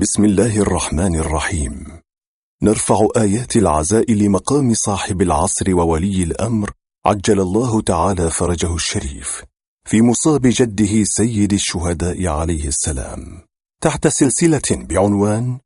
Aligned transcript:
بسم 0.00 0.24
الله 0.24 0.58
الرحمن 0.58 1.16
الرحيم. 1.16 1.86
نرفع 2.62 3.08
آيات 3.16 3.56
العزاء 3.56 4.12
لمقام 4.12 4.74
صاحب 4.74 5.22
العصر 5.22 5.74
وولي 5.74 6.22
الأمر 6.22 6.70
عجل 7.06 7.40
الله 7.40 7.80
تعالى 7.80 8.30
فرجه 8.30 8.74
الشريف 8.74 9.44
في 9.84 10.02
مصاب 10.02 10.40
جده 10.44 11.04
سيد 11.04 11.52
الشهداء 11.52 12.26
عليه 12.26 12.68
السلام. 12.68 13.42
تحت 13.82 14.08
سلسلة 14.08 14.62
بعنوان 14.70 15.58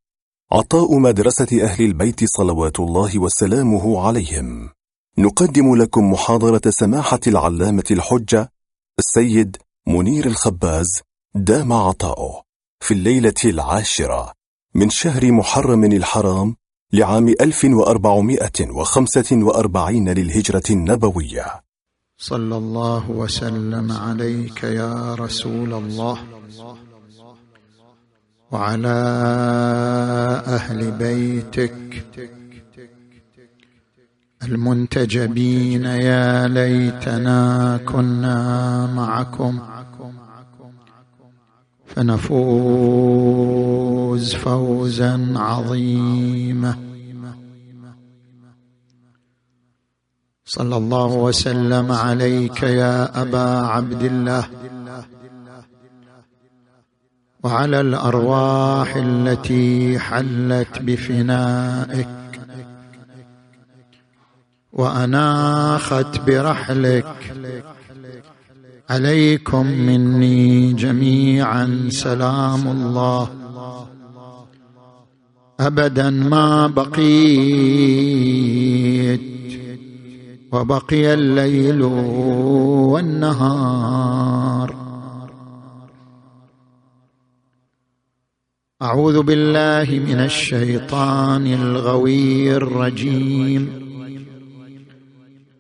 عطاء 0.52 0.98
مدرسة 0.98 1.64
أهل 1.64 1.84
البيت 1.84 2.24
صلوات 2.24 2.80
الله 2.80 3.18
وسلامه 3.18 4.06
عليهم. 4.06 4.70
نقدم 5.18 5.76
لكم 5.76 6.10
محاضرة 6.10 6.70
سماحة 6.70 7.20
العلامة 7.26 7.84
الحجة 7.90 8.52
السيد 8.98 9.56
منير 9.86 10.26
الخباز 10.26 11.00
دام 11.34 11.72
عطاؤه. 11.72 12.51
في 12.82 12.94
الليلة 12.94 13.34
العاشرة 13.44 14.32
من 14.74 14.90
شهر 14.90 15.32
محرم 15.32 15.84
الحرام 15.84 16.56
لعام 16.92 17.28
1445 17.28 20.08
للهجرة 20.08 20.62
النبوية. 20.70 21.44
صلى 22.18 22.56
الله 22.56 23.10
وسلم 23.10 23.92
عليك 23.92 24.64
يا 24.64 25.14
رسول 25.14 25.74
الله 25.74 26.18
وعلى 28.50 28.88
أهل 30.46 30.90
بيتك 30.90 32.06
المنتجبين 34.42 35.84
يا 35.84 36.48
ليتنا 36.48 37.80
كنا 37.86 38.86
معكم. 38.86 39.60
فنفوز 41.96 44.34
فوزا 44.34 45.34
عظيما. 45.36 46.76
صلى 50.44 50.76
الله 50.76 51.06
وسلم 51.06 51.92
عليك 51.92 52.62
يا 52.62 53.22
أبا 53.22 53.66
عبد 53.66 54.02
الله. 54.02 54.44
وعلى 57.42 57.80
الأرواح 57.80 58.96
التي 58.96 59.98
حلت 59.98 60.82
بفنائك. 60.82 62.08
وأناخت 64.72 66.20
برحلك. 66.26 67.34
عليكم 68.92 69.66
مني 69.66 70.72
جميعا 70.72 71.88
سلام 71.88 72.68
الله. 72.68 73.28
ابدا 75.60 76.10
ما 76.10 76.66
بقيت 76.66 77.00
وبقي 80.52 81.14
الليل 81.14 81.82
والنهار. 82.92 84.74
أعوذ 88.82 89.22
بالله 89.22 90.00
من 90.08 90.18
الشيطان 90.20 91.46
الغوي 91.46 92.56
الرجيم. 92.56 93.91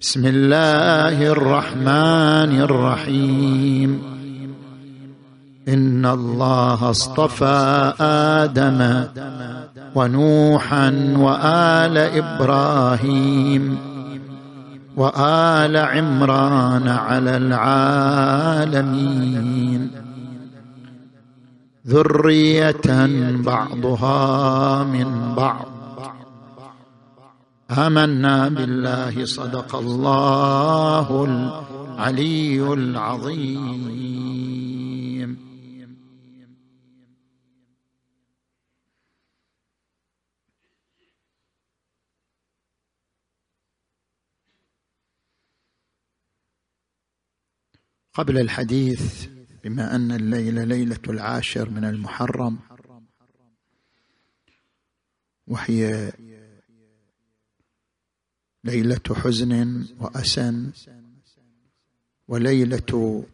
بسم 0.02 0.26
الله 0.26 1.32
الرحمن 1.32 2.60
الرحيم. 2.60 4.02
إن 5.68 6.06
الله 6.06 6.90
اصطفى 6.90 7.92
آدم 8.00 9.04
ونوحا 9.94 11.14
وآل 11.16 11.98
إبراهيم 11.98 13.78
وآل 14.96 15.76
عمران 15.76 16.88
على 16.88 17.36
العالمين. 17.36 18.82
ذرية 21.86 23.06
بعضها 23.46 24.82
من 24.84 25.34
بعض. 25.36 25.71
آمنا 27.72 28.48
بالله 28.48 29.24
صدق 29.24 29.76
الله 29.76 31.24
العلي 31.24 32.72
العظيم. 32.72 34.12
قبل 48.14 48.38
الحديث 48.38 49.26
بما 49.64 49.96
أن 49.96 50.12
الليلة 50.12 50.64
ليلة 50.64 51.00
العاشر 51.08 51.70
من 51.70 51.84
المحرم 51.84 52.58
وهي 55.46 56.12
ليلة 58.64 59.00
حزن 59.14 59.84
واسى 60.00 60.70
وليلة 62.28 63.24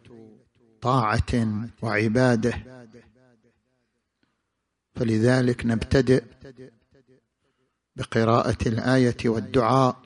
طاعة 0.81 1.59
وعبادة. 1.81 2.53
فلذلك 4.95 5.65
نبتدئ 5.65 6.23
بقراءة 7.95 8.67
الآية 8.67 9.17
والدعاء 9.25 10.01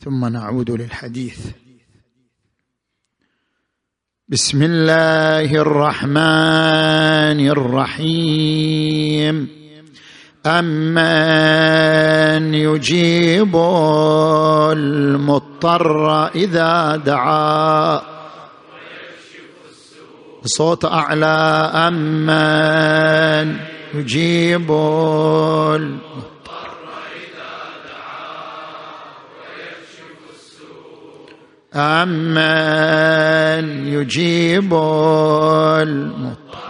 ثم 0.00 0.24
نعود 0.24 0.70
للحديث. 0.70 1.46
بسم 4.28 4.62
الله 4.62 5.54
الرحمن 5.54 7.48
الرحيم. 7.48 9.57
امن 10.46 10.94
يجيب 12.54 13.56
المضطر 14.72 16.26
اذا 16.26 16.96
دعا. 16.96 18.00
صوت 20.44 20.84
أعلى. 20.84 21.70
امن 21.74 23.56
يجيب 23.94 24.70
المضطر 24.70 26.28
اذا 27.14 27.58
امن 31.74 33.64
يجيب 33.88 34.74
المضطر 35.82 36.67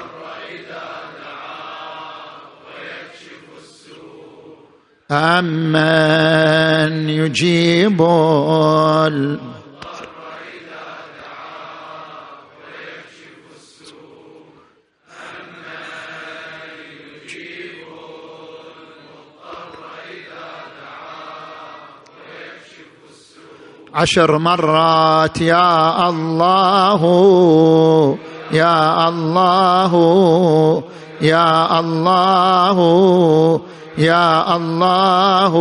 ويكشف 22.28 22.88
السوء 23.08 23.94
عشر 23.94 24.38
مرات 24.38 25.40
يا 25.40 26.08
الله 26.08 27.02
يا 28.52 29.08
الله 29.08 29.92
يا 31.20 31.80
الله 31.80 32.78
يا 33.98 34.56
الله 34.56 35.54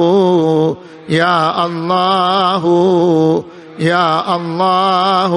يا 1.10 1.66
الله 1.66 2.64
يا 3.80 4.36
الله 4.36 5.34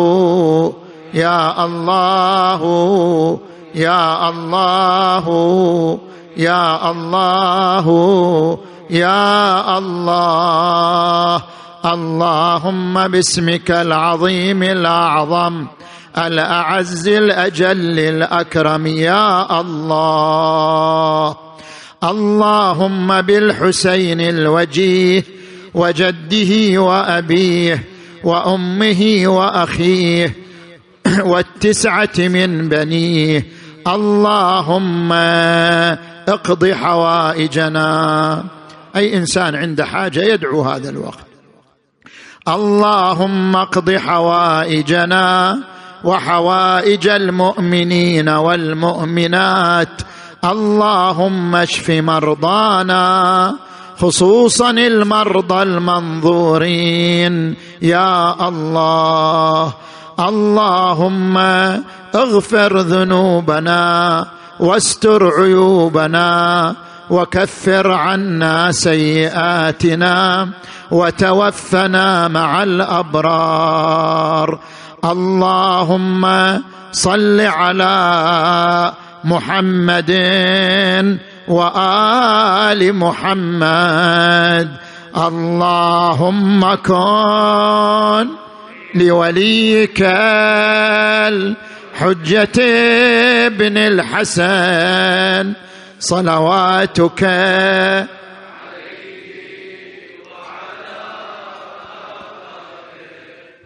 يا 1.15 1.65
الله 1.65 3.39
يا 3.75 4.29
الله 4.29 5.99
يا 6.37 6.91
الله 6.91 7.87
يا 8.91 9.79
الله. 9.79 11.43
اللهم 11.85 13.09
باسمك 13.09 13.71
العظيم 13.71 14.63
الأعظم 14.63 15.67
الأعز 16.19 17.09
الأجل 17.09 17.99
الأكرم 17.99 18.87
يا 18.87 19.61
الله. 19.61 21.37
اللهم 22.05 23.21
بالحسين 23.21 24.21
الوجيه 24.21 25.25
وجده 25.75 26.83
وأبيه 26.83 27.85
وأمه 28.25 29.23
وأخيه 29.27 30.37
والتسعة 31.21 32.19
من 32.19 32.69
بنيه. 32.69 33.47
اللهم 33.87 35.13
اقض 36.29 36.71
حوائجنا. 36.73 38.45
أي 38.97 39.17
إنسان 39.17 39.55
عنده 39.55 39.85
حاجة 39.85 40.21
يدعو 40.21 40.63
هذا 40.63 40.91
الوقت. 40.91 41.27
اللهم 42.49 43.57
اقض 43.57 43.91
حوائجنا 43.91 45.59
وحوائج 46.05 47.09
المؤمنين 47.09 48.29
والمؤمنات. 48.29 50.03
اللهم 50.45 51.55
اشف 51.55 51.91
مرضانا 51.91 53.55
خصوصا 54.01 54.71
المرضى 54.71 55.63
المنظورين. 55.63 57.57
يا 57.83 58.49
الله 58.49 59.73
اللهم 60.21 61.37
اغفر 62.15 62.79
ذنوبنا 62.81 64.27
واستر 64.61 65.31
عيوبنا 65.41 66.75
وكفر 67.11 67.91
عنا 67.91 68.73
سيئاتنا 68.73 70.49
وتوفنا 70.91 72.29
مع 72.29 72.63
الأبرار. 72.63 74.59
اللهم 75.05 76.23
صل 76.93 77.41
على 77.41 78.93
محمد 79.25 80.11
وآل 81.49 82.93
محمد. 82.95 84.69
اللهم 85.17 86.75
كن 86.75 88.29
لوليك 88.95 90.03
الحجة 91.33 92.59
ابن 93.47 93.77
الحسن. 93.77 95.53
صلواتك 96.01 97.21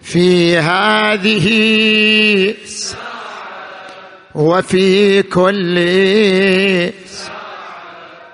في 0.03 0.59
هذه 0.59 1.47
وفي 4.35 5.23
كل 5.23 5.79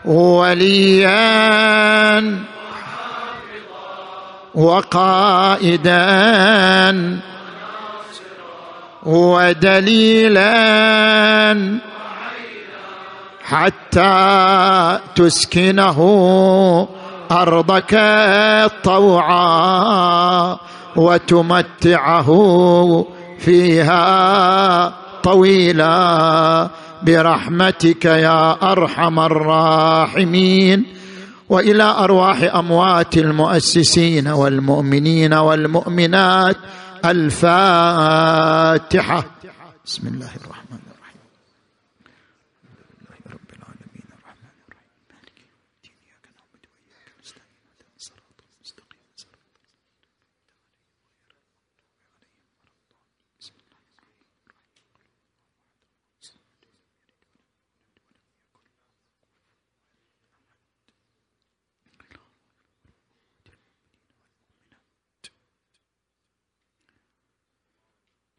وليا 0.05 1.21
وقائدا 4.55 5.91
ودليلا 9.03 10.51
حتى 13.45 14.99
تسكنه 15.17 15.99
أرضك 17.31 17.95
طوعا 18.85 20.59
وتمتعه 20.97 22.31
فيها 23.39 25.00
طويلا 25.23 26.69
برحمتك 27.03 28.05
يا 28.05 28.73
أرحم 28.73 29.21
الراحمين. 29.21 30.87
وإلى 31.49 31.83
أرواح 31.83 32.55
أموات 32.55 33.17
المؤسسين 33.17 34.29
والمؤمنين 34.29 35.35
والمؤمنات 35.35 36.57
الفاتحة. 37.05 38.21
بسم 39.87 40.07
الله 40.07 40.31
الرحمن 40.45 40.60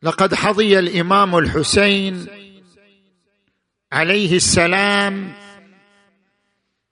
لقد 0.04 0.36
حظي 0.36 0.80
الإمام 0.80 1.38
الحسين 1.38 2.28
عليه 3.92 4.36
السلام 4.36 5.34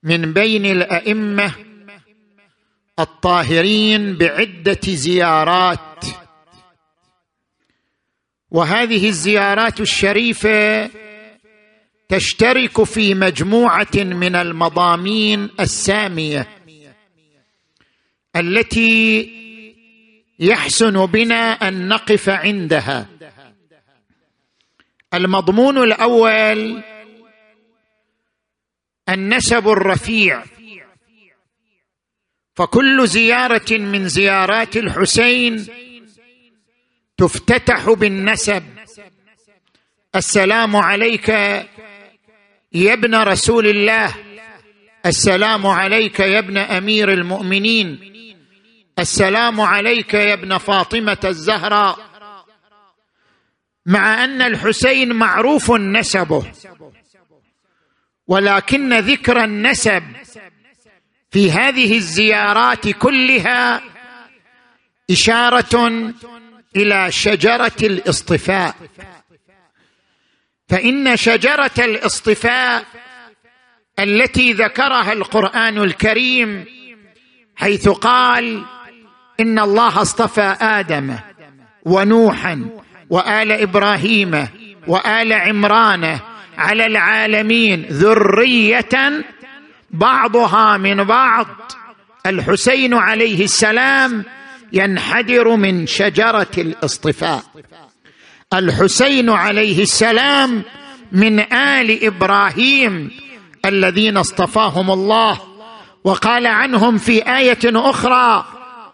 من 0.04 0.34
بين 0.34 0.66
الأئمة 0.66 1.54
الطاهرين 3.00 4.18
بعدة 4.18 4.80
زيارات. 4.86 6.06
وهذه 8.52 9.08
الزيارات 9.10 9.80
الشريفة 9.80 10.90
تشترك 12.10 12.84
في 12.84 13.14
مجموعة 13.14 13.96
من 13.96 14.36
المضامين 14.36 15.50
السامية 15.60 16.48
التي 18.36 19.39
يحسن 20.40 21.06
بنا 21.06 21.52
أن 21.52 21.88
نقف 21.88 22.30
عندها. 22.30 23.08
المضمون 25.14 25.78
الأول 25.78 26.84
النسب 29.10 29.68
الرفيع. 29.68 30.44
فكل 32.56 33.08
زيارة 33.08 33.78
من 33.78 34.08
زيارات 34.08 34.78
الحسين 34.78 35.66
تفتتح 37.18 37.90
بالنسب. 37.90 38.64
السلام 40.16 40.76
عليك 40.76 41.30
يا 42.74 42.94
ابن 42.94 43.16
رسول 43.16 43.68
الله. 43.68 44.16
السلام 45.06 45.68
عليك 45.68 46.20
يا 46.20 46.40
ابن 46.40 46.58
أمير 46.58 47.14
المؤمنين. 47.14 48.19
السلام 49.00 49.62
عليك 49.62 50.14
يا 50.14 50.34
ابن 50.34 50.58
فاطمة 50.58 51.18
الزهراء. 51.26 52.10
مع 53.86 54.24
أن 54.24 54.42
الحسين 54.42 55.14
معروف 55.14 55.72
نسبه 55.72 56.52
ولكن 58.28 58.94
ذكر 59.00 59.44
النسب 59.44 60.04
في 61.32 61.52
هذه 61.52 61.98
الزيارات 61.98 62.88
كلها 62.90 63.82
إشارة 65.12 66.14
إلى 66.76 67.12
شجرة 67.12 67.80
الاصطفاء. 67.84 68.76
فإن 70.70 71.18
شجرة 71.18 71.72
الاصطفاء 71.78 72.86
التي 74.00 74.54
ذكرها 74.54 75.14
القرآن 75.14 75.78
الكريم 75.78 76.66
حيث 77.56 77.90
قال 77.90 78.66
إن 79.40 79.60
الله 79.60 80.02
اصطفى 80.02 80.56
آدم 80.62 81.16
ونوحا 81.86 82.66
وآل 83.10 83.52
إبراهيم 83.52 84.48
وآل 84.88 85.34
عمران 85.34 86.20
على 86.58 86.86
العالمين 86.86 87.86
ذرية 87.92 89.24
بعضها 89.92 90.78
من 90.78 91.04
بعض. 91.04 91.48
الحسين 92.26 92.94
عليه 92.94 93.44
السلام 93.44 94.24
ينحدر 94.74 95.56
من 95.56 95.88
شجرة 95.88 96.52
الاصطفاء. 96.58 97.44
الحسين 98.54 99.30
عليه 99.30 99.82
السلام 99.82 100.64
من 101.12 101.40
آل 101.54 102.06
إبراهيم 102.06 103.12
الذين 103.66 104.18
اصطفاهم 104.18 104.92
الله. 104.92 105.40
وقال 106.04 106.48
عنهم 106.48 106.98
في 106.98 107.38
آية 107.38 107.60
أخرى 107.66 108.46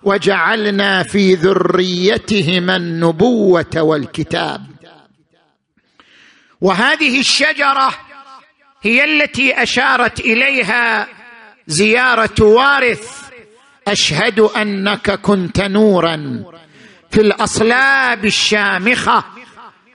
وجعلنا 0.06 1.04
في 1.04 1.34
ذريتهما 1.34 2.76
النبوة 2.76 3.76
والكتاب. 3.76 4.68
وهذه 6.62 7.20
الشجرة 7.20 7.96
هي 8.82 9.04
التي 9.04 9.64
أشارت 9.64 10.20
إليها 10.20 11.08
زيارة 11.68 12.44
وارث. 12.44 13.22
أشهد 13.88 14.40
أنك 14.40 15.12
كنت 15.12 15.62
نورا 15.62 16.44
في 17.12 17.22
الأصلاب 17.22 18.26
الشامخة 18.26 19.24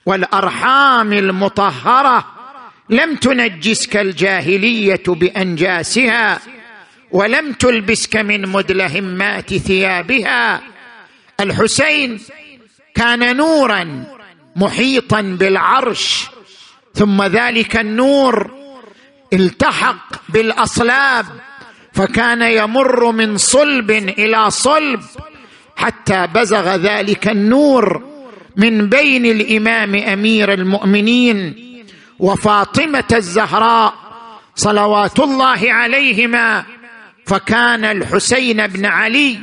والأرحام 0.06 1.12
المطهرة. 1.12 2.24
لم 2.90 3.16
تنجسك 3.16 3.96
الجاهلية 3.96 5.02
بأنجاسها. 5.06 6.40
ولم 7.12 7.52
تلبسك 7.52 8.16
من 8.16 8.48
مدلهمات 8.48 9.54
ثيابها. 9.54 10.60
الحسين 11.40 12.20
كان 12.94 13.36
نورا 13.36 14.04
محيطا 14.56 15.20
بالعرش 15.20 16.26
ثم 16.94 17.22
ذلك 17.22 17.76
النور 17.76 18.50
التحق 19.32 20.06
بالأصلاب 20.28 21.26
فكان 21.92 22.42
يمر 22.42 23.12
من 23.12 23.36
صلب 23.36 23.90
إلى 23.90 24.50
صلب 24.50 25.00
حتى 25.76 26.26
بزغ 26.34 26.76
ذلك 26.76 27.28
النور 27.28 28.02
من 28.56 28.88
بين 28.88 29.26
الإمام 29.26 29.94
أمير 29.94 30.52
المؤمنين 30.52 31.54
وفاطمة 32.18 33.04
الزهراء 33.12 33.94
صلوات 34.56 35.20
الله 35.20 35.72
عليهما. 35.72 36.64
فكان 37.26 37.84
الحسين 37.84 38.66
بن 38.66 38.86
علي 38.86 39.38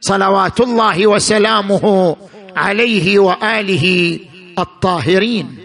صلوات 0.00 0.60
الله 0.60 1.06
وسلامه 1.06 2.16
عليه 2.56 3.18
وآله 3.18 4.18
الطاهرين. 4.58 5.56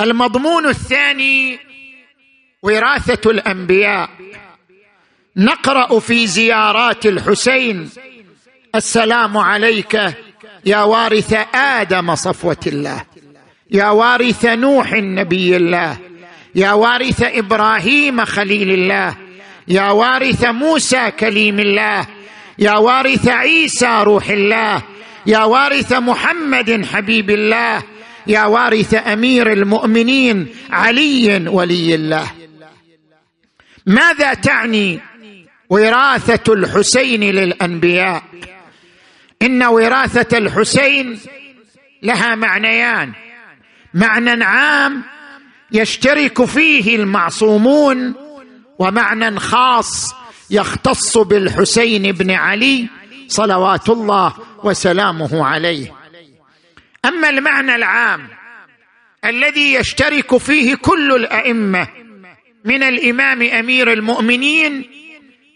المضمون 0.00 0.66
الثاني 0.66 1.58
وراثة 2.62 3.30
الأنبياء. 3.30 4.10
نقرأ 5.36 5.98
في 5.98 6.26
زيارات 6.26 7.06
الحسين 7.06 7.90
السلام 8.74 9.36
عليك 9.38 10.14
يا 10.66 10.82
وارث 10.82 11.32
آدم 11.54 12.14
صفوة 12.14 12.56
الله 12.66 13.04
يا 13.70 13.90
وارث 13.90 14.44
نوح 14.46 14.92
نبي 14.92 15.56
الله 15.56 15.98
يا 16.54 16.72
وارث 16.72 17.22
إبراهيم 17.22 18.24
خليل 18.24 18.70
الله 18.70 19.16
يا 19.68 19.90
وارث 19.90 20.44
موسى 20.44 21.10
كليم 21.10 21.60
الله 21.60 22.06
يا 22.58 22.72
وارث 22.72 23.28
عيسى 23.28 24.02
روح 24.02 24.28
الله 24.28 24.82
يا 25.26 25.44
وارث 25.44 25.92
محمد 25.92 26.86
حبيب 26.86 27.30
الله 27.30 27.82
يا 28.26 28.44
وارث 28.44 28.94
أمير 28.94 29.52
المؤمنين 29.52 30.48
علي 30.70 31.48
ولي 31.48 31.94
الله. 31.94 32.30
ماذا 33.86 34.34
تعني 34.34 35.00
وراثة 35.70 36.52
الحسين 36.52 37.20
للأنبياء؟ 37.20 38.22
إن 39.42 39.62
وراثة 39.62 40.38
الحسين 40.38 41.18
لها 42.02 42.34
معنيان. 42.34 43.12
معنى 43.94 44.44
عام 44.44 45.02
يشترك 45.72 46.44
فيه 46.44 46.96
المعصومون 46.96 48.23
ومعنى 48.78 49.40
خاص 49.40 50.14
يختص 50.50 51.18
بالحسين 51.18 52.12
بن 52.12 52.30
علي 52.30 52.88
صلوات 53.28 53.88
الله 53.88 54.32
وسلامه 54.64 55.46
عليه. 55.46 55.92
أما 57.04 57.28
المعنى 57.28 57.74
العام 57.74 58.28
الذي 59.24 59.74
يشترك 59.74 60.36
فيه 60.36 60.74
كل 60.74 61.12
الأئمة 61.12 61.88
من 62.64 62.82
الإمام 62.82 63.42
أمير 63.42 63.92
المؤمنين 63.92 64.84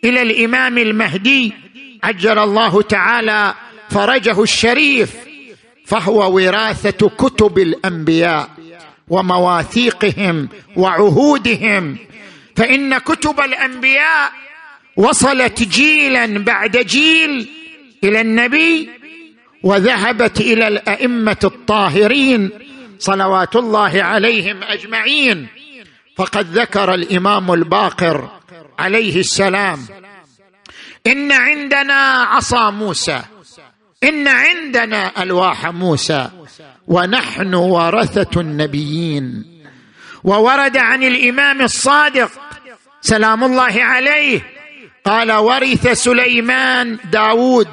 إلى 0.04 0.22
الإمام 0.22 0.78
المهدي 0.78 1.52
عجل 2.04 2.38
الله 2.38 2.82
تعالى 2.82 3.54
فرجه 3.90 4.42
الشريف 4.42 5.14
فهو 5.86 6.34
وراثة 6.36 7.08
كتب 7.08 7.58
الأنبياء 7.58 8.50
ومواثيقهم 9.08 10.48
وعهودهم 10.76 11.98
فإن 12.58 12.98
كتب 12.98 13.40
الأنبياء 13.40 14.32
وصلت 14.96 15.62
جيلا 15.62 16.38
بعد 16.38 16.76
جيل 16.76 17.48
إلى 18.04 18.20
النبي 18.20 18.90
وذهبت 19.62 20.40
إلى 20.40 20.68
الأئمة 20.68 21.36
الطاهرين 21.44 22.50
صلوات 22.98 23.56
الله 23.56 24.02
عليهم 24.02 24.62
أجمعين. 24.62 25.48
فقد 26.16 26.58
ذكر 26.58 26.94
الإمام 26.94 27.52
الباقر 27.52 28.30
عليه 28.78 29.20
السلام 29.20 29.86
إن 31.06 31.32
عندنا 31.32 32.22
عصا 32.22 32.70
موسى 32.70 33.22
إن 34.04 34.28
عندنا 34.28 35.22
ألواح 35.22 35.66
موسى 35.66 36.30
ونحن 36.88 37.54
ورثة 37.54 38.40
النبيين. 38.40 39.44
وورد 40.24 40.76
عن 40.76 41.02
الإمام 41.02 41.62
الصادق 41.62 42.47
سلام 43.00 43.44
الله 43.44 43.84
عليه. 43.84 44.40
قال 45.04 45.32
ورث 45.32 45.88
سليمان 45.92 46.98
داود 47.12 47.68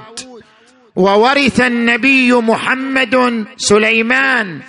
وورث 0.95 1.61
النبي 1.61 2.33
محمد 2.33 3.45
سليمان 3.57 4.59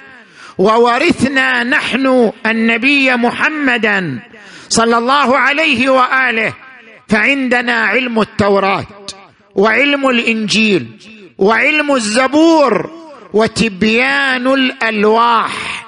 وورثنا 0.59 1.63
نحن 1.63 2.33
النبي 2.47 3.17
محمدا 3.17 4.19
صلى 4.69 4.99
الله 4.99 5.39
عليه 5.39 5.91
وآله. 5.91 6.53
فعندنا 7.09 7.87
علم 7.87 8.21
التوراة 8.21 8.87
وعلم 9.55 10.09
الإنجيل 10.09 10.87
وعلم 11.39 11.95
الزبور 11.95 12.91
وتبيان 13.33 14.47
الألواح. 14.47 15.87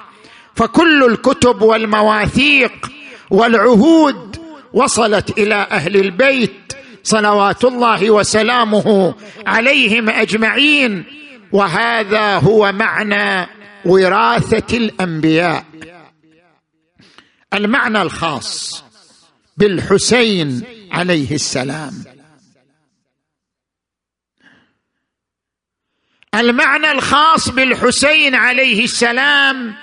فكل 0.55 1.03
الكتب 1.03 1.61
والمواثيق 1.61 2.91
والعهود 3.29 4.28
وصلت 4.73 5.37
إلى 5.37 5.55
أهل 5.55 5.95
البيت 5.95 6.73
صلوات 7.03 7.65
الله 7.65 8.11
وسلامه 8.11 9.15
عليهم 9.47 10.09
أجمعين. 10.09 11.03
وهذا 11.51 12.35
هو 12.37 12.71
معنى 12.71 13.49
وراثة 13.85 14.77
الأنبياء. 14.77 15.65
المعنى 17.53 18.01
الخاص 18.01 18.83
بالحسين 19.57 20.63
عليه 20.91 21.35
السلام. 21.35 22.03
المعنى 26.35 26.91
الخاص 26.91 27.49
بالحسين 27.49 28.35
عليه 28.35 28.83
السلام 28.83 29.75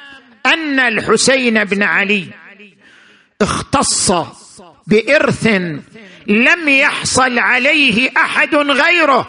أن 0.46 0.80
الحسين 0.80 1.64
بن 1.64 1.82
علي 1.82 2.28
اختص 3.40 4.12
بإرث 4.86 5.46
لم 6.26 6.68
يحصل 6.68 7.38
عليه 7.38 8.10
أحد 8.16 8.54
غيره 8.54 9.28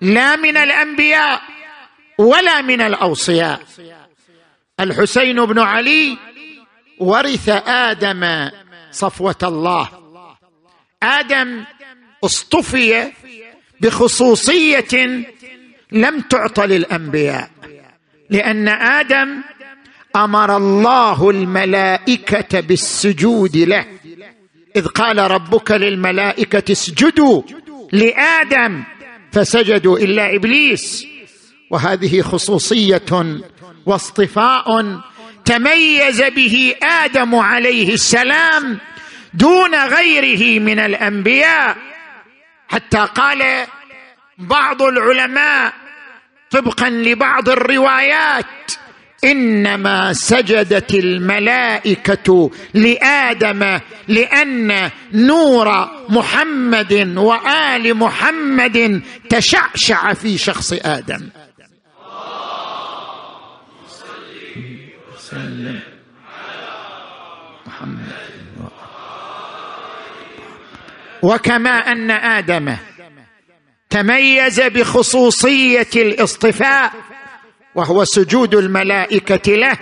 لا 0.00 0.36
من 0.36 0.56
الأنبياء 0.56 1.42
ولا 2.18 2.60
من 2.62 2.80
الأوصياء. 2.80 3.60
الحسين 4.80 5.44
بن 5.44 5.58
علي 5.58 6.18
ورث 6.98 7.48
آدم 7.66 8.50
صفوة 8.90 9.38
الله. 9.42 9.88
آدم 11.02 11.64
اصطفي 12.24 13.12
بخصوصية 13.80 15.24
لم 15.92 16.20
تعط 16.20 16.60
للأنبياء 16.60 17.50
لأن 18.30 18.68
آدم 18.68 19.42
أمر 20.16 20.56
الله 20.56 21.30
الملائكة 21.30 22.60
بالسجود 22.60 23.56
له. 23.56 23.86
إذ 24.76 24.86
قال 24.86 25.18
ربك 25.18 25.70
للملائكة 25.70 26.72
اسجدوا 26.72 27.42
لآدم 27.92 28.84
فسجدوا 29.32 29.98
إلا 29.98 30.34
إبليس. 30.34 31.06
وهذه 31.70 32.20
خصوصية 32.22 33.40
واصطفاء 33.86 34.66
تميز 35.44 36.22
به 36.22 36.74
آدم 36.82 37.34
عليه 37.34 37.94
السلام 37.94 38.78
دون 39.34 39.74
غيره 39.74 40.60
من 40.60 40.78
الأنبياء. 40.78 41.76
حتى 42.68 42.98
قال 43.14 43.66
بعض 44.38 44.82
العلماء 44.82 45.72
طبقا 46.50 46.90
لبعض 46.90 47.48
الروايات 47.48 48.72
إنما 49.24 50.12
سجدت 50.12 50.94
الملائكة 50.94 52.50
لآدم 52.74 53.78
لأن 54.08 54.90
نور 55.12 55.88
محمد 56.08 56.92
وآل 57.16 57.94
محمد 57.94 59.02
تشعشع 59.28 60.12
في 60.14 60.38
شخص 60.38 60.72
آدم. 60.72 61.28
وسلم 65.14 65.80
محمد 67.66 68.12
وكما 71.22 71.70
أن 71.70 72.10
آدم 72.10 72.76
تميز 73.90 74.60
بخصوصية 74.60 75.88
الاصطفاء 75.96 76.92
وهو 77.74 78.04
سجود 78.04 78.54
الملائكة 78.54 79.52
له 79.54 79.78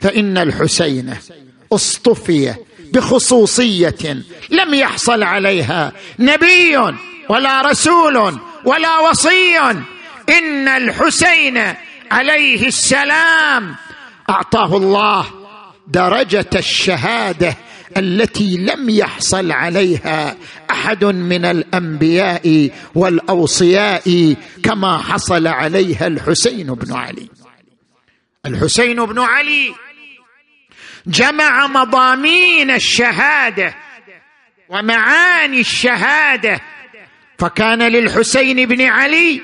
فإن 0.00 0.38
الحسين 0.38 1.14
اصطفي 1.72 2.54
بخصوصية 2.92 4.22
لم 4.50 4.74
يحصل 4.74 5.22
عليها 5.22 5.92
نبي 6.18 6.76
ولا 7.28 7.62
رسول 7.62 8.38
ولا 8.64 8.98
وصي. 8.98 9.58
إن 10.28 10.68
الحسين 10.68 11.74
عليه 12.10 12.66
السلام 12.66 13.74
أعطاه 14.30 14.76
الله 14.76 15.26
درجة 15.86 16.50
الشهادة 16.54 17.56
التي 17.96 18.56
لم 18.56 18.90
يحصل 18.90 19.52
عليها 19.52 20.36
أحد 20.70 21.04
من 21.04 21.44
الأنبياء 21.44 22.70
والأوصياء 22.94 24.36
كما 24.62 24.98
حصل 24.98 25.46
عليها 25.46 26.06
الحسين 26.06 26.66
بن 26.66 26.92
علي. 26.92 27.28
الحسين 28.46 29.04
بن 29.06 29.18
علي 29.18 29.74
جمع 31.06 31.66
مضامين 31.66 32.70
الشهادة 32.70 33.74
ومعاني 34.68 35.60
الشهادة 35.60 36.60
فكان 37.38 37.82
للحسين 37.82 38.66
بن 38.68 38.82
علي 38.82 39.42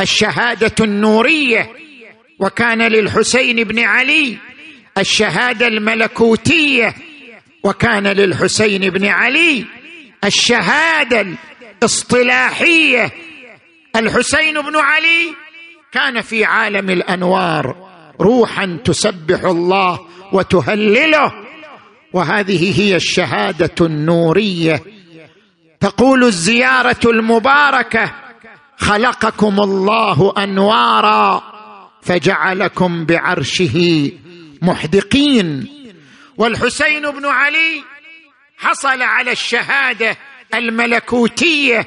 الشهادة 0.00 0.84
النورية 0.84 1.70
وكان 2.38 2.82
للحسين 2.82 3.64
بن 3.64 3.78
علي 3.78 4.36
الشهادة 4.98 5.66
الملكوتية 5.66 6.94
وكان 7.62 8.06
للحسين 8.06 8.90
بن 8.90 9.06
علي 9.06 9.66
الشهادة 10.24 11.26
الاصطلاحية. 11.78 13.12
الحسين 13.96 14.60
بن 14.60 14.76
علي 14.76 15.34
كان 15.92 16.20
في 16.20 16.44
عالم 16.44 16.90
الأنوار 16.90 17.76
روحا 18.20 18.78
تسبح 18.84 19.44
الله 19.44 20.00
وتهلله 20.32 21.32
وهذه 22.12 22.80
هي 22.80 22.96
الشهادة 22.96 23.86
النورية. 23.86 24.82
تقول 25.80 26.24
الزيارة 26.24 27.00
المباركة 27.04 28.12
خلقكم 28.78 29.60
الله 29.60 30.34
أنوارا 30.38 31.42
فجعلكم 32.02 33.04
بعرشه 33.04 34.10
محدقين. 34.62 35.79
والحسين 36.40 37.10
بن 37.10 37.26
علي 37.26 37.82
حصل 38.58 39.02
على 39.02 39.32
الشهادة 39.32 40.16
الملكوتية 40.54 41.86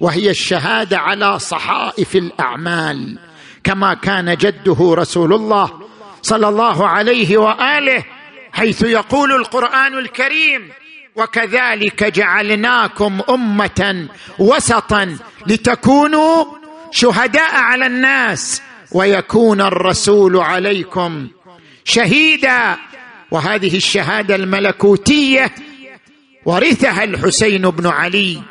وهي 0.00 0.30
الشهادة 0.30 0.98
على 0.98 1.38
صحائف 1.38 2.16
الأعمال 2.16 3.18
كما 3.64 3.94
كان 3.94 4.36
جده 4.36 4.94
رسول 4.94 5.32
الله 5.32 5.80
صلى 6.22 6.48
الله 6.48 6.88
عليه 6.88 7.36
وآله 7.36 8.04
حيث 8.52 8.82
يقول 8.82 9.32
القرآن 9.32 9.98
الكريم 9.98 10.70
وكذلك 11.16 12.04
جعلناكم 12.04 13.20
أمة 13.30 14.08
وسطا 14.38 15.18
لتكونوا 15.46 16.44
شهداء 16.90 17.54
على 17.56 17.86
الناس 17.86 18.62
ويكون 18.92 19.60
الرسول 19.60 20.36
عليكم 20.36 21.28
شهيدا 21.84 22.76
وهذه 23.30 23.76
الشهادة 23.76 24.34
الملكوتية 24.34 25.50
ورثها 26.44 27.04
الحسين 27.04 27.70
بن 27.70 27.86
علي 27.86 28.42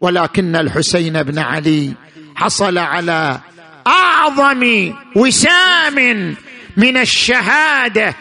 ولكن 0.00 0.56
الحسين 0.56 1.22
بن 1.22 1.38
علي 1.38 1.92
حصل 2.36 2.78
على 2.78 3.40
أعظم 3.86 4.92
وسام 5.16 6.36
من 6.76 6.96
الشهادة 6.96 8.14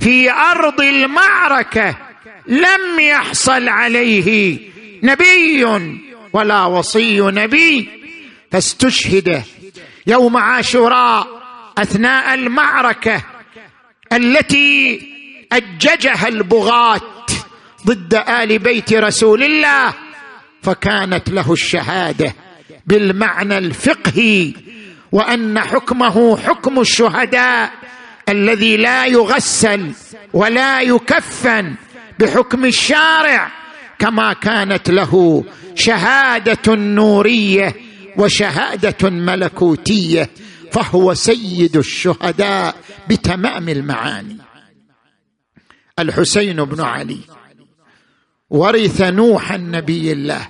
في 0.00 0.30
أرض 0.30 0.80
المعركة 0.80 1.96
لم 2.46 3.00
يحصل 3.00 3.68
عليه 3.68 4.58
نبي 5.02 5.64
ولا 6.32 6.64
وصي 6.64 7.20
نبي 7.20 7.88
فاستشهد 8.52 9.42
يوم 10.06 10.36
عاشوراء 10.36 11.42
أثناء 11.78 12.34
المعركة 12.34 13.22
التي 14.12 15.11
اججها 15.56 16.28
البغاة 16.28 17.00
ضد 17.86 18.14
آل 18.14 18.58
بيت 18.58 18.92
رسول 18.92 19.42
الله 19.42 19.94
فكانت 20.62 21.28
له 21.30 21.52
الشهادة 21.52 22.34
بالمعنى 22.86 23.58
الفقهي 23.58 24.52
وأن 25.12 25.60
حكمه 25.60 26.36
حكم 26.36 26.80
الشهداء 26.80 27.72
الذي 28.28 28.76
لا 28.76 29.06
يغسل 29.06 29.92
ولا 30.32 30.80
يكفن 30.80 31.74
بحكم 32.18 32.64
الشارع 32.64 33.50
كما 33.98 34.32
كانت 34.32 34.90
له 34.90 35.44
شهادة 35.74 36.74
نورية 36.74 37.74
وشهادة 38.16 39.10
ملكوتية 39.10 40.30
فهو 40.72 41.14
سيد 41.14 41.76
الشهداء 41.76 42.74
بتمام 43.08 43.68
المعاني. 43.68 44.36
الحسين 45.98 46.64
بن 46.64 46.80
علي. 46.80 47.20
ورث 48.50 49.00
نوح 49.00 49.52
النبي 49.52 50.12
الله. 50.12 50.48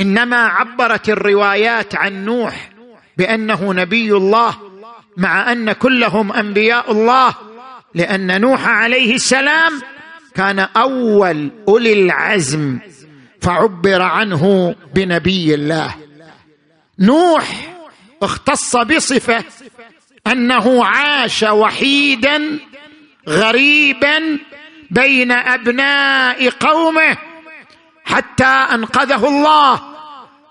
إنما 0.00 0.36
عبرت 0.36 1.08
الروايات 1.08 1.94
عن 1.94 2.24
نوح 2.24 2.70
بأنه 3.16 3.72
نبي 3.72 4.12
الله 4.12 4.56
مع 5.16 5.52
أن 5.52 5.72
كلهم 5.72 6.32
أنبياء 6.32 6.92
الله 6.92 7.34
لأن 7.94 8.40
نوح 8.40 8.66
عليه 8.66 9.14
السلام 9.14 9.82
كان 10.34 10.58
أول 10.58 11.50
أولي 11.68 11.92
العزم 11.92 12.78
فعبر 13.40 14.02
عنه 14.02 14.74
بنبي 14.94 15.54
الله. 15.54 15.94
نوح 16.98 17.76
اختص 18.22 18.76
بصفة 18.76 19.44
أنه 20.26 20.84
عاش 20.84 21.42
وحيدا 21.42 22.58
غريبا 23.28 24.38
بين 24.90 25.32
أبناء 25.32 26.50
قومه 26.50 27.16
حتى 28.04 28.44
أنقذه 28.44 29.28
الله 29.28 29.80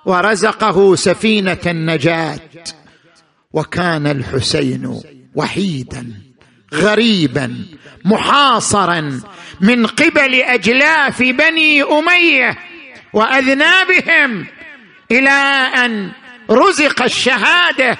ورزقه 0.06 0.96
سفينة 0.96 1.58
النجاة. 1.66 2.40
وكان 3.54 4.08
الحسين 4.08 5.02
وحيدا 5.36 6.12
غريبا 6.74 7.66
محاصرا 8.06 9.20
من 9.62 9.86
قبل 9.86 10.36
أجلاف 10.36 11.22
بني 11.22 11.84
أمية 11.84 12.58
وأذنابهم 13.14 14.48
إلى 15.12 15.30
أن 15.86 16.12
رزق 16.50 17.04
الشهادة. 17.04 17.98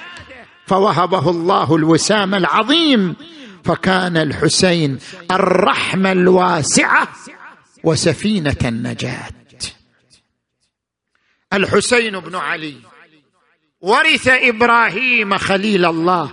فوهبه 0.66 1.30
الله 1.30 1.76
الوسام 1.76 2.34
العظيم 2.34 3.16
فكان 3.64 4.16
الحسين 4.16 4.98
الرحمة 5.30 6.12
الواسعة 6.12 7.08
وسفينة 7.84 8.56
النجاة. 8.64 9.28
الحسين 11.52 12.20
بن 12.20 12.34
علي 12.34 12.76
ورث 13.80 14.28
إبراهيم 14.28 15.38
خليل 15.38 15.84
الله. 15.84 16.30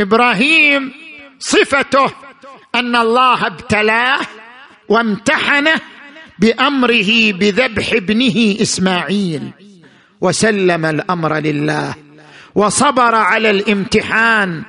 إبراهيم 0.00 0.92
صفته 1.38 2.12
أن 2.74 2.96
الله 2.96 3.46
ابتلاه 3.46 4.20
وامتحنه 4.88 5.80
بأمره 6.38 7.32
بذبح 7.32 7.92
ابنه 7.92 8.56
إسماعيل 8.62 9.50
وسلم 10.20 10.84
الأمر 10.84 11.38
لله 11.38 11.94
وصبر 12.54 13.14
على 13.14 13.50
الامتحان 13.50 14.62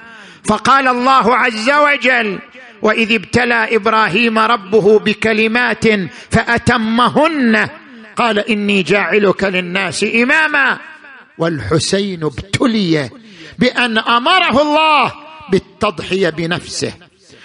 فقال 0.49 0.87
الله 0.87 1.35
عز 1.35 1.69
وجل 1.69 2.39
وإذ 2.81 3.13
ابتلى 3.13 3.75
إبراهيم 3.75 4.39
ربه 4.39 4.99
بكلمات 4.99 5.83
فأتمهن. 6.31 7.69
قال 8.17 8.39
إني 8.39 8.83
جاعلك 8.83 9.43
للناس 9.43 10.03
إماما. 10.03 10.77
والحسين 11.37 12.23
ابتلي 12.23 13.09
بأن 13.59 13.97
أمره 13.97 14.61
الله 14.61 15.13
بالتضحية 15.51 16.29
بنفسه 16.29 16.93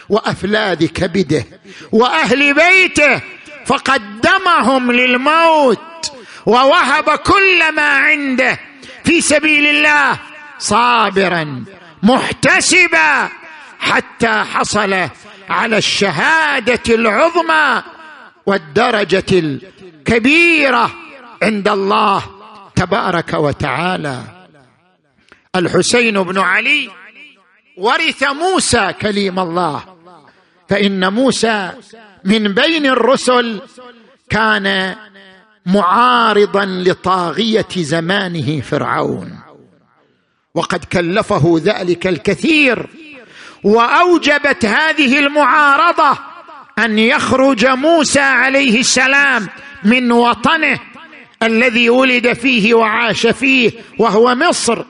وافلاذ 0.09 0.87
كبده 0.87 1.45
وأهل 1.93 2.55
بيته 2.55 3.21
فقدمهم 3.67 4.93
للموت 4.93 6.13
ووهب 6.47 7.11
كل 7.11 7.73
ما 7.73 7.89
عنده 7.89 8.59
في 9.05 9.21
سبيل 9.21 9.67
الله 9.67 10.19
صابرا. 10.59 11.65
محتسبا 12.05 13.29
حتى 13.79 14.29
حصل 14.29 15.09
على 15.49 15.77
الشهادة 15.79 16.95
العظمى 16.95 17.83
والدرجة 18.47 19.25
الكبيرة 19.33 20.91
عند 21.43 21.69
الله 21.69 22.23
تبارك 22.77 23.35
وتعالى. 23.35 24.23
الحسين 25.57 26.23
بن 26.23 26.39
علي 26.39 26.91
ورث 27.77 28.23
موسى 28.23 28.93
كليم 28.93 29.39
الله. 29.39 29.85
فإن 30.69 31.13
موسى 31.13 31.71
من 32.25 32.55
بين 32.55 32.87
الرسل 32.87 33.61
كان 34.31 34.97
معارضا 35.67 36.65
لطاغية 36.65 37.69
زمانه 37.77 38.61
فرعون. 38.61 39.44
وقد 40.55 40.85
كلفه 40.85 41.61
ذلك 41.65 42.07
الكثير 42.07 42.87
وأوجبت 43.65 44.65
هذه 44.65 45.19
المعارضة 45.19 46.19
أن 46.79 46.99
يخرج 46.99 47.67
موسى 47.67 48.21
عليه 48.21 48.81
السلام 48.81 49.49
من 49.85 50.13
وطنه 50.13 50.81
الذي 51.43 51.91
ولد 51.91 52.33
فيه 52.33 52.75
وعاش 52.75 53.27
فيه 53.27 53.73
وهو 53.99 54.35
مصر 54.35 54.85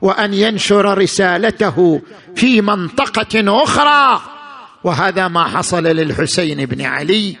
وأن 0.00 0.34
ينشر 0.34 0.98
رسالته 0.98 2.02
في 2.36 2.60
منطقة 2.60 3.62
أخرى. 3.62 4.22
وهذا 4.84 5.28
ما 5.28 5.44
حصل 5.44 5.82
للحسين 5.82 6.66
بن 6.66 6.82
علي. 6.82 7.36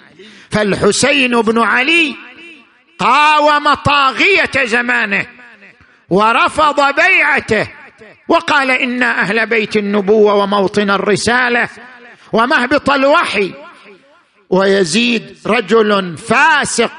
فالحسين 0.50 1.40
بن 1.40 1.58
علي 1.58 2.14
قاوم 2.98 3.74
طاغية 3.74 4.64
زمانه. 4.64 5.26
ورفض 6.10 6.94
بيعته. 6.94 7.66
وقال 8.28 8.70
أنا 8.70 9.20
أهل 9.20 9.46
بيت 9.46 9.76
النبوة 9.76 10.34
وموطن 10.34 10.90
الرسالة 10.90 11.68
ومهبط 12.32 12.90
الوحي. 12.90 13.52
ويزيد 14.50 15.36
رجل 15.46 16.16
فاسق 16.16 16.90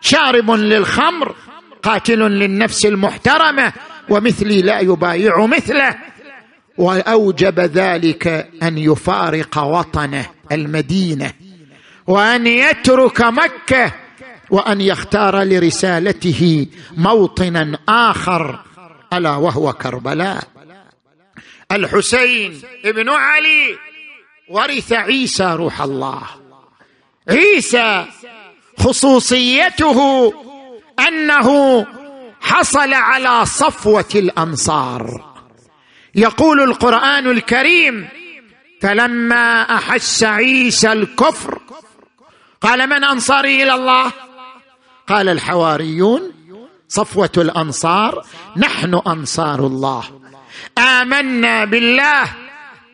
شارب 0.00 0.50
للخمر 0.50 1.34
قاتل 1.82 2.18
للنفس 2.18 2.86
المحترمة 2.86 3.72
ومثلي 4.08 4.62
لا 4.62 4.80
يبايع 4.80 5.46
مثله. 5.46 5.94
وأوجب 6.78 7.60
ذلك 7.60 8.50
أن 8.62 8.78
يفارق 8.78 9.58
وطنه 9.58 10.26
المدينة 10.52 11.32
وأن 12.06 12.46
يترك 12.46 13.20
مكة. 13.20 14.03
وأن 14.50 14.80
يختار 14.80 15.42
لرسالته 15.42 16.66
موطنا 16.96 17.78
آخر 17.88 18.60
ألا 19.12 19.36
وهو 19.36 19.72
كربلاء. 19.72 20.44
الحسين 21.72 22.62
ابن 22.84 23.08
علي 23.08 23.78
ورث 24.48 24.92
عيسى 24.92 25.44
روح 25.44 25.80
الله. 25.80 26.22
عيسى 27.28 28.06
خصوصيته 28.78 30.32
أنه 31.08 31.86
حصل 32.40 32.94
على 32.94 33.46
صفوة 33.46 34.08
الأنصار. 34.14 35.34
يقول 36.14 36.62
القرآن 36.62 37.30
الكريم 37.30 38.08
فلما 38.80 39.62
أحس 39.62 40.24
عيسى 40.24 40.92
الكفر 40.92 41.60
قال 42.60 42.86
من 42.86 43.04
أنصاري 43.04 43.62
إلى 43.62 43.74
الله؟ 43.74 44.12
قال 45.08 45.28
الحواريون 45.28 46.32
صفوة 46.88 47.30
الأنصار 47.38 48.24
نحن 48.56 49.00
أنصار 49.06 49.66
الله. 49.66 50.04
آمنا 50.78 51.64
بالله 51.64 52.24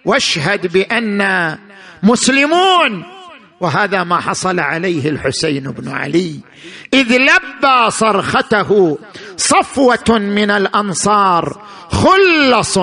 واشهد 0.05 0.73
بانا 0.73 1.59
مسلمون. 2.03 3.05
وهذا 3.61 4.05
ما 4.05 4.21
حصل 4.21 4.61
عليه 4.61 5.09
الحسين 5.09 5.71
بن 5.71 5.89
علي. 5.89 6.41
إذ 6.95 7.17
لبى 7.17 7.91
صرخته 7.91 8.99
صفوة 9.37 10.19
من 10.19 10.51
الأنصار 10.51 11.63
خلص 11.91 12.79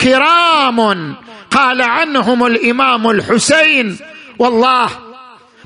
كرام. 0.00 1.14
قال 1.50 1.82
عنهم 1.82 2.46
الإمام 2.46 3.10
الحسين 3.10 3.98
والله 4.38 5.11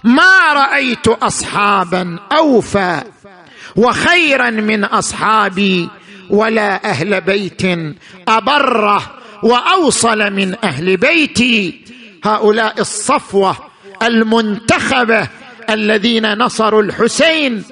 ما 0.06 0.52
رأيت 0.52 1.08
اصحابا 1.08 2.18
أوفى 2.32 3.02
وخيرا 3.76 4.50
من 4.50 4.84
أصحابي 4.84 5.88
ولا 6.30 6.90
أهل 6.90 7.20
بيت 7.20 7.62
أبره 8.28 9.02
وأوصل 9.42 10.32
من 10.32 10.56
أهل 10.64 10.96
بيتي. 10.96 11.80
هؤلاء 12.24 12.80
الصفوة 12.80 13.56
المنتخبة 14.02 15.28
الذين 15.70 16.32
نصروا 16.38 16.82
الحسين 16.82 17.64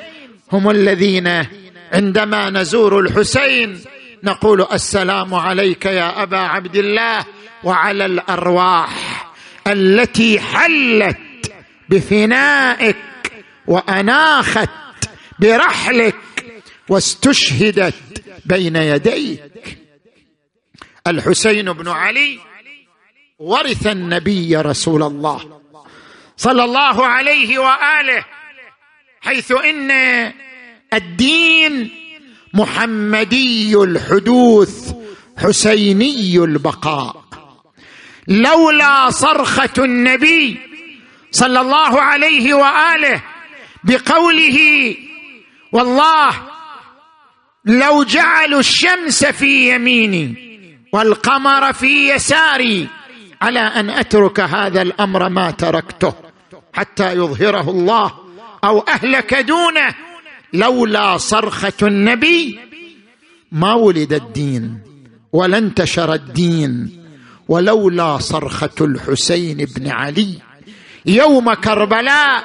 هم 0.52 0.70
الذين 0.70 1.46
عندما 1.92 2.50
نزور 2.50 3.00
الحسين 3.00 3.80
نقول 4.24 4.66
السلام 4.72 5.34
عليك 5.34 5.86
يا 5.86 6.22
أبا 6.22 6.38
عبد 6.38 6.76
الله 6.76 7.24
وعلى 7.64 8.06
الأرواح 8.06 9.26
التي 9.66 10.40
حلت 10.40 11.16
بفنائك 11.88 12.96
وأناخت 13.66 14.70
برحلك 15.38 16.16
واستشهدت 16.88 17.94
بين 18.46 18.76
يديك. 18.76 19.78
الحسين 21.06 21.72
بن 21.72 21.88
علي 21.88 22.38
ورث 23.38 23.86
النبي 23.86 24.56
رسول 24.56 25.02
الله 25.02 25.60
صلى 26.36 26.64
الله 26.64 27.06
عليه 27.06 27.58
وآله 27.58 28.24
حيث 29.20 29.52
إن 29.52 29.90
الدين 30.94 31.90
محمدي 32.54 33.74
الحدوث 33.76 34.92
حسيني 35.38 36.36
البقاء. 36.36 37.24
لولا 38.28 39.10
صرخة 39.10 39.70
النبي 39.78 40.73
صلى 41.34 41.60
الله 41.60 42.00
عليه 42.00 42.54
وآله 42.54 43.22
بقوله 43.84 44.58
والله 45.72 46.30
لو 47.64 48.04
جعلوا 48.04 48.60
الشمس 48.60 49.24
في 49.24 49.74
يميني 49.74 50.34
والقمر 50.92 51.72
في 51.72 52.10
يساري 52.10 52.88
على 53.42 53.60
أن 53.60 53.90
أترك 53.90 54.40
هذا 54.40 54.82
الأمر 54.82 55.28
ما 55.28 55.50
تركته 55.50 56.12
حتى 56.72 57.12
يظهره 57.12 57.70
الله 57.70 58.12
أو 58.64 58.80
أهلك 58.80 59.34
دونه 59.34 59.94
لولا 60.52 61.16
صرخة 61.16 61.72
النبي 61.82 62.58
ما 63.52 63.74
ولد 63.74 64.12
الدين 64.12 64.78
ولا 65.32 65.58
انتشر 65.58 66.14
الدين 66.14 67.00
ولولا 67.48 68.18
صرخة 68.18 68.70
الحسين 68.80 69.56
بن 69.76 69.90
علي 69.90 70.38
يوم 71.06 71.54
كربلاء 71.54 72.44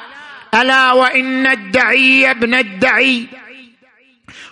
ألا 0.53 0.91
وإن 0.93 1.47
الدعي 1.47 2.31
ابن 2.31 2.53
الدعي. 2.53 3.25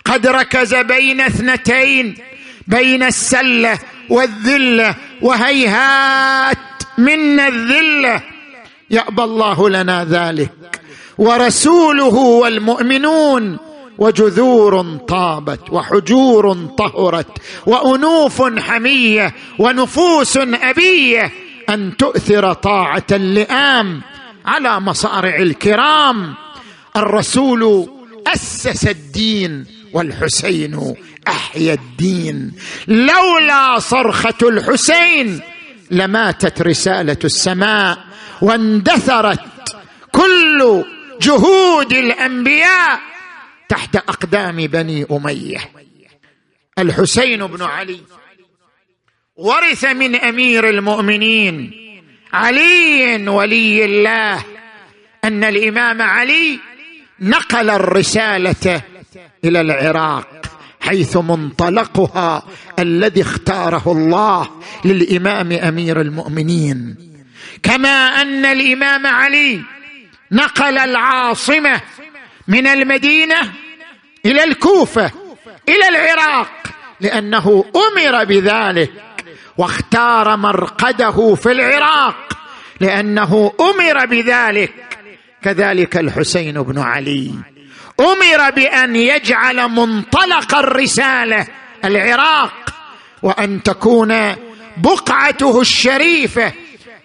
قد 0.04 0.26
ركز 0.26 0.74
بين 0.74 1.20
اثنتين 1.20 2.18
بين 2.66 3.02
السلة 3.02 3.78
والذلة 4.08 4.94
وهيهات 5.22 6.58
منا 6.98 7.48
الذلة. 7.48 8.22
يأبى 8.90 9.22
الله 9.22 9.68
لنا 9.68 10.04
ذلك 10.04 10.80
ورسوله 11.18 12.14
والمؤمنون 12.14 13.58
وجذور 13.98 14.96
طابت 15.08 15.60
وحجور 15.70 16.54
طهرت 16.78 17.38
وأنوف 17.66 18.42
حمية 18.58 19.34
ونفوس 19.58 20.36
أبية. 20.36 21.32
أن 21.68 21.96
تؤثر 21.96 22.52
طاعة 22.52 23.06
اللئام 23.12 24.02
على 24.46 24.80
مصارع 24.80 25.36
الكرام. 25.36 26.34
الرسول 26.96 27.88
أسس 28.26 28.88
الدين 28.88 29.66
والحسين 29.92 30.94
أحيا 31.28 31.74
الدين. 31.74 32.52
لولا 32.88 33.78
صرخة 33.78 34.34
الحسين 34.42 35.40
لماتت 35.90 36.62
رسالة 36.62 37.18
السماء 37.24 37.98
واندثرت 38.42 39.40
كل 40.12 40.84
جهود 41.22 41.92
الأنبياء 41.92 43.00
تحت 43.68 43.96
أقدام 43.96 44.56
بني 44.56 45.06
أمية. 45.10 45.70
الحسين 46.78 47.46
بن 47.46 47.62
علي 47.62 48.00
ورث 49.38 49.84
من 49.84 50.16
أمير 50.16 50.68
المؤمنين 50.68 51.70
علي 52.32 53.28
ولي 53.28 53.84
الله 53.84 54.44
أن 55.24 55.44
الإمام 55.44 56.02
علي 56.02 56.58
نقل 57.20 57.70
الرسالة 57.70 58.82
إلى 59.44 59.60
العراق 59.60 60.46
حيث 60.80 61.16
منطلقها 61.16 62.42
الذي 62.78 63.22
اختاره 63.22 63.92
الله 63.92 64.50
للإمام 64.84 65.52
أمير 65.52 66.00
المؤمنين. 66.00 66.96
كما 67.62 68.22
أن 68.22 68.44
الإمام 68.44 69.06
علي 69.06 69.60
نقل 70.32 70.78
العاصمة 70.78 71.80
من 72.48 72.66
المدينة 72.66 73.52
إلى 74.26 74.44
الكوفة 74.44 75.12
إلى 75.68 75.88
العراق 75.88 76.50
لأنه 77.00 77.64
أمر 77.76 78.24
بذلك. 78.24 79.07
واختار 79.58 80.36
مرقده 80.36 81.34
في 81.34 81.52
العراق 81.52 82.38
لأنه 82.80 83.52
أمر 83.60 84.06
بذلك. 84.06 84.74
كذلك 85.42 85.96
الحسين 85.96 86.62
بن 86.62 86.78
علي 86.78 87.34
أمر 88.00 88.50
بأن 88.50 88.96
يجعل 88.96 89.68
منطلق 89.68 90.54
الرسالة 90.54 91.46
العراق 91.84 92.74
وأن 93.22 93.62
تكون 93.62 94.34
بقعته 94.76 95.60
الشريفة 95.60 96.52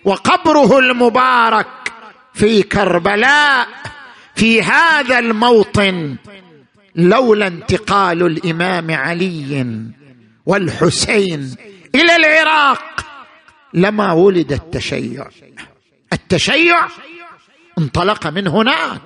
وقبره 0.06 0.80
المبارك 0.80 1.68
في 2.34 2.64
كربلاء 2.64 3.68
في 4.36 4.62
هذا 4.62 5.20
الموطن 5.20 6.16
لولا 6.96 7.48
انتقال 7.48 8.26
الإمام 8.26 8.92
علي 8.92 9.66
والحسين 10.46 11.56
إلى 11.96 12.16
العراق. 12.16 13.06
لما 13.74 14.12
ولد 14.12 14.52
التشيع. 14.52 15.28
التشيع 16.14 16.88
انطلق 17.78 18.28
من 18.28 18.48
هناك. 18.48 19.02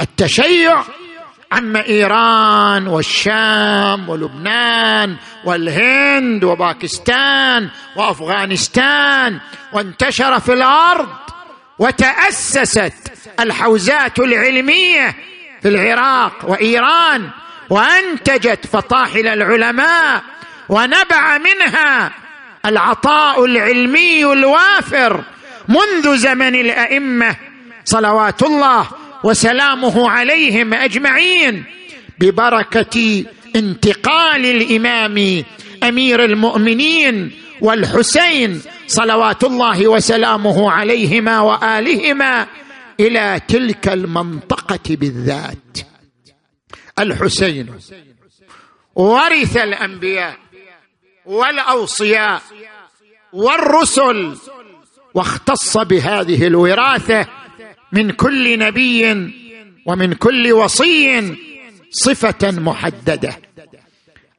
التشيع 0.00 0.82
عم 1.52 1.76
إيران 1.76 2.86
والشام 2.86 4.08
ولبنان 4.08 5.16
والهند 5.44 6.44
وباكستان 6.44 7.70
وأفغانستان 7.96 9.40
وانتشر 9.72 10.40
في 10.40 10.52
الأرض 10.52 11.08
وتأسست 11.78 13.12
الحوزات 13.40 14.18
العلمية 14.18 15.16
في 15.62 15.68
العراق 15.68 16.32
وإيران 16.50 17.30
وأنتجت 17.70 18.66
فطاحل 18.66 19.26
العلماء 19.26 20.22
ونبع 20.68 21.38
منها 21.38 22.12
العطاء 22.66 23.44
العلمي 23.44 24.24
الوافر 24.24 25.24
منذ 25.68 26.16
زمن 26.16 26.54
الأئمة. 26.54 27.36
صلوات 27.84 28.42
الله 28.42 28.88
وسلامه 29.24 30.10
عليهم 30.10 30.74
أجمعين 30.74 31.64
ببركة 32.18 33.24
انتقال 33.56 34.46
الإمام 34.46 35.44
أمير 35.82 36.24
المؤمنين 36.24 37.32
والحسين 37.60 38.62
صلوات 38.86 39.44
الله 39.44 39.88
وسلامه 39.88 40.70
عليهما 40.70 41.40
وآلهما 41.40 42.46
إلى 43.00 43.40
تلك 43.48 43.88
المنطقة 43.88 44.96
بالذات. 44.96 45.78
الحسين 46.98 47.68
ورث 48.94 49.56
الأنبياء. 49.56 50.36
والأوصياء 51.26 52.42
والرسل 53.32 54.36
واختص 55.14 55.76
بهذه 55.78 56.46
الوراثة 56.46 57.26
من 57.92 58.10
كل 58.10 58.58
نبي 58.58 59.04
ومن 59.86 60.14
كل 60.14 60.52
وصي 60.52 61.36
صفة 61.90 62.50
محددة. 62.50 63.40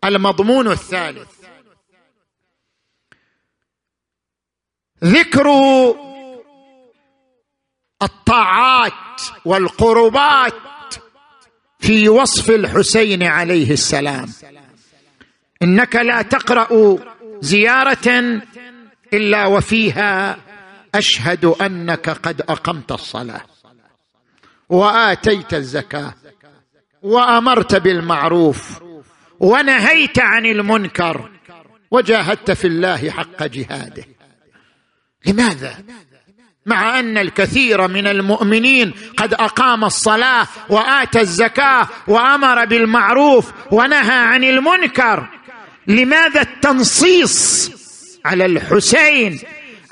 المضمون 0.04 0.68
الثالث. 0.68 1.28
ذكر 5.04 5.48
الطاعات 8.02 9.22
والقربات 9.46 10.54
في 11.80 12.10
وصف 12.10 12.50
الحسين 12.50 13.24
عليه 13.24 13.72
السلام. 13.72 14.34
إنك 15.64 15.96
لا 15.96 16.22
تقرأ 16.22 16.98
زيارة 17.42 18.42
إلا 19.14 19.46
وفيها 19.46 20.38
أشهد 20.96 21.46
أنك 21.46 22.10
قد 22.10 22.42
أقمت 22.42 22.92
الصلاة 22.92 23.42
وآتيت 24.70 25.54
الزكاة 25.54 26.14
وأمرت 27.02 27.76
بالمعروف 27.76 28.80
ونهيت 29.40 30.20
عن 30.20 30.46
المنكر 30.46 31.30
وجاهدت 31.92 32.52
في 32.52 32.68
الله 32.68 33.10
حق 33.10 33.44
جهاده. 33.44 34.04
لماذا؟ 35.26 35.84
مع 36.66 37.00
أن 37.00 37.18
الكثير 37.18 37.88
من 37.88 38.08
المؤمنين 38.08 38.94
قد 39.18 39.34
أقام 39.34 39.84
الصلاة 39.84 40.48
وآتى 40.70 41.20
الزكاة 41.22 41.88
وأمر 42.08 42.66
بالمعروف 42.66 43.52
ونهى 43.72 44.18
عن 44.18 44.44
المنكر. 44.44 45.28
لماذا 45.88 46.42
التنصيص 46.42 47.72
على 48.26 48.46
الحسين 48.46 49.40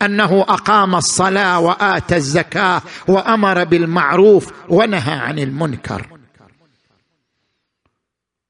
أنه 0.02 0.42
أقام 0.42 0.96
الصلاة 0.96 1.60
وآتى 1.60 2.16
الزكاة 2.16 2.82
وأمر 3.08 3.64
بالمعروف 3.64 4.52
ونهى 4.70 5.14
عن 5.14 5.40
المنكر؟ 5.40 6.06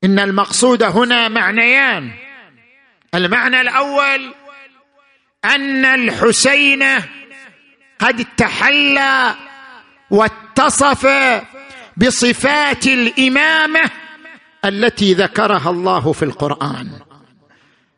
إن 0.03 0.19
المقصود 0.19 0.83
هنا 0.83 1.27
معنيان. 1.27 2.11
المعنى 3.15 3.61
الأول 3.61 4.33
أن 5.45 5.85
الحسين 5.85 6.83
قد 7.99 8.25
تحلى 8.37 9.35
واتصف 10.09 11.07
بصفات 11.97 12.87
الإمامة 12.87 13.91
التي 14.65 15.13
ذكرها 15.13 15.69
الله 15.69 16.11
في 16.13 16.25
القرآن. 16.25 17.04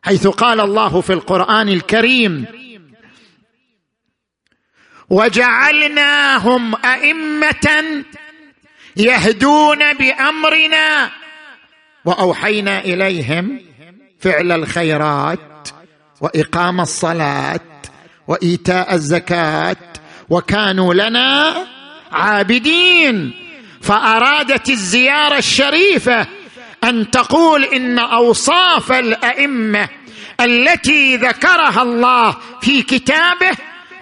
حيث 0.08 0.26
قال 0.26 0.60
الله 0.60 1.00
في 1.00 1.12
القرآن 1.12 1.68
الكريم 1.68 2.44
وجعلناهم 5.10 6.74
أئمة 6.84 8.04
يهدون 8.96 9.92
بأمرنا 9.92 11.10
وأوحينا 12.04 12.78
إليهم 12.84 13.60
فعل 14.20 14.52
الخيرات 14.52 15.68
وإقام 16.20 16.80
الصلاة 16.80 17.60
وإيتاء 18.28 18.94
الزكاة 18.94 19.76
وكانوا 20.28 20.94
لنا 20.94 21.66
عابدين. 22.12 23.34
فأرادت 23.82 24.68
الزيارة 24.68 25.38
الشريفة 25.38 26.26
أن 26.84 27.10
تقول 27.10 27.64
إن 27.64 27.98
أوصاف 27.98 28.92
الأئمة 28.92 29.88
التي 30.40 31.16
ذكرها 31.16 31.82
الله 31.82 32.36
في 32.60 32.82
كتابه 32.82 33.50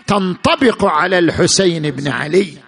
تنطبق 0.06 0.84
على 0.84 1.18
الحسين 1.18 1.90
بن 1.90 2.08
علي 2.08 2.58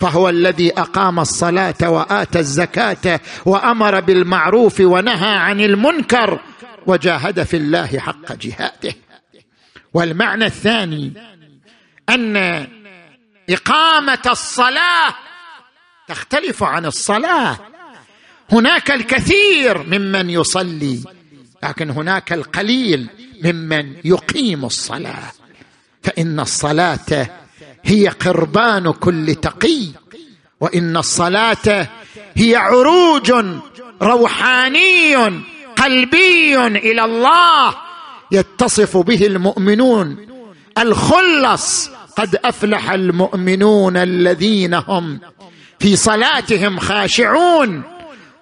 فهو 0.00 0.28
الذي 0.28 0.72
أقام 0.72 1.20
الصلاة 1.20 1.90
واتى 1.90 2.38
الزكاة 2.38 3.20
وأمر 3.46 4.00
بالمعروف 4.00 4.80
ونهى 4.80 5.36
عن 5.36 5.60
المنكر 5.60 6.40
وجاهد 6.86 7.42
في 7.42 7.56
الله 7.56 7.98
حق 7.98 8.32
جهاده. 8.32 8.94
والمعنى 9.94 10.46
الثاني 10.46 11.12
أن 12.08 12.66
إقامة 13.50 14.22
الصلاة 14.26 15.14
تختلف 16.08 16.62
عن 16.62 16.86
الصلاة. 16.86 17.58
هناك 18.52 18.90
الكثير 18.90 19.82
ممن 19.82 20.30
يصلي 20.30 21.17
لكن 21.62 21.90
هناك 21.90 22.32
القليل 22.32 23.06
ممن 23.44 23.94
يقيم 24.04 24.64
الصلاة. 24.64 25.32
فإن 26.02 26.40
الصلاة 26.40 27.30
هي 27.84 28.08
قربان 28.08 28.92
كل 28.92 29.34
تقي 29.34 29.86
وإن 30.60 30.96
الصلاة 30.96 31.88
هي 32.34 32.56
عروج 32.56 33.32
روحاني 34.02 35.16
قلبي 35.76 36.66
إلى 36.66 37.04
الله 37.04 37.74
يتصف 38.32 38.96
به 38.96 39.26
المؤمنون. 39.26 40.26
الخلص 40.78 41.90
قد 42.16 42.36
أفلح 42.44 42.90
المؤمنون 42.90 43.96
الذين 43.96 44.74
هم 44.74 45.20
في 45.78 45.96
صلاتهم 45.96 46.78
خاشعون. 46.78 47.82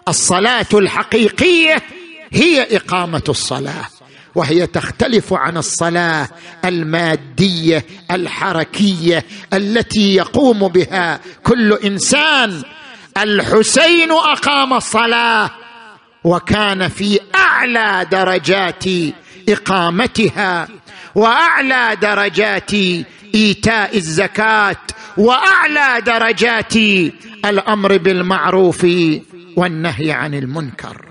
الصلاة 0.09 0.67
الحقيقية 0.75 1.83
هي 2.33 2.77
إقامة 2.77 3.23
الصلاة 3.29 3.87
وهي 4.35 4.67
تختلف 4.67 5.33
عن 5.33 5.57
الصلاة 5.57 6.29
المادية 6.65 7.87
الحركية 8.11 9.25
التي 9.53 10.15
يقوم 10.15 10.69
بها 10.69 11.21
كل 11.43 11.73
إنسان. 11.73 12.63
الحسين 13.19 14.11
أقام 14.11 14.73
الصلاة 14.73 15.51
وكان 16.25 16.89
في 16.89 17.21
أعلى 17.35 18.07
درجات 18.11 18.85
إقامتها 19.49 20.69
وأعلى 21.15 21.97
درجات 22.03 22.73
إيتاء 23.35 23.97
الزكاة 23.97 24.77
وأعلى 25.17 26.01
درجات 26.01 26.77
الأمر 27.45 27.97
بالمعروف 27.97 28.87
والنهي 29.57 30.13
عن 30.13 30.35
المنكر. 30.35 31.06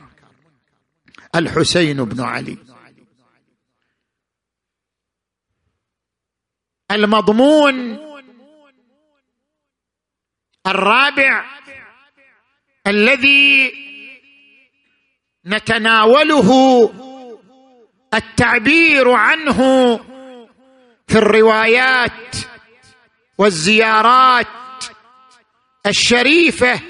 الحسين 1.35 2.03
بن 2.05 2.21
علي. 2.23 2.57
المضمون 6.91 7.97
الرابع 10.67 11.45
الذي 12.87 13.73
نتناوله 15.45 16.49
التعبير 18.13 19.11
عنه 19.11 19.57
في 21.07 21.17
الروايات 21.17 22.35
والزيارات 23.37 24.47
الشريفة. 25.85 26.81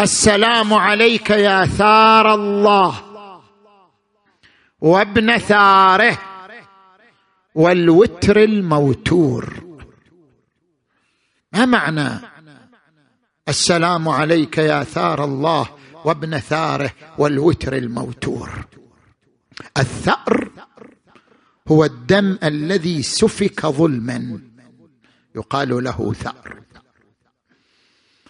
السلام 0.00 0.74
عليك 0.74 1.30
يا 1.30 1.66
ثار 1.66 2.34
الله. 2.34 3.13
وابن 4.84 5.38
ثاره 5.38 6.18
والوتر 7.54 8.42
الموتور. 8.42 9.64
ما 11.52 11.64
معنى 11.64 12.20
السلام 13.48 14.08
عليك 14.08 14.58
يا 14.58 14.84
ثار 14.84 15.24
الله 15.24 15.68
وابن 16.04 16.38
ثاره 16.38 16.92
والوتر 17.18 17.76
الموتور؟ 17.76 18.50
الثأر 19.78 20.50
هو 21.68 21.84
الدم 21.84 22.38
الذي 22.42 23.02
سفك 23.02 23.66
ظلما 23.66 24.40
يقال 25.36 25.84
له 25.84 26.12
ثأر. 26.12 26.62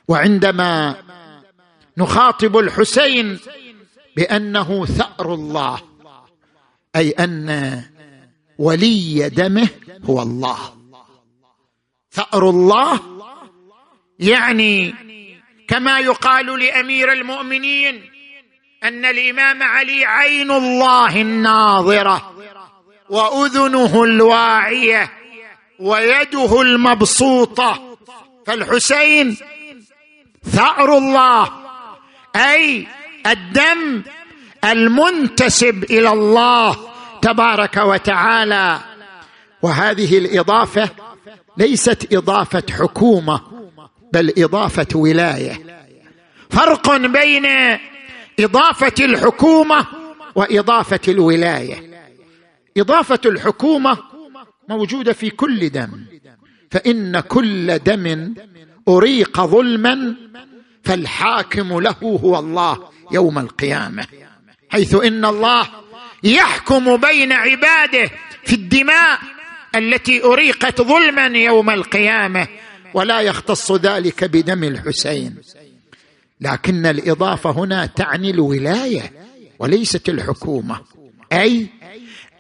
وعندما 0.09 0.97
نخاطب 1.99 2.57
الحسين 2.57 3.39
بأنه 4.17 4.87
ثأر 4.87 5.35
الله 5.35 5.94
أي 6.97 7.11
أن 7.11 7.83
ولي 8.59 9.29
دمه 9.29 9.69
هو 10.05 10.23
الله. 10.23 10.59
ثأر 12.13 12.51
الله 12.51 13.01
يعني 14.19 14.95
كما 15.69 15.99
يقال 15.99 16.59
لأمير 16.59 17.13
المؤمنين 17.13 18.03
أن 18.85 19.05
الإمام 19.05 19.63
علي 19.63 20.05
عين 20.05 20.51
الله 20.51 21.21
الناظرة 21.21 22.35
وأذنه 23.09 24.05
الواعية 24.05 25.13
ويده 25.79 26.61
المبسوطة. 26.63 27.99
فالحسين 28.47 29.37
ثأر 30.45 30.99
الله 30.99 31.53
أي 32.37 32.87
الدم 33.27 34.03
المنتسب 34.65 35.85
إلى 35.85 36.13
الله 36.13 36.77
تبارك 37.23 37.77
وتعالى. 37.77 38.81
وهذه 39.63 40.19
الإضافة 40.19 40.91
ليست 41.57 42.15
إضافة 42.15 42.63
حكومة 42.71 43.41
بل 44.13 44.33
إضافة 44.39 44.87
ولاية. 44.95 45.85
فرق 46.51 46.97
بين 46.97 47.47
إضافة 48.41 48.95
الحكومة 49.01 49.87
وإضافة 50.35 51.01
الولاية. 51.09 51.95
إضافة 52.77 53.21
الحكومة 53.27 53.99
موجودة 54.69 55.13
في 55.13 55.31
كل 55.31 55.69
دم 55.71 55.91
فإن 56.71 57.21
كل 57.21 57.79
دم 57.79 58.35
أريق 58.89 59.41
ظلما 59.41 60.15
فالحاكم 60.85 61.81
له 61.81 62.19
هو 62.25 62.39
الله 62.39 62.79
يوم 63.13 63.39
القيامة. 63.39 64.07
حيث 64.71 64.95
إن 64.95 65.25
الله 65.25 65.69
يحكم 66.23 66.97
بين 66.97 67.33
عباده 67.33 68.11
في 68.45 68.53
الدماء 68.53 69.19
التي 69.75 70.25
أريقت 70.25 70.83
ظلما 70.83 71.27
يوم 71.27 71.71
القيامة 71.71 72.49
ولا 72.95 73.21
يختص 73.21 73.73
ذلك 73.73 74.25
بدم 74.25 74.65
الحسين. 74.65 75.37
لكن 76.41 76.87
الإضافة 76.87 77.51
هنا 77.51 77.87
تعني 77.87 78.31
الولاية 78.31 79.13
وليست 79.59 80.09
الحكومة 80.09 80.81
أي 81.33 81.67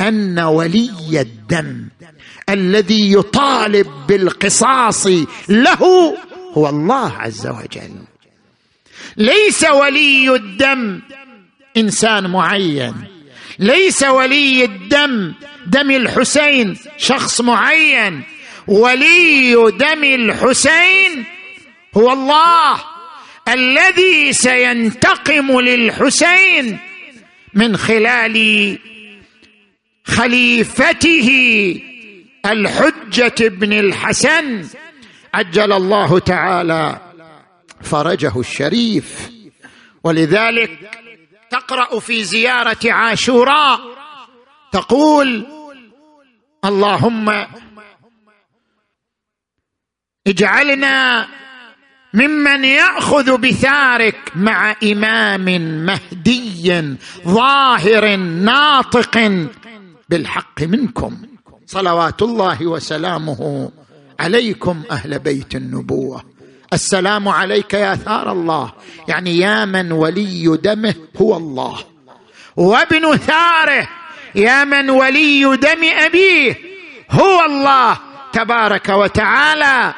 أن 0.01 0.39
ولي 0.39 1.21
الدم 1.21 1.89
الذي 2.49 3.13
يطالب 3.13 3.87
بالقصاص 4.09 5.07
له 5.49 6.17
هو 6.53 6.69
الله 6.69 7.13
عز 7.13 7.47
وجل. 7.47 7.95
ليس 9.17 9.65
ولي 9.65 10.35
الدم 10.35 11.01
إنسان 11.77 12.31
معين. 12.31 12.95
ليس 13.59 14.03
ولي 14.03 14.65
الدم 14.65 15.35
دم 15.67 15.91
الحسين 15.91 16.79
شخص 16.97 17.41
معين. 17.41 18.23
ولي 18.67 19.55
دم 19.55 20.05
الحسين 20.05 21.25
هو 21.97 22.13
الله 22.13 22.81
الذي 23.49 24.33
سينتقم 24.33 25.61
للحسين 25.61 26.79
من 27.55 27.77
خلال 27.77 28.79
خليفته 30.05 31.29
الحجة 32.47 33.49
بن 33.49 33.73
الحسن. 33.73 34.65
عجل 35.35 35.73
الله 35.73 36.19
تعالى 36.19 37.01
فرجه 37.83 38.41
الشريف. 38.41 39.31
ولذلك 40.05 40.71
تقرأ 41.55 42.01
في 42.01 42.25
زيارة 42.25 42.79
عاشوراء 42.85 43.81
تقول 44.73 45.47
اللهم 46.64 47.47
اجعلنا 50.27 51.29
ممن 52.14 52.64
يأخذ 52.64 53.38
بثارك 53.38 54.33
مع 54.37 54.75
إمام 54.83 55.45
مهدي 55.87 56.97
ظاهر 57.29 58.17
ناطق 58.17 59.47
بالحق 60.09 60.62
منكم. 60.62 61.17
صلوات 61.67 62.23
الله 62.23 62.67
وسلامه 62.67 63.71
عليكم 64.21 64.83
أهل 64.90 65.19
بيت 65.19 65.55
النبوة. 65.55 66.34
السلام 66.75 67.29
عليك 67.29 67.75
يا 67.75 67.95
ثار 67.95 68.33
الله. 68.33 68.73
يعني 69.09 69.39
يا 69.39 69.65
من 69.65 69.93
ولي 69.93 70.57
دمه 70.63 70.95
هو 71.17 71.37
الله. 71.37 71.85
وابن 72.57 73.17
ثاره 73.17 73.89
يا 74.35 74.65
من 74.65 74.91
ولي 74.91 75.57
دم 75.57 75.85
أبيه 75.85 76.59
هو 77.11 77.45
الله 77.45 77.99
تبارك 78.33 78.89
وتعالى. 78.89 79.95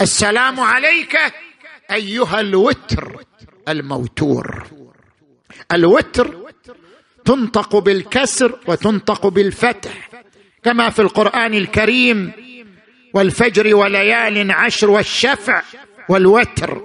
السلام 0.00 0.60
عليك 0.60 1.16
أيها 1.90 2.40
الوتر 2.40 3.16
الموتور. 3.68 4.66
الوتر 5.72 6.34
تنطق 7.24 7.76
بالكسر 7.76 8.58
وتنطق 8.66 9.26
بالفتح 9.26 10.10
كما 10.64 10.90
في 10.90 11.02
القرآن 11.02 11.54
الكريم 11.54 12.32
والفجر 13.14 13.74
وليال 13.74 14.50
عشر 14.50 14.90
والشفع 14.90 15.62
والوتر 16.08 16.82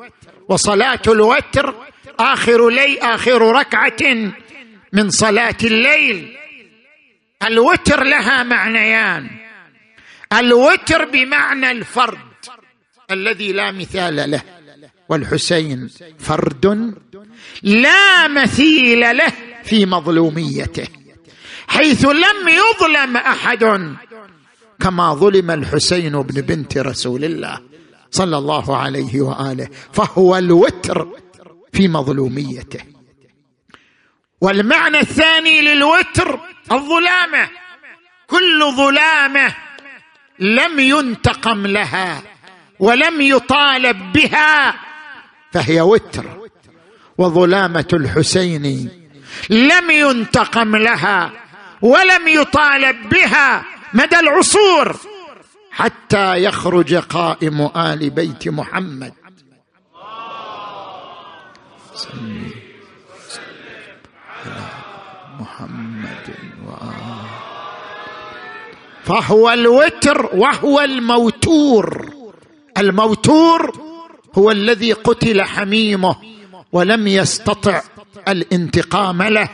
وصلاة 0.49 1.01
الوتر 1.07 1.75
آخر 2.19 2.69
لي 2.69 2.97
آخر 3.01 3.41
ركعة 3.41 4.31
من 4.93 5.09
صلاة 5.09 5.57
الليل. 5.63 6.37
الوتر 7.43 8.03
لها 8.03 8.43
معنيان. 8.43 9.29
الوتر 10.33 11.05
بمعنى 11.05 11.71
الفرد 11.71 12.17
الذي 13.11 13.53
لا 13.53 13.71
مثال 13.71 14.31
له 14.31 14.41
والحسين 15.09 15.89
فرد 16.19 16.93
لا 17.63 18.27
مثيل 18.27 19.17
له 19.17 19.33
في 19.63 19.85
مظلوميته 19.85 20.87
حيث 21.67 22.05
لم 22.05 22.49
يظلم 22.49 23.17
أحد 23.17 23.63
كما 24.79 25.13
ظلم 25.13 25.51
الحسين 25.51 26.21
بن 26.21 26.41
بنت 26.41 26.77
رسول 26.77 27.25
الله. 27.25 27.68
صلى 28.11 28.37
الله 28.37 28.77
عليه 28.77 29.21
وآله 29.21 29.67
فهو 29.93 30.37
الوتر 30.37 31.07
في 31.73 31.87
مظلوميته. 31.87 32.79
والمعنى 34.41 34.99
الثاني 34.99 35.61
للوتر 35.61 36.39
الظلامة. 36.71 37.49
كل 38.27 38.71
ظلامة 38.75 39.55
لم 40.39 40.79
ينتقم 40.79 41.67
لها 41.67 42.21
ولم 42.79 43.21
يطالب 43.21 44.13
بها 44.13 44.75
فهي 45.51 45.81
وتر. 45.81 46.49
وظلامة 47.17 47.87
الحسين 47.93 48.89
لم 49.49 49.89
ينتقم 49.89 50.75
لها 50.75 51.31
ولم 51.81 52.27
يطالب 52.27 53.09
بها 53.09 53.65
مدى 53.93 54.19
العصور. 54.19 54.95
حتى 55.79 56.43
يخرج 56.43 56.95
قائم 56.95 57.69
آل 57.75 58.09
بيت 58.09 58.47
محمد. 58.47 59.13
صلي 61.95 62.51
على 64.45 64.65
محمد 65.39 66.35
وآل 66.65 67.27
فهو 69.03 69.49
الوتر 69.49 70.29
وهو 70.33 70.79
الموتور. 70.79 72.13
الموتور 72.77 73.79
هو 74.37 74.51
الذي 74.51 74.93
قتل 74.93 75.43
حميمه 75.43 76.15
ولم 76.71 77.07
يستطع 77.07 77.81
الانتقام 78.27 79.23
له 79.23 79.49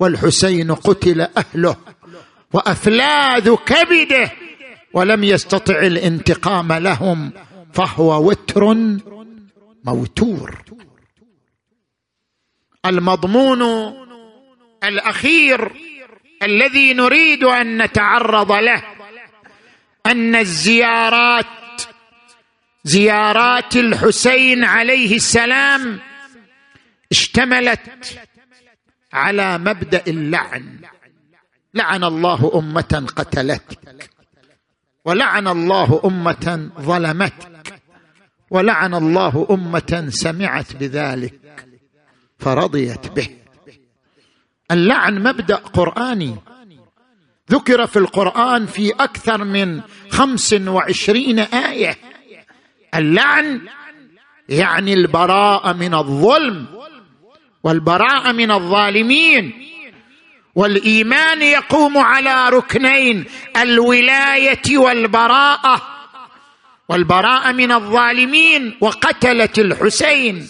والحسين 0.00 0.74
قتل 0.74 1.20
أهله. 1.20 1.76
وأفلاذ 2.52 3.54
كبده 3.54 4.32
ولم 4.94 5.24
يستطع 5.24 5.78
الانتقام 5.78 6.72
لهم 6.72 7.32
فهو 7.74 8.28
وتر 8.28 8.74
موتور. 9.84 10.62
المضمون 12.86 13.62
الأخير 14.84 15.72
الذي 16.42 16.94
نريد 16.94 17.44
أن 17.44 17.82
نتعرض 17.82 18.52
له 18.52 18.82
أن 20.06 20.34
الزيارات 20.34 21.46
زيارات 22.84 23.76
الحسين 23.76 24.64
عليه 24.64 25.16
السلام 25.16 26.00
اشتملت 27.10 28.20
على 29.12 29.58
مبدأ 29.58 30.02
اللعن. 30.06 30.80
لعن 31.74 32.04
الله 32.04 32.52
أمة 32.54 33.06
قتلتك 33.16 33.79
ولعن 35.10 35.48
الله 35.48 36.00
أمة 36.04 36.70
ظلمتك 36.80 37.82
ولعن 38.50 38.94
الله 38.94 39.46
أمة 39.50 40.06
سمعت 40.08 40.76
بذلك 40.76 41.66
فرضيت 42.38 43.08
به. 43.08 43.28
اللعن 44.70 45.22
مبدأ 45.22 45.56
قرآني. 45.56 46.36
ذكر 47.50 47.86
في 47.86 47.98
القرآن 47.98 48.66
في 48.66 48.90
أكثر 48.90 49.44
من 49.44 49.80
خمس 50.10 50.52
وعشرين 50.52 51.38
آية. 51.38 51.98
اللعن 52.94 53.60
يعني 54.48 54.92
البراءة 54.92 55.72
من 55.72 55.94
الظلم 55.94 56.66
والبراءة 57.62 58.32
من 58.32 58.50
الظالمين. 58.50 59.52
والإيمان 60.60 61.42
يقوم 61.42 61.98
على 61.98 62.48
ركنين 62.48 63.24
الولاية 63.56 64.78
والبراءة. 64.78 65.82
والبراءة 66.88 67.52
من 67.52 67.72
الظالمين 67.72 68.76
وقتلة 68.80 69.56
الحسين 69.58 70.48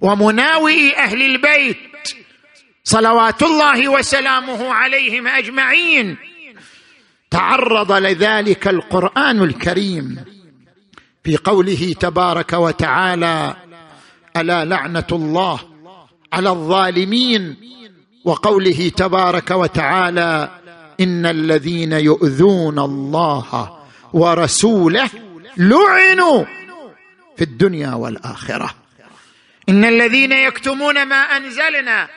ومناوئ 0.00 0.98
أهل 0.98 1.22
البيت. 1.22 1.78
صلوات 2.84 3.42
الله 3.42 3.88
وسلامه 3.88 4.74
عليهم 4.74 5.28
أجمعين. 5.28 6.16
تعرض 7.30 7.92
لذلك 7.92 8.68
القرآن 8.68 9.42
الكريم 9.42 10.24
في 11.24 11.36
قوله 11.36 11.94
تبارك 12.00 12.52
وتعالى 12.52 13.56
ألا 14.36 14.64
لعنة 14.64 15.06
الله 15.12 15.60
على 16.32 16.50
الظالمين 16.50 17.56
وقوله 18.24 18.88
تبارك 18.88 19.50
وتعالى 19.50 20.50
إن 21.00 21.26
الذين 21.26 21.92
يؤذون 21.92 22.78
الله 22.78 23.78
ورسوله 24.12 25.10
لعنوا 25.56 26.44
في 27.36 27.42
الدنيا 27.42 27.94
والآخرة. 27.94 28.74
إن 29.68 29.84
الذين 29.84 30.32
يكتمون 30.32 31.06
ما 31.06 31.16
أنزلنا 31.16 32.08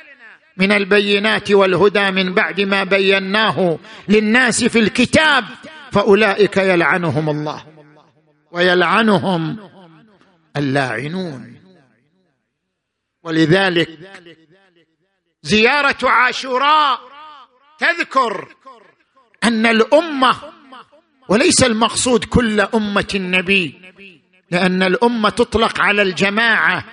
من 0.58 0.72
البينات 0.72 1.52
والهدى 1.52 2.12
من 2.12 2.34
بعد 2.34 2.62
ما 2.62 2.84
بيناه 2.84 3.78
للناس 4.08 4.64
في 4.64 4.80
الكتاب 4.80 5.44
فأولئك 5.92 6.58
يلعنهم 6.58 7.30
الله 7.30 7.64
ويلعنهم 8.52 9.58
اللاعنون. 10.58 11.56
ولذلك 13.24 13.90
زيارة 15.46 16.10
عاشوراء 16.10 17.00
تذكر 17.80 18.48
أن 19.44 19.66
الأمة 19.66 20.36
وليس 21.30 21.64
المقصود 21.64 22.26
كل 22.26 22.62
أمة 22.62 23.08
النبي 23.16 23.82
لأن 24.52 24.84
الأمة 24.84 25.30
تطلق 25.30 25.80
على 25.82 26.02
الجماعة 26.02 26.86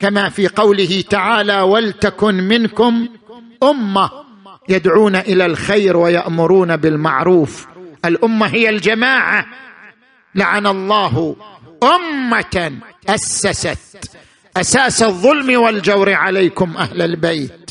كما 0.00 0.28
في 0.28 0.48
قوله 0.48 1.04
تعالى 1.10 1.60
ولتكن 1.60 2.34
منكم 2.34 3.08
أمة 3.62 4.10
يدعون 4.68 5.16
إلى 5.16 5.46
الخير 5.46 5.96
ويأمرون 5.96 6.76
بالمعروف 6.76 7.66
الأمة 8.04 8.46
هي 8.46 8.68
الجماعة. 8.68 9.46
لعن 10.34 10.66
الله 10.66 11.36
أمة 11.82 12.72
أسست. 13.08 13.78
أساس 14.56 15.02
الظلم 15.02 15.60
والجور 15.60 16.12
عليكم 16.12 16.76
أهل 16.76 17.02
البيت. 17.02 17.70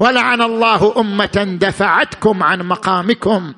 ولعن 0.00 0.42
الله 0.42 1.00
أمة 1.00 1.58
دفعتكم 1.60 2.42
عن 2.42 2.62
مقامكم 2.62 3.54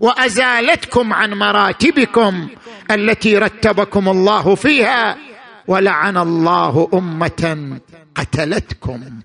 وأزالتكم 0.00 1.12
عن 1.12 1.30
مراتبكم 1.34 2.48
التي 2.90 3.38
رتبكم 3.38 4.08
الله 4.08 4.54
فيها. 4.54 5.18
ولعن 5.66 6.16
الله 6.16 6.90
أمة 6.94 7.80
قتلتكم 8.14 9.20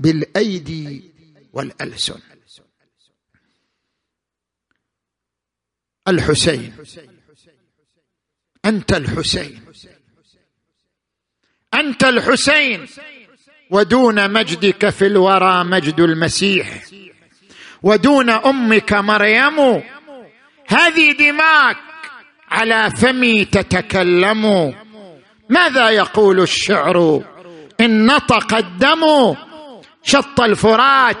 بالأيدي 0.00 1.10
والألسن. 1.52 2.20
الحسين 6.08 6.72
أنت 8.64 8.92
الحسين. 8.92 9.60
أنت 11.80 12.04
الحسين. 12.04 12.86
ودون 13.70 14.30
مجدك 14.30 14.88
في 14.88 15.06
الورى 15.06 15.64
مجد 15.64 16.00
المسيح. 16.00 16.68
ودون 17.82 18.30
أمك 18.30 18.92
مريم. 18.92 19.82
هذه 20.68 21.12
دماك 21.12 21.76
على 22.50 22.90
فمي 22.90 23.44
تتكلم. 23.44 24.74
ماذا 25.48 25.90
يقول 25.90 26.40
الشعر؟ 26.40 27.22
إن 27.80 28.06
نطق 28.06 28.54
الدم. 28.54 29.34
شط 30.02 30.40
الفرات. 30.40 31.16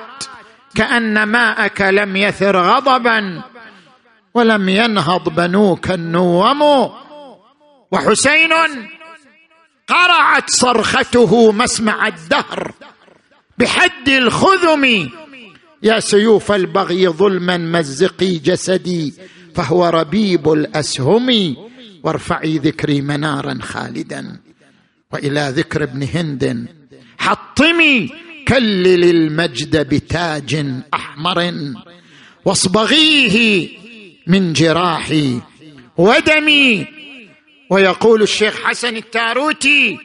كأن 0.74 1.22
ماءك 1.22 1.80
لم 1.80 2.16
يثر 2.16 2.56
غضبا. 2.56 3.42
ولم 4.34 4.68
ينهض 4.68 5.28
بنوك 5.28 5.90
النوم. 5.90 6.90
وحسين 7.90 8.52
قرعت 9.88 10.50
صرخته 10.50 11.52
مسمع 11.52 12.06
الدهر 12.06 12.74
بحد 13.58 14.08
الخذم. 14.08 15.10
يا 15.82 16.00
سيوف 16.00 16.52
البغي 16.52 17.08
ظلما 17.08 17.56
مزقي 17.56 18.38
جسدي 18.38 19.14
فهو 19.54 19.88
ربيب 19.88 20.52
الأسهم. 20.52 21.56
وارفعي 22.02 22.58
ذكري 22.58 23.00
منارا 23.00 23.58
خالدا 23.62 24.40
وإلى 25.12 25.52
ذكر 25.56 25.82
ابن 25.82 26.02
هند 26.14 26.66
حطمي 27.18 28.10
كلل 28.48 29.04
المجد 29.04 29.88
بتاج 29.88 30.66
أحمر. 30.94 31.52
واصبغيه 32.44 33.68
من 34.26 34.52
جراحي 34.52 35.40
ودمي 35.96 36.86
ويقول 37.70 38.22
الشيخ 38.22 38.62
حسن 38.64 38.96
التاروتي 38.96 39.98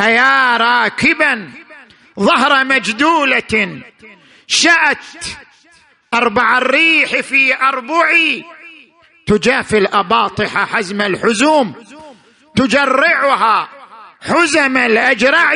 أيا 0.00 0.56
راكبا 0.56 1.50
ظهر 2.20 2.64
مجدولة 2.64 3.82
شأت 4.46 5.06
أربع 6.14 6.58
الريح 6.58 7.20
في 7.20 7.54
أربعي 7.54 8.44
تجافي 9.26 9.78
الأباطح 9.78 10.64
حزم 10.74 11.00
الحزوم 11.00 11.74
تجرعها 12.56 13.68
حزم 14.20 14.76
الأجرع 14.76 15.54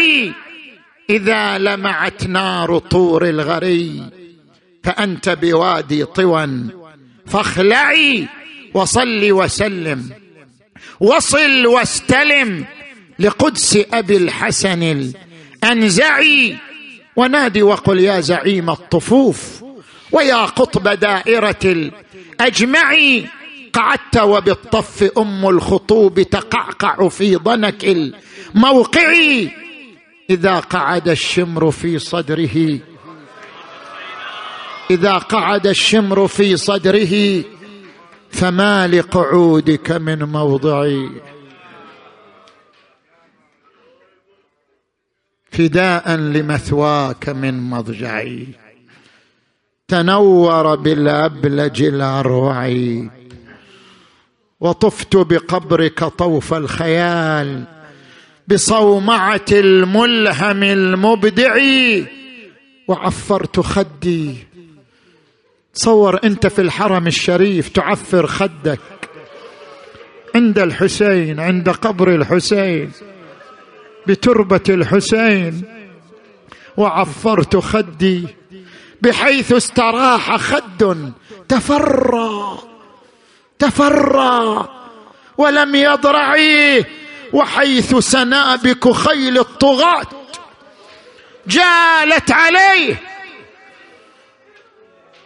إذا 1.10 1.58
لمعت 1.58 2.26
نار 2.26 2.78
طور 2.78 3.24
الغري 3.28 4.10
فأنت 4.84 5.28
بوادي 5.28 6.04
طوى 6.04 6.48
فاخلعي 7.26 8.28
وصل 8.74 9.32
وسلم. 9.32 10.25
وصل 11.00 11.66
واستلم 11.66 12.64
لقدس 13.18 13.78
أبي 13.92 14.16
الحسن 14.16 15.12
الأنزعي. 15.62 16.56
ونادي 17.16 17.62
وقل 17.62 18.00
يا 18.00 18.20
زعيم 18.20 18.70
الطفوف 18.70 19.64
ويا 20.12 20.44
قطب 20.44 20.88
دائرة 20.88 21.64
الأجمع. 21.64 22.96
قعدت 23.72 24.16
وبالطف 24.16 25.10
أم 25.18 25.48
الخطوب 25.48 26.22
تقعقع 26.22 27.08
في 27.08 27.36
ضنك 27.36 27.84
الموقع. 27.84 29.12
إذا 30.30 30.58
قعد 30.58 31.08
الشمر 31.08 31.70
في 31.70 31.98
صدره 31.98 32.78
إذا 34.90 35.12
قعد 35.12 35.66
الشمر 35.66 36.26
في 36.28 36.56
صدره 36.56 37.44
فما 38.30 38.86
لقعودك 38.86 39.92
من 39.92 40.22
موضعي 40.22 41.10
فداء 45.50 46.16
لمثواك 46.16 47.28
من 47.28 47.70
مضجعي 47.70 48.46
تنور 49.88 50.74
بالأبلج 50.74 51.82
الأروع. 51.82 52.74
وطفت 54.60 55.16
بقبرك 55.16 56.04
طوف 56.04 56.54
الخيال 56.54 57.64
بصومعة 58.48 59.44
الملهم 59.52 60.62
المبدع. 60.62 61.58
وعفرت 62.88 63.60
خدي 63.60 64.45
تصور 65.76 66.20
انت 66.24 66.46
في 66.46 66.60
الحرم 66.60 67.06
الشريف 67.06 67.68
تعفر 67.68 68.26
خدك 68.26 68.80
عند 70.34 70.58
الحسين 70.58 71.40
عند 71.40 71.68
قبر 71.68 72.14
الحسين 72.14 72.92
بتربة 74.06 74.60
الحسين 74.68 75.62
وعفرت 76.76 77.56
خدي 77.56 78.26
بحيث 79.02 79.52
استراح 79.52 80.36
خد 80.36 81.06
تفرى 81.48 82.58
تفرى 83.58 84.68
ولم 85.38 85.74
يضرعي 85.74 86.84
وحيث 87.32 87.94
سنابك 87.94 88.92
خيل 88.92 89.38
الطغاة 89.38 90.06
جالت 91.46 92.30
عليه 92.32 93.00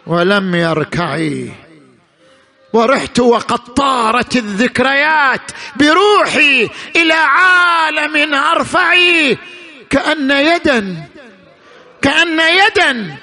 ولم 0.07 0.55
يركعي. 0.55 1.51
ورحت 2.73 3.19
وقد 3.19 3.73
طارت 3.73 4.35
الذكريات 4.35 5.51
بروحي 5.75 6.69
إلى 6.95 7.13
عالم 7.13 8.33
أرفعي. 8.33 9.37
كأن 9.89 10.31
يدا 10.31 11.03
كأن 12.01 12.39
يدا 12.39 13.17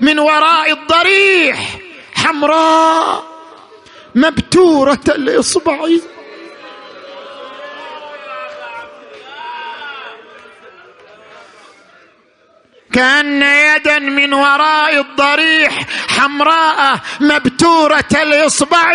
من 0.00 0.18
وراء 0.18 0.72
الضريح 0.72 1.78
حمراء 2.14 3.24
مبتورة 4.14 5.00
الاصبع 5.08 5.88
كأن 12.94 13.42
يدا 13.42 13.98
من 13.98 14.34
وراء 14.34 15.00
الضريح 15.00 15.86
حمراء 16.08 17.00
مبتورة 17.20 18.08
الإصبع 18.22 18.92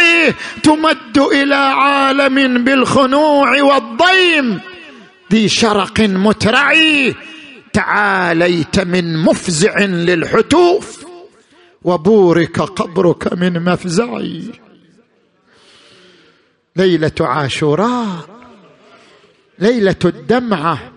تمد 0.64 1.18
إلى 1.18 1.56
عالم 1.56 2.64
بالخنوع 2.64 3.62
والضيم. 3.62 4.60
ذي 5.32 5.50
شرق 5.50 6.00
مترعي 6.00 7.16
تعاليت 7.74 8.80
من 8.80 9.18
مفزع 9.18 9.80
للحتوف 9.80 11.06
وبورك 11.84 12.60
قبرك 12.62 13.34
من 13.34 13.64
مفزعي 13.64 14.44
ليلة 16.76 17.12
عاشوراء 17.20 18.30
ليلة 19.60 19.96
الدمعة 20.06 20.92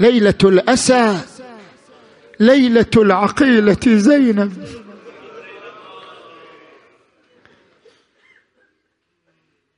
ليلة 0.00 0.38
الأسى. 0.44 1.20
ليلة 2.40 2.86
العقيلة 2.96 3.78
زينب. 3.86 4.66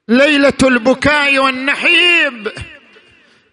ليلة 0.09 0.53
البكاء 0.63 1.39
والنحيب 1.39 2.49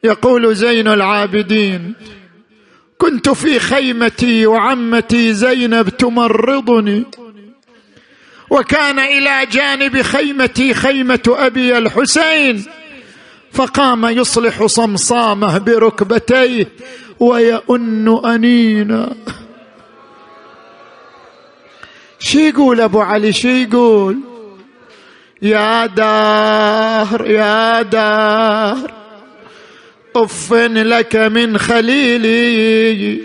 يقول 0.03 0.55
زين 0.55 0.88
العابدين. 0.88 1.93
كنت 2.97 3.30
في 3.30 3.60
خيمتي 3.60 4.45
وعمتي 4.45 5.34
زينب 5.34 5.89
تمرضني 5.89 7.05
وكان 8.49 8.99
إلى 8.99 9.45
جانب 9.51 10.01
خيمتي 10.01 10.74
خيمة 10.74 11.20
أبي 11.28 11.78
الحسين 11.78 12.66
فقام 13.51 14.05
يصلح 14.05 14.66
صمصامه 14.66 15.57
بركبتيه 15.57 16.68
ويؤن 17.20 18.26
أنينا. 18.26 19.15
شي 22.20 22.49
يقول 22.49 22.82
أبو 22.82 23.01
علي؟ 23.01 23.34
شي 23.34 23.63
يقول؟ 23.63 24.20
يا 25.41 25.86
دار 25.86 27.26
يا 27.28 27.82
دار 27.82 28.93
اف 30.15 30.53
لك 30.53 31.15
من 31.15 31.57
خليلي. 31.57 33.20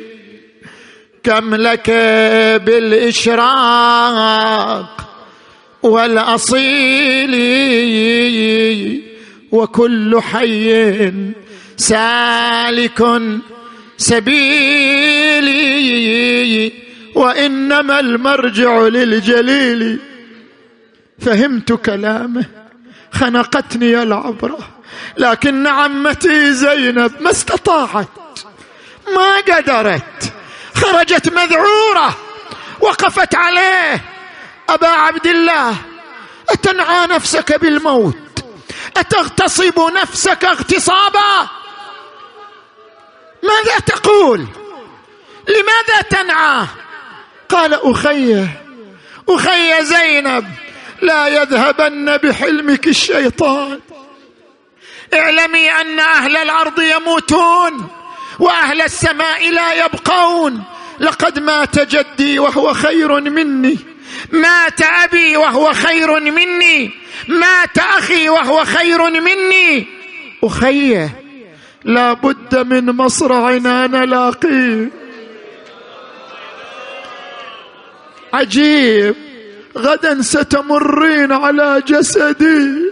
كم 1.22 1.55
لك 1.55 1.90
بالإشراق 2.66 4.07
والأصيل. 5.82 7.34
وكل 9.53 10.20
حي 10.20 11.12
سالك 11.76 13.03
سبيلي. 13.97 15.74
وإنما 17.14 18.01
المرجع 18.01 18.80
للجليل. 18.80 20.01
فهمت 21.20 21.72
كلامه 21.72 22.47
خنقتني 23.12 24.03
العبره 24.03 24.59
لكن 25.18 25.66
عمتي 25.66 26.53
زينب 26.53 27.12
ما 27.20 27.30
استطاعت 27.30 28.09
ما 29.14 29.36
قدرت. 29.36 30.32
خرجت 30.74 31.28
مذعورة 31.28 32.16
وقفت 32.80 33.34
عليه. 33.34 34.05
أبا 34.68 34.88
عبد 34.88 35.26
الله 35.26 35.76
أتنعى 36.51 37.07
نفسك 37.07 37.61
بالموت 37.61 38.45
أتغتصب 38.97 39.80
نفسك 40.03 40.45
اغتصابا. 40.45 41.49
ماذا 43.45 43.78
تقول؟ 43.78 44.47
لماذا 45.49 46.01
تنعى؟ 46.11 46.66
قال 47.49 47.74
أخي 47.74 48.47
أخي 49.28 49.84
زينب 49.84 50.45
لا 51.03 51.28
يذهبن 51.28 52.16
بحلمك 52.16 52.86
الشيطان. 52.86 53.80
اعلمي 55.14 55.70
أن 55.70 56.01
أهل 56.01 56.36
الأرض 56.36 56.80
يموتون 56.80 57.88
وأهل 58.38 58.82
السماء 58.82 59.51
لا 59.51 59.84
يبقون. 59.84 60.62
لقد 61.01 61.38
مات 61.38 61.78
جدي 61.78 62.38
وهو 62.38 62.74
خير 62.74 63.20
مني. 63.20 63.78
مات 64.32 64.82
أبي 64.82 65.36
وهو 65.36 65.72
خير 65.72 66.20
مني. 66.20 66.90
مات 67.28 67.78
أخي 67.78 68.28
وهو 68.28 68.64
خير 68.64 69.11
مني. 69.11 69.86
أخي 70.45 71.09
لا 71.85 72.12
بد 72.12 72.57
من 72.57 72.87
مصرعنا 72.87 73.87
نلاقيه 73.87 74.91
عجيب. 78.35 79.14
غدا 79.78 80.22
ستمرين 80.22 81.32
على 81.32 81.82
جسدي. 81.87 82.91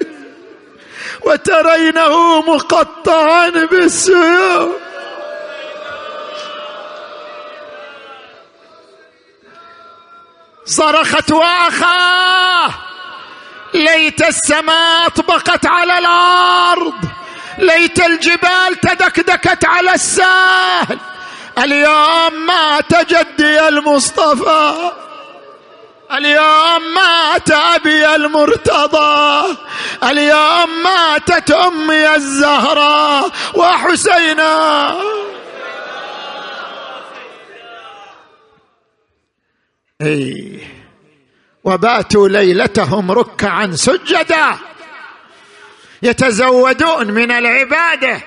وترينه 1.26 2.40
مقطعا 2.40 3.48
بالسيوف. 3.48 4.72
صرخت 10.64 11.32
وأخاه. 11.32 12.70
ليت 13.74 14.28
السماء 14.28 15.06
اطبقت 15.06 15.66
على 15.66 15.98
الأرض. 15.98 17.21
ليت 17.62 18.00
الجبال 18.00 18.80
تدكدكت 18.82 19.64
على 19.64 19.94
السهل 19.94 20.98
اليوم 21.58 22.46
مات 22.46 22.94
جدي 23.10 23.68
المصطفى. 23.68 24.92
اليوم 26.12 26.94
مات 26.94 27.50
أبي 27.50 28.14
المرتضى. 28.14 29.56
اليوم 30.04 30.82
ماتت 30.82 31.50
أمي 31.50 32.14
الزهراء 32.14 33.30
وحسينا. 33.54 34.94
اي 40.02 40.60
وباتوا 41.64 42.28
ليلتهم 42.28 43.12
ركعا 43.12 43.70
سجدا. 43.74 44.58
يتزودون 46.02 47.10
من 47.10 47.30
العبادة. 47.30 48.20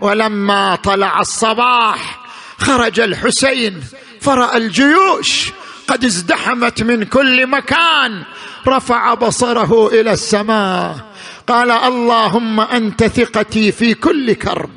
ولما 0.00 0.74
طلع 0.74 1.20
الصباح 1.20 2.18
خرج 2.58 3.00
الحسين 3.00 3.82
فرأى 4.20 4.56
الجيوش 4.56 5.50
قد 5.88 6.04
ازدحمت 6.04 6.82
من 6.82 7.04
كل 7.04 7.46
مكان. 7.46 8.22
رفع 8.68 9.14
بصره 9.14 10.00
إلى 10.00 10.12
السماء 10.12 10.96
قال 11.46 11.70
اللهم 11.70 12.60
أنت 12.60 13.04
ثقتي 13.04 13.72
في 13.72 13.94
كل 13.94 14.32
كرب 14.32 14.70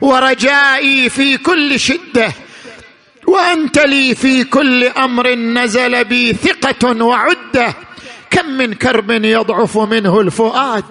ورجائي 0.00 1.10
في 1.10 1.36
كل 1.36 1.80
شدة 1.80 2.32
وأنت 3.26 3.78
لي 3.78 4.14
في 4.14 4.44
كل 4.44 4.84
أمر 4.84 5.34
نزل 5.34 6.04
بي 6.04 6.32
ثقة 6.32 7.04
وعدة. 7.04 7.74
كم 8.30 8.46
من 8.46 8.74
كرب 8.74 9.10
يضعف 9.10 9.78
منه 9.78 10.20
الفؤاد 10.20 10.84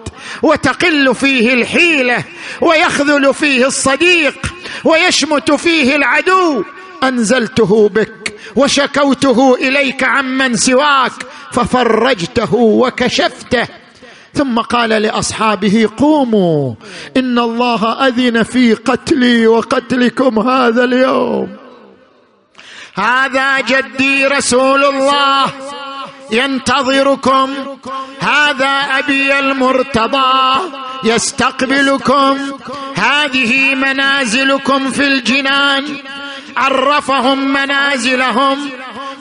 وتقل 0.44 1.16
فيه 1.16 1.54
الحيلة 1.54 2.24
ويخذل 2.62 3.34
فيه 3.34 3.68
الصديق 3.68 4.54
ويشمت 4.84 5.52
فيه 5.52 5.96
العدو. 5.96 6.64
أنزلته 7.04 7.90
بك 7.90 8.36
وشكوته 8.56 9.56
إليك 9.56 10.04
عمن 10.04 10.56
سواك 10.56 11.12
ففرجته 11.52 12.54
وكشفته. 12.56 13.68
ثم 14.34 14.60
قال 14.60 14.90
لأصحابه 14.90 15.90
قوموا 15.98 16.74
إن 17.18 17.40
الله 17.40 18.08
أذن 18.08 18.44
في 18.44 18.74
قتلي 18.74 19.48
وقتلكم 19.48 20.40
هذا 20.40 20.84
اليوم. 20.84 21.56
هذا 22.96 23.60
جدي 23.60 24.26
رسول 24.26 24.86
الله. 24.86 25.46
ينتظركم. 26.32 27.54
هذا 28.20 28.68
أبي 29.00 29.40
المرتضى 29.40 30.60
يستقبلكم. 31.04 32.38
هذه 32.96 33.76
منازلكم 33.76 34.92
في 34.92 35.04
الجنان. 35.04 35.98
عرفهم 36.58 37.54
منازلهم 37.54 38.70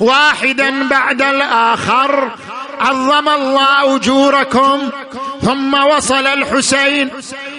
واحدا 0.00 0.88
بعد 0.88 1.22
الآخر. 1.22 2.30
عظم 2.80 3.28
الله 3.28 3.96
أجوركم. 3.96 4.90
ثم 5.42 5.74
وصل 5.74 6.26
الحسين 6.26 7.11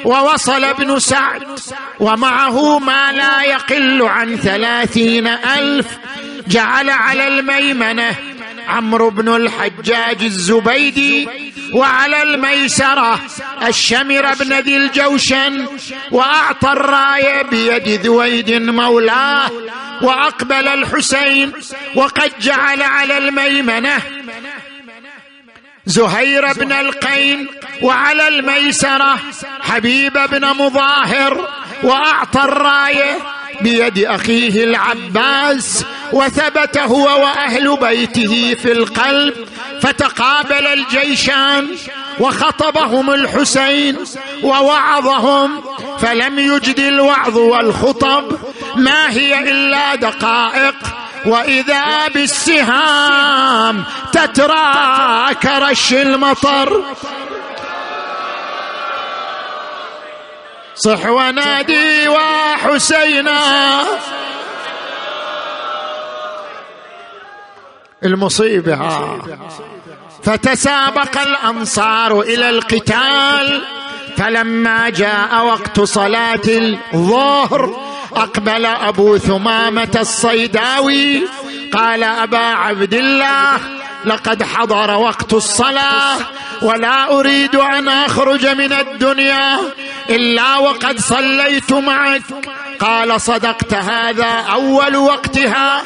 ووصل 0.05 0.63
ابن 0.63 0.99
سعد. 0.99 1.59
ومعه 1.99 2.79
ما 2.79 3.11
لا 3.11 3.41
يقل 3.41 4.01
عن 4.01 4.35
ثلاثين 4.35 5.27
ألف. 5.27 5.87
جعل 6.47 6.89
على 6.89 7.27
الميمنة 7.27 8.34
عمرو 8.68 9.09
بن 9.09 9.36
الحجاج 9.36 10.24
الزبيدي 10.24 11.28
وعلى 11.74 12.24
الميسرة 12.24 13.20
الشمر 13.68 14.34
بن 14.39 14.53
ذي 14.53 14.78
الجوشن 14.78 15.66
وأعطى 16.11 16.72
الراية 16.72 17.41
بيد 17.41 17.88
ذويد 18.05 18.51
مولاه 18.51 19.51
وأقبل 20.01 20.68
الحسين 20.68 21.51
وقد 21.95 22.32
جعل 22.41 22.82
على 22.82 23.18
الميمنة 23.18 23.97
زهير 25.86 26.53
بن 26.53 26.72
القين 26.72 27.47
وعلى 27.82 28.28
الميسرة 28.28 29.20
حبيب 29.61 30.13
بن 30.13 30.45
مظاهر 30.45 31.49
وأعطى 31.84 32.39
الراية 32.39 33.18
بيد 33.61 34.05
أخيه 34.05 34.63
العباس 34.63 35.85
وثبت 36.13 36.77
هو 36.77 37.03
وأهل 37.23 37.77
بيته 37.77 38.55
في 38.63 38.71
القلب 38.71 39.33
فتقابل 39.81 40.67
الجيشان 40.67 41.67
وخطبهم 42.19 43.11
الحسين 43.11 43.97
ووعظهم 44.43 45.61
فلم 45.99 46.39
يجد 46.39 46.79
الوعظ 46.79 47.37
والخطب 47.37 48.37
ما 48.75 49.09
هي 49.09 49.39
إلا 49.49 49.95
دقائق 49.95 50.75
وإذا 51.25 52.07
بالسهام 52.07 53.83
تترى 54.11 55.35
كرش 55.43 55.93
المطر 55.93 56.83
صح 60.76 61.05
ونادي 61.05 62.07
وحسينا. 62.07 63.39
المصيبة. 68.05 68.80
فتسابق 70.23 71.21
الأنصار 71.21 72.21
إلى 72.21 72.49
القتال. 72.49 73.61
فلما 74.17 74.89
جاء 74.89 75.45
وقت 75.45 75.82
صلاة 75.82 76.47
الظهر 76.93 77.76
أقبل 78.15 78.65
أبو 78.65 79.17
ثمامة 79.17 79.97
الصيداوي. 79.99 81.28
قال 81.76 82.03
أبا 82.03 82.38
عبد 82.38 82.93
الله 82.93 83.59
لقد 84.05 84.43
حضر 84.43 84.91
وقت 84.91 85.34
الصلاة 85.34 86.17
ولا 86.61 87.11
أريد 87.19 87.55
أن 87.55 87.88
أخرج 87.88 88.45
من 88.45 88.73
الدنيا 88.73 89.59
إلا 90.09 90.57
وقد 90.57 90.99
صليت 90.99 91.73
معك. 91.73 92.21
قال 92.80 93.21
صدقت 93.21 93.73
هذا 93.73 94.45
أول 94.53 94.95
وقتها. 94.95 95.84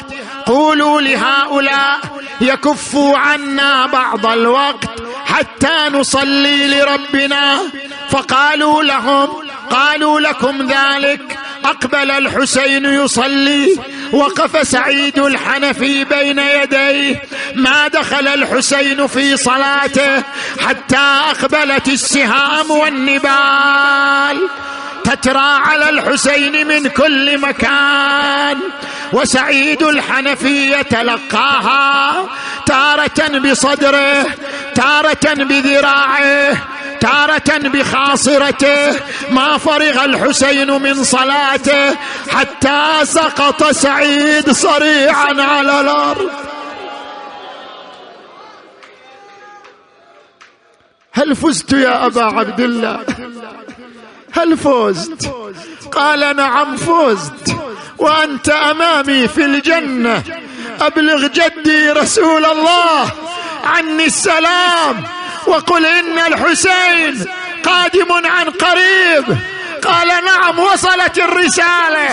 قولوا 0.50 1.00
لهؤلاء 1.00 2.00
يكفوا 2.40 3.18
عنا 3.18 3.86
بعض 3.86 4.26
الوقت 4.26 4.90
حتى 5.26 5.88
نصلي 5.92 6.68
لربنا. 6.68 7.58
فقالوا 8.10 8.82
لهم 8.82 9.28
قالوا 9.70 10.20
لكم 10.20 10.68
ذلك. 10.72 11.38
أقبل 11.64 12.10
الحسين 12.10 12.84
يصلي. 12.84 13.76
وقف 14.12 14.68
سعيد 14.68 15.18
الحنفي 15.18 16.04
بين 16.04 16.38
يديه. 16.38 17.22
ما 17.54 17.88
دخل 17.88 18.28
الحسين 18.28 19.06
في 19.06 19.36
صلاته 19.36 20.22
حتى 20.60 21.20
أقبلت 21.30 21.88
السهام 21.88 22.70
والنبال. 22.70 24.48
تترى 25.04 25.38
على 25.38 25.88
الحسين 25.90 26.66
من 26.66 26.88
كل 26.88 27.38
مكان 27.38 28.58
وسعيد 29.12 29.82
الحنفي 29.82 30.72
يتلقاها 30.72 32.26
تارة 32.66 33.38
بصدره 33.38 34.26
تارة 34.74 35.34
بذراعه 35.34 36.56
تارة 37.00 37.58
بخاصرته. 37.58 39.00
ما 39.30 39.58
فرغ 39.58 40.04
الحسين 40.04 40.70
من 40.82 41.04
صلاته 41.04 41.96
حتى 42.30 43.00
سقط 43.02 43.64
سعيد 43.64 44.50
صريعا 44.50 45.42
على 45.42 45.80
الأرض. 45.80 46.30
هل 51.12 51.36
فزت 51.36 51.72
يا 51.72 52.06
أبا 52.06 52.24
عبد 52.24 52.60
الله؟ 52.60 53.04
هل 54.32 54.56
فزت؟ 54.56 55.30
قال 55.92 56.36
نعم 56.36 56.76
فزت. 56.76 57.56
وأنت 57.98 58.48
أمامي 58.48 59.28
في 59.28 59.44
الجنة. 59.44 60.22
أبلغ 60.80 61.26
جدي 61.26 61.90
رسول 61.90 62.44
الله 62.44 63.12
عني 63.64 64.06
السلام. 64.06 65.04
وقل 65.46 65.86
إن 65.86 66.18
الحسين 66.18 67.26
قادم 67.64 68.12
عن 68.12 68.50
قريب. 68.50 69.38
قال 69.84 70.08
نعم 70.24 70.58
وصلت 70.58 71.18
الرسالة. 71.18 72.08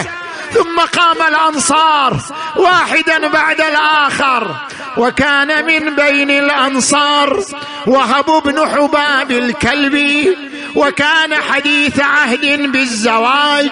ثم 0.54 0.80
قام 0.80 1.28
الأنصار 1.28 2.18
واحدا 2.56 3.28
بعد 3.28 3.62
الآخر. 3.62 4.56
وكان 4.98 5.66
من 5.66 5.96
بين 5.96 6.30
الأنصار 6.30 7.44
وهب 7.88 8.44
بن 8.46 8.70
حباب 8.70 9.32
الكلبي. 9.32 10.38
وكان 10.78 11.36
حديث 11.36 12.00
عهد 12.00 12.72
بالزواج 12.72 13.70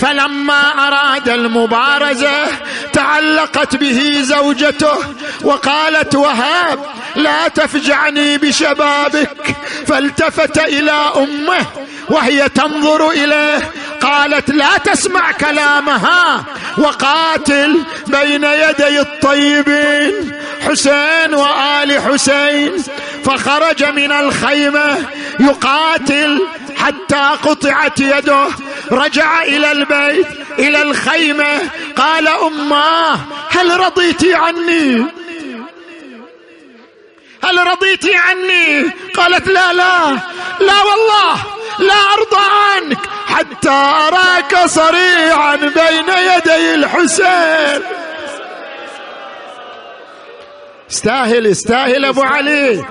فلما 0.00 0.88
أراد 0.88 1.28
المبارزة 1.28 2.46
تعلقت 2.92 3.76
به 3.76 4.18
زوجته 4.22 4.96
وقالت 5.42 6.14
وهاب 6.14 6.78
لا 7.16 7.48
تفجعني 7.48 8.38
بشبابك. 8.38 9.56
فالتفت 9.86 10.58
إلى 10.58 11.12
أمه 11.16 11.66
وهي 12.08 12.48
تنظر 12.48 13.10
إليه 13.10 13.70
قالت 14.00 14.50
لا 14.50 14.78
تسمع 14.84 15.32
كلامها. 15.32 16.44
وقاتل 16.78 17.84
بين 18.06 18.44
يدي 18.44 19.00
الطيبين 19.00 20.32
حسين 20.68 21.34
وآل 21.34 22.02
حسين 22.02 22.72
فخرج 23.24 23.84
من 23.84 24.12
الخيمة 24.12 24.96
يقاتل 25.40 26.46
حتى 26.76 27.30
قطعت 27.42 28.00
يده. 28.00 28.46
رجع 28.92 29.42
إلى 29.42 29.72
البيت 29.72 30.26
إلى 30.58 30.82
الخيمة 30.82 31.60
قال 31.96 32.28
اماه 32.28 33.18
هل 33.50 33.80
رضيت 33.80 34.24
عني؟ 34.24 35.04
هل 37.44 37.66
رضيت 37.66 38.06
عني؟ 38.14 38.90
قالت 39.14 39.46
لا 39.46 39.72
لا 39.72 40.18
لا 40.60 40.82
والله 40.82 41.42
لا 41.78 41.94
أرضى 42.14 42.46
عنك 42.76 42.98
حتى 43.26 43.70
أراك 43.70 44.66
صريعا 44.66 45.56
بين 45.56 46.08
يدي 46.08 46.74
الحسين. 46.74 47.82
استاهل 50.90 51.46
استاهل 51.46 52.04
أبو 52.04 52.22
علي. 52.22 52.84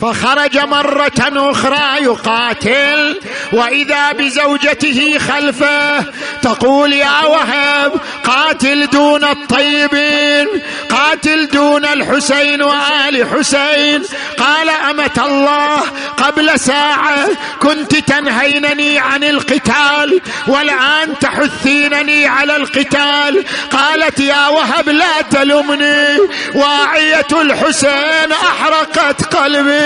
فخرج 0.00 0.58
مرة 0.58 1.50
أخرى 1.50 2.04
يقاتل 2.04 3.20
وإذا 3.52 4.12
بزوجته 4.12 5.18
خلفه 5.18 6.04
تقول 6.42 6.92
يا 6.92 7.24
وهب 7.24 7.92
قاتل 8.24 8.86
دون 8.86 9.24
الطيبين 9.24 10.46
قاتل 10.90 11.48
دون 11.48 11.84
الحسين 11.84 12.62
وآل 12.62 13.26
حسين. 13.32 14.02
قال 14.38 14.68
أمة 14.68 15.24
الله 15.26 15.80
قبل 16.16 16.60
ساعة 16.60 17.28
كنت 17.62 17.96
تنهينني 17.96 18.98
عن 18.98 19.24
القتال 19.24 20.20
والآن 20.46 21.18
تحثينني 21.20 22.26
على 22.26 22.56
القتال. 22.56 23.44
قالت 23.72 24.20
يا 24.20 24.48
وهب 24.48 24.88
لا 24.88 25.22
تلمني 25.30 26.18
واعية 26.54 27.26
الحسين 27.32 28.32
أحرقت 28.32 29.34
قلبي. 29.34 29.85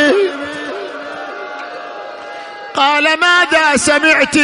قال 2.74 3.16
ماذا 3.16 3.76
سمعت؟ 3.76 4.36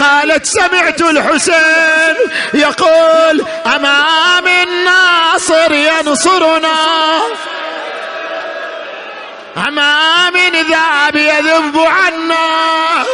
قالت 0.00 0.46
سمعت 0.46 1.00
الحسين 1.00 2.16
يقول 2.54 3.44
امام 3.66 4.46
الناصر 4.46 5.72
ينصرنا؟ 5.72 6.76
امام 9.68 10.36
ذاب 10.70 11.16
يذب 11.16 11.78
عنا؟ 11.78 13.04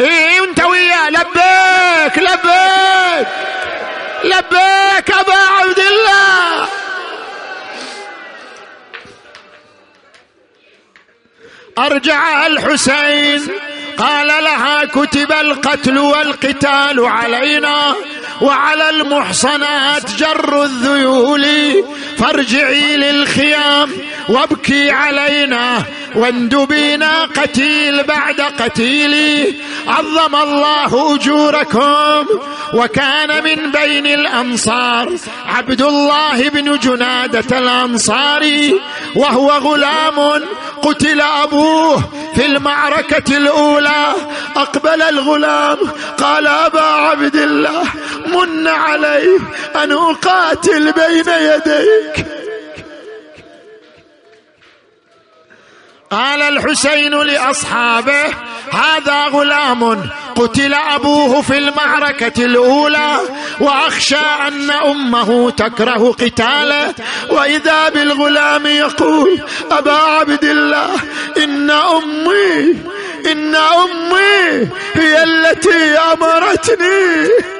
إيه 0.00 0.44
أنت 0.44 0.60
وياه 0.64 1.10
لبيك 1.10 2.18
لبيك 2.18 3.28
لبيك 4.24 5.10
أبا 5.20 5.38
عبد 5.58 5.78
الله. 5.78 6.68
أرجع 11.78 12.46
الحسين. 12.46 13.48
قال 14.00 14.26
لها 14.26 14.84
كتب 14.84 15.32
القتل 15.32 15.98
والقتال 15.98 17.04
علينا 17.04 17.94
وعلى 18.40 18.90
المحصنات 18.90 20.10
جر 20.18 20.62
الذيول. 20.62 21.46
فارجعي 22.18 22.96
للخيام 22.96 23.90
وابكي 24.28 24.90
علينا 24.90 25.82
واندبينا 26.14 27.24
قتيل 27.24 28.02
بعد 28.02 28.40
قتيل. 28.40 29.14
عظم 29.86 30.36
الله 30.36 31.14
أجوركم 31.14 32.26
وكان 32.74 33.44
من 33.44 33.70
بين 33.70 34.06
الأنصار 34.06 35.12
عبد 35.46 35.82
الله 35.82 36.48
بن 36.48 36.78
جنادة 36.78 37.58
الأنصاري 37.58 38.80
وهو 39.16 39.50
غلام 39.50 40.42
قتل 40.82 41.20
أبوه 41.20 42.04
في 42.34 42.46
المعركة 42.46 43.36
الأولى. 43.36 43.89
أقبل 44.56 45.02
الغلام. 45.02 45.78
قال 46.18 46.46
أبا 46.46 46.80
عبد 46.80 47.36
الله 47.36 47.84
من 48.26 48.68
علي 48.68 49.38
أن 49.76 49.92
أقاتل 49.92 50.92
بين 50.92 51.28
يديك. 51.28 52.26
قال 56.10 56.42
الحسين 56.42 57.14
لأصحابه 57.14 58.24
هذا 58.72 59.26
غلام 59.26 60.10
قتل 60.36 60.74
أبوه 60.74 61.42
في 61.42 61.58
المعركة 61.58 62.44
الأولى 62.44 63.20
وأخشى 63.60 64.16
أن 64.46 64.70
أمه 64.70 65.50
تكره 65.50 66.12
قتاله. 66.12 66.94
وإذا 67.30 67.88
بالغلام 67.88 68.66
يقول 68.66 69.40
أبا 69.70 69.92
عبد 69.92 70.44
الله 70.44 70.90
إن 71.36 71.70
أمي 71.70 72.76
إن 73.26 73.54
أمي 73.54 74.68
هي 74.94 75.22
التي 75.22 75.98
أمرتني. 76.12 77.59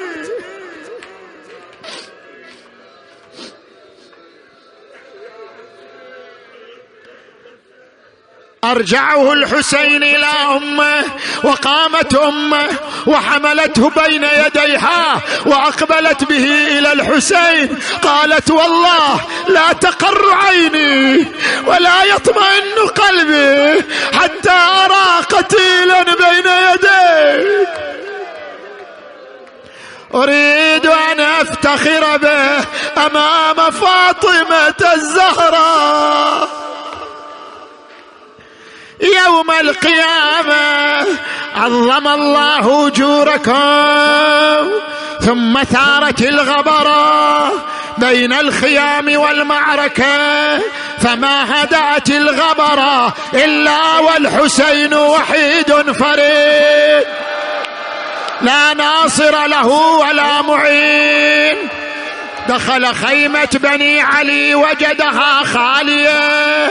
أرجعه 8.64 9.32
الحسين 9.32 10.02
إلى 10.02 10.26
أمه 10.56 11.04
وقامت 11.44 12.14
أمه 12.14 12.68
وحملته 13.06 13.90
بين 13.90 14.24
يديها 14.24 15.20
وأقبلت 15.46 16.24
به 16.24 16.44
إلى 16.78 16.92
الحسين 16.92 17.78
قالت 18.02 18.50
والله 18.50 19.20
لا 19.48 19.72
تقر 19.72 20.32
عيني 20.32 21.26
ولا 21.66 22.04
يطمئن 22.04 22.88
قلبي 22.96 23.84
حتى 24.12 24.50
أرى 24.84 25.24
قتيلا 25.30 26.02
بين 26.02 26.46
يديك. 26.72 27.68
أريد 30.14 30.86
أن 30.86 31.20
أفتخر 31.20 32.16
به 32.16 32.64
أمام 33.06 33.70
فاطمة 33.70 34.92
الزهراء. 34.94 36.49
يوم 39.00 39.50
القيامة 39.50 41.06
عظم 41.56 42.08
الله 42.08 42.86
أجوركم 42.86 44.70
ثم 45.20 45.62
ثارت 45.62 46.22
الغبرة 46.22 47.52
بين 47.98 48.32
الخيام 48.32 49.16
والمعركة 49.16 50.58
فما 51.00 51.62
هدأت 51.62 52.10
الغبرة 52.10 53.14
إلا 53.34 53.98
والحسين 53.98 54.94
وحيد 54.94 55.92
فريد. 55.92 57.04
لا 58.42 58.74
ناصر 58.74 59.46
له 59.46 59.66
ولا 59.66 60.42
معين. 60.42 61.56
دخل 62.48 62.94
خيمة 62.94 63.48
بني 63.52 64.00
علي 64.00 64.54
وجدها 64.54 65.42
خالية. 65.44 66.70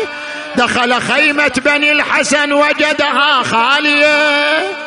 دخل 0.55 1.01
خيمة 1.01 1.51
بني 1.65 1.91
الحسن 1.91 2.51
وجدها 2.53 3.43
خالية. 3.43 4.79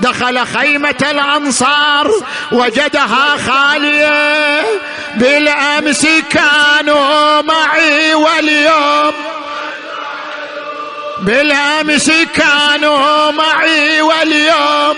دخل 0.00 0.46
خيمة 0.46 1.04
الأنصار 1.10 2.10
وجدها 2.52 3.36
خالية. 3.48 4.64
بالأمس 5.14 6.06
كانوا 6.30 7.42
معي 7.42 8.14
واليوم. 8.14 9.12
بالأمس 11.18 12.10
كانوا 12.34 13.30
معي 13.30 14.00
واليوم. 14.02 14.96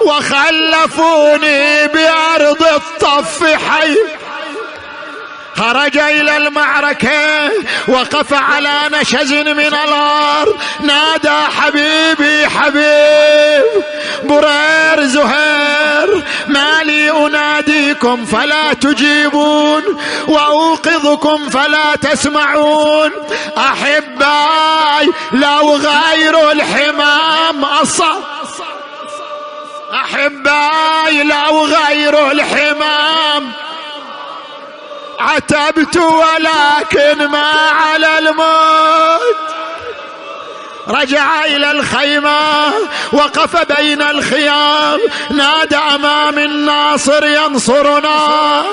وخلفوني 0.00 1.88
بأرض 1.88 2.62
الطف 2.62 3.44
حي. 3.44 3.96
خرج 5.56 5.98
إلى 5.98 6.36
المعركة 6.36 7.50
وقف 7.88 8.32
على 8.32 8.74
نشز 8.92 9.32
من 9.32 9.60
الأرض. 9.60 10.56
نادى 10.80 11.52
حبيبي 11.60 12.48
حبيب 12.48 13.64
برير 14.24 15.04
زهير 15.04 16.24
ما 16.46 16.82
لي 16.82 17.10
أناديكم 17.10 18.24
فلا 18.24 18.72
تجيبون 18.72 19.82
وأوقظكم 20.28 21.48
فلا 21.48 21.96
تسمعون. 22.02 23.10
أحباي 23.58 25.12
لو 25.32 25.76
غير 25.76 26.50
الحمام 26.50 27.64
اصاب 27.64 28.22
أحباي 29.94 31.22
لو 31.22 31.66
غير 31.66 32.30
الحمام 32.30 33.52
عتبت 35.20 35.96
ولكن 35.96 37.26
ما 37.26 37.52
على 37.70 38.18
الموت. 38.18 39.36
رجع 40.88 41.44
إلى 41.44 41.70
الخيمة 41.70 42.72
وقف 43.12 43.56
بين 43.76 44.02
الخيام. 44.02 45.00
نادى 45.30 45.76
أمام 45.76 46.38
الناصر 46.38 47.26
ينصرنا. 47.26 48.64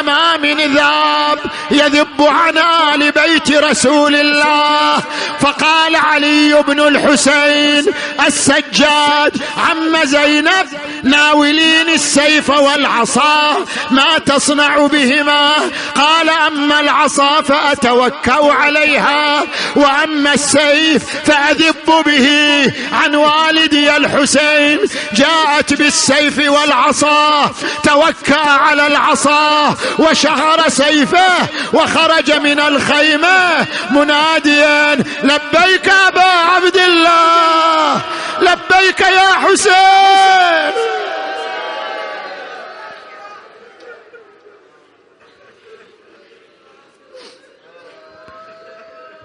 أمام 0.00 0.44
ذاب 0.44 1.38
يذب 1.70 2.22
عن 2.22 2.58
آل 2.94 3.12
بيت 3.12 3.50
رسول 3.50 4.14
الله. 4.14 5.02
فقال 5.40 5.96
علي 5.96 6.62
بن 6.62 6.80
الحسين 6.80 7.94
السجاد 8.26 9.42
عم 9.56 10.04
زينب 10.04 10.66
ناولين 11.02 11.88
السيف 11.88 12.50
والعصا 12.50 13.56
ما 13.90 14.18
تصنع 14.26 14.86
بهما. 14.86 15.52
قال 15.94 16.28
أما 16.28 16.80
العصا 16.80 17.42
فأتوكأ 17.42 18.52
عليها 18.52 19.42
وأما 19.76 20.34
السيف 20.34 21.02
فأذب 21.24 22.04
به. 22.06 22.72
عن 22.92 23.14
والدي 23.14 23.96
الحسين 23.96 24.78
جاءت 25.12 25.74
بالسيف 25.74 26.38
والعصا 26.38 27.52
توكأ 27.82 28.50
على 28.50 28.86
العصا 28.86 29.76
وشهر 29.98 30.68
سيفه 30.68 31.48
وخرج 31.72 32.32
من 32.32 32.60
الخيمة 32.76 33.66
مناديا 33.90 34.94
لبيك 35.22 35.88
أبا 36.08 36.30
عبد 36.54 36.76
الله 36.76 38.00
لبيك 38.40 39.00
يا 39.00 39.28
حسين. 39.44 41.03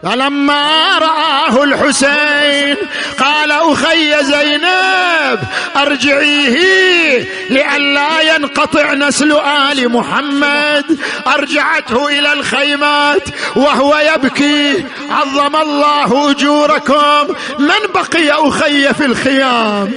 فلما 0.03 0.97
رآه 0.97 1.63
الحسين 1.63 2.75
قال 3.19 3.51
أخي 3.51 4.23
زينب 4.23 5.39
أرجعيه 5.75 7.27
لئلا 7.49 8.35
ينقطع 8.35 8.93
نسل 8.93 9.31
آل 9.31 9.89
محمد. 9.89 10.99
أرجعته 11.27 12.07
إلى 12.07 12.33
الخيمات 12.33 13.23
وهو 13.55 13.97
يبكي. 13.97 14.85
عظم 15.09 15.55
الله 15.55 16.31
أجوركم. 16.31 17.35
من 17.59 17.93
بقي 17.95 18.29
أخي 18.31 18.93
في 18.93 19.05
الخيام؟ 19.05 19.91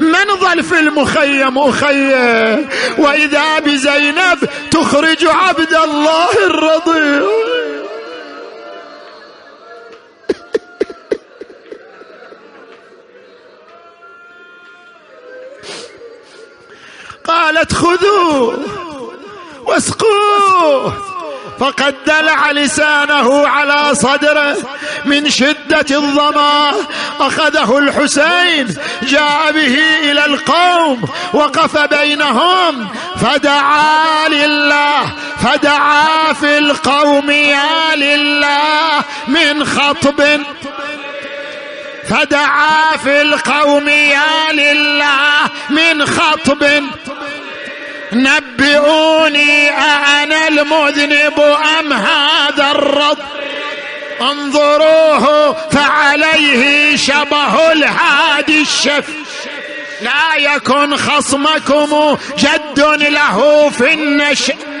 من 0.00 0.36
ظل 0.40 0.62
في 0.62 0.78
المخيم 0.78 1.58
أخي؟ 1.58 2.14
وإذا 2.98 3.58
بزينب 3.58 4.38
تخرج 4.70 5.26
عبد 5.26 5.74
الله 5.74 6.46
الرضيع. 6.46 7.61
قالت 17.26 17.72
خذوه 17.72 18.58
واسقوه. 19.66 20.92
فقد 21.60 21.94
دلع 22.06 22.50
لسانه 22.50 23.48
على 23.48 23.94
صدره 23.94 24.56
من 25.04 25.30
شدة 25.30 25.86
الظمآ. 25.90 26.72
أخذه 27.20 27.78
الحسين 27.78 28.76
جاء 29.02 29.52
به 29.52 29.78
إلى 30.10 30.24
القوم 30.24 31.08
وقف 31.34 31.78
بينهم. 31.78 32.88
فدعا 33.20 34.28
لله 34.28 35.02
فدعا 35.42 36.32
في 36.32 36.58
القوم 36.58 37.30
يا 37.30 37.96
لله 37.96 39.04
من 39.28 39.64
خطب 39.64 40.40
فدعا 42.12 42.96
في 42.96 43.22
القوم 43.22 43.88
يا 43.88 44.52
لله 44.52 45.50
من 45.70 46.06
خطب. 46.06 46.84
نبئوني 48.12 49.70
أأنا 49.70 50.48
المذنب 50.48 51.40
أم 51.80 51.92
هذا 51.92 52.70
الرب 52.70 53.18
انظروه 54.20 55.56
فعليه 55.70 56.96
شبه 56.96 57.72
الهادي 57.72 58.62
الشف. 58.62 59.04
لا 60.00 60.36
يكن 60.36 60.96
خصمكم 60.96 62.16
جد 62.38 62.80
له 63.00 63.70
في 63.70 63.94
النشأ. 63.94 64.71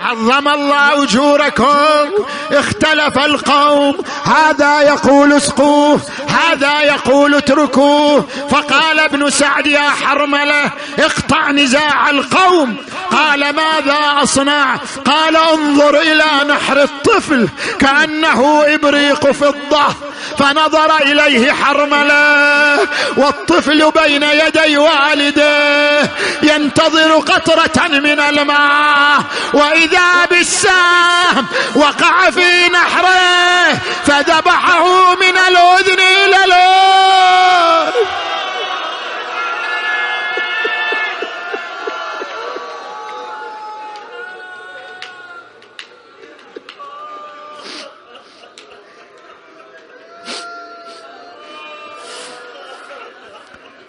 عظم 0.00 0.48
الله 0.48 1.02
أجوركم. 1.02 2.08
اختلف 2.52 3.18
القوم. 3.18 4.04
هذا 4.24 4.80
يقول 4.80 5.32
اسقوه. 5.32 6.00
هذا 6.28 6.80
يقول 6.80 7.34
اتركوه. 7.34 8.26
فقال 8.50 8.98
ابن 8.98 9.30
سعد 9.30 9.66
يا 9.66 9.90
حرملة 9.90 10.70
اقطع 10.98 11.50
نزاع 11.50 12.10
القوم. 12.10 12.76
قال 13.12 13.40
ماذا 13.40 14.22
أصنع؟ 14.22 14.76
قال 15.04 15.36
انظر 15.36 16.00
إلى 16.00 16.54
نحر 16.54 16.82
الطفل 16.82 17.48
كأنه 17.78 18.62
إبريق 18.66 19.30
فضة. 19.30 19.94
فنظر 20.38 20.96
إليه 20.96 21.52
حرمله 21.52 22.78
والطفل 23.16 23.90
بين 23.90 24.22
يدي 24.22 24.78
والده 24.78 26.10
ينتظر 26.42 27.18
قطرة 27.18 27.88
من 27.88 28.20
الماء 28.20 29.22
وإذا 29.52 30.24
بالسهم 30.30 31.46
وقع 31.74 32.30
في 32.30 32.68
نحره 32.68 33.78
فذبحه 34.06 35.14
من 35.14 35.38
الأذن 35.48 36.00
إلى 36.24 36.44
الاذن 36.44 38.27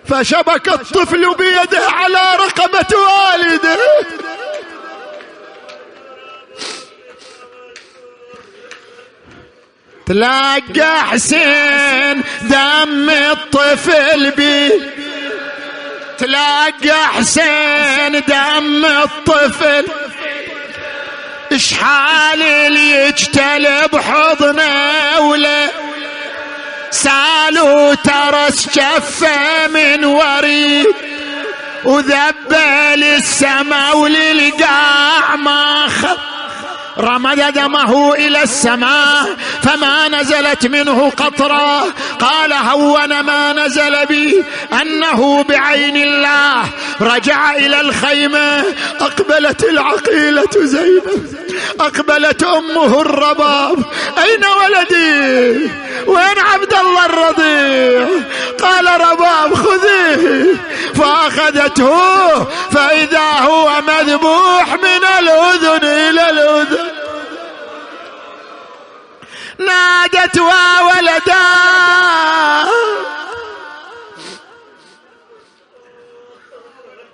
فشبك 0.10 0.68
الطفل 0.68 1.36
بيده 1.36 1.88
على 1.89 2.22
رقبة 2.39 2.97
والده. 2.97 3.78
تلاقى 10.05 11.03
حسين 11.03 12.24
دم 12.41 13.10
الطفل 13.10 14.32
بي. 14.32 14.72
تلاقى 16.18 17.07
حسين 17.07 18.22
دم 18.28 18.86
الطفل. 18.86 19.86
اشحال 21.51 22.41
اللي 22.41 23.07
يجتلب 23.07 23.97
حضنه 23.97 25.20
ولا 25.20 25.70
سالوا 26.92 27.96
ترس 27.96 28.70
جفه 28.70 29.68
من 29.68 30.06
وريد 30.06 30.88
وذبل 31.86 33.04
السما 33.04 33.92
وللقاع 33.94 35.36
ما 35.36 35.88
خط 35.88 36.39
رمد 37.00 37.54
دمه 37.54 38.14
إلى 38.14 38.43
السماء 38.43 39.36
فما 39.64 40.08
نزلت 40.08 40.68
منه 40.68 41.10
قطره 41.10 41.93
قال 42.20 42.54
هون 42.54 43.20
ما 43.20 43.54
نزل 43.54 44.06
بي 44.06 44.43
أنه 44.82 45.43
بعين 45.43 45.95
الله. 45.95 46.64
رجع 47.02 47.56
إلى 47.56 47.82
الخيمه 47.82 48.64
أقبلت 49.02 49.64
العقيلة 49.64 50.50
زينب. 50.56 51.39
أقبلت 51.80 52.43
أمه 52.43 53.02
الرباب. 53.02 53.84
أين 54.18 54.45
ولدي؟ 54.45 55.72
وين 56.08 56.39
عبد 56.39 56.74
الله 56.74 57.06
الرضيع؟ 57.06 58.08
قال 58.62 59.02
رباب 59.02 59.54
خذيه 59.54 60.56
فأخذته 60.95 62.45
فإذا 62.72 63.32
هو 63.39 63.82
مذبوح 63.82 64.74
من 64.74 65.04
الأذن 65.20 65.88
إلى 65.88 66.30
الأذن. 66.30 66.89
نادت 69.60 70.40
وولدا. 70.40 71.46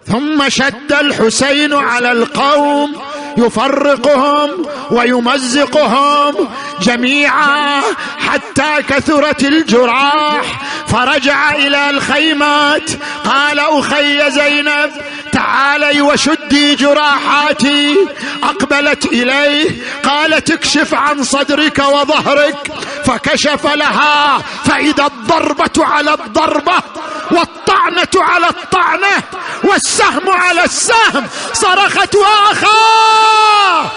ثم 0.07 0.49
شد 0.49 0.93
الحسين 0.93 1.73
على 1.73 2.11
القوم 2.11 3.01
يفرقهم 3.37 4.65
ويمزقهم 4.91 6.49
جميعا 6.81 7.81
حتى 8.17 8.81
كثرت 8.89 9.43
الجراح. 9.43 10.61
فرجع 10.87 11.55
إلى 11.55 11.89
الخيمات 11.89 12.89
قال 13.25 13.59
أخي 13.59 14.31
زينب 14.31 14.91
تعالي 15.35 16.01
وشدي 16.01 16.75
جراحاتي. 16.75 17.95
أقبلت 18.43 19.05
إليه 19.05 19.71
قالت 20.03 20.51
اكشف 20.51 20.93
عن 20.93 21.23
صدرك 21.23 21.79
وظهرك. 21.79 22.71
فكشف 23.05 23.65
لها 23.73 24.41
فإذا 24.65 25.05
الضربة 25.05 25.85
على 25.85 26.13
الضربة 26.13 26.83
والطعنة 27.31 28.15
على 28.15 28.47
الطعنة 28.49 29.23
والسهم 29.63 30.29
على 30.29 30.63
السهم 30.63 31.27
صرخت 31.53 32.15
وأخاه! 32.15 33.91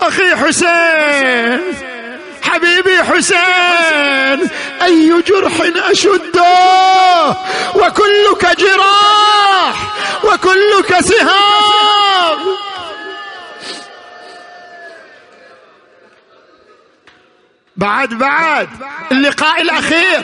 أخي 0.00 0.36
حسين 0.36 1.62
حبيبي 2.42 3.04
حسين 3.04 4.48
أي 4.82 5.22
جرح 5.26 5.52
أشده؟ 5.90 7.28
وكلك 7.74 8.56
جراح 8.58 9.76
وكلك 10.24 11.00
سهام. 11.00 12.38
بعد 17.76 18.14
بعد 18.14 18.68
اللقاء 19.12 19.62
الأخير 19.62 20.22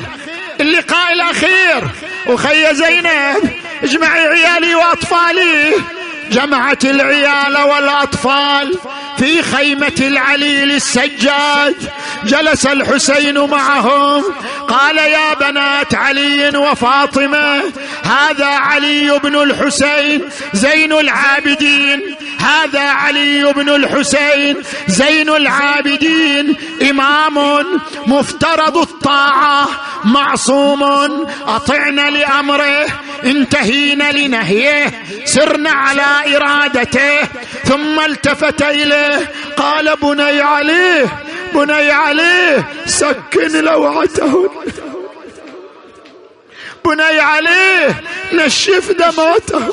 اللقاء 0.61 1.13
الأخير. 1.13 1.89
أخي 2.27 2.75
زينب 2.75 3.51
اجمعي 3.83 4.27
عيالي 4.27 4.75
وأطفالي. 4.75 5.75
جمعت 6.33 6.85
العيال 6.85 7.57
والأطفال 7.57 8.79
في 9.19 9.43
خيمة 9.43 9.93
العليل 10.01 10.71
السجاد. 10.71 11.91
جلس 12.25 12.67
الحسين 12.67 13.39
معهم. 13.39 14.25
قال 14.69 14.99
يا 14.99 15.35
بنات 15.35 15.95
علي 15.95 16.49
وفاطمة 16.49 17.63
هذا 18.03 18.47
علي 18.47 19.19
بن 19.19 19.43
الحسين 19.43 20.23
زين 20.53 20.93
العابدين. 20.93 22.17
هذا 22.39 22.81
علي 22.81 23.53
بن 23.53 23.69
الحسين 23.69 24.57
زين 24.89 25.29
العابدين. 25.29 26.57
إمام 26.91 27.67
مفترض 28.07 28.79
الطاعة 28.79 29.69
معصوم. 30.05 30.83
أطعنا 31.47 32.11
لأمره 32.11 32.87
انتهينا 33.25 34.13
لنهيه. 34.13 35.05
سرنا 35.25 35.71
على 35.71 36.22
إرادته 36.37 37.21
ثم 37.65 38.01
التفت 38.01 38.63
إليه. 38.63 39.33
قال 39.57 39.97
بني 39.97 40.41
عليه 40.41 41.07
بني 41.55 41.91
عليه 41.91 42.69
سكن 42.87 43.65
لوعتهن 43.65 44.49
بني 46.85 47.21
عليه 47.21 48.03
نشف 48.33 48.91
دمعتهن 48.91 49.73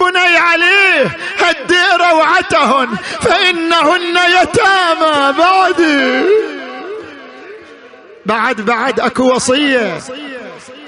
بني 0.00 0.36
عليه 0.36 1.18
هدئ 1.38 1.96
روعتهن 1.96 2.88
فإنهن 3.20 4.18
يتامى 4.42 5.34
بعدي. 5.38 6.24
بعد 8.26 8.60
بعد 8.60 9.00
أكو 9.00 9.34
وصية. 9.34 9.98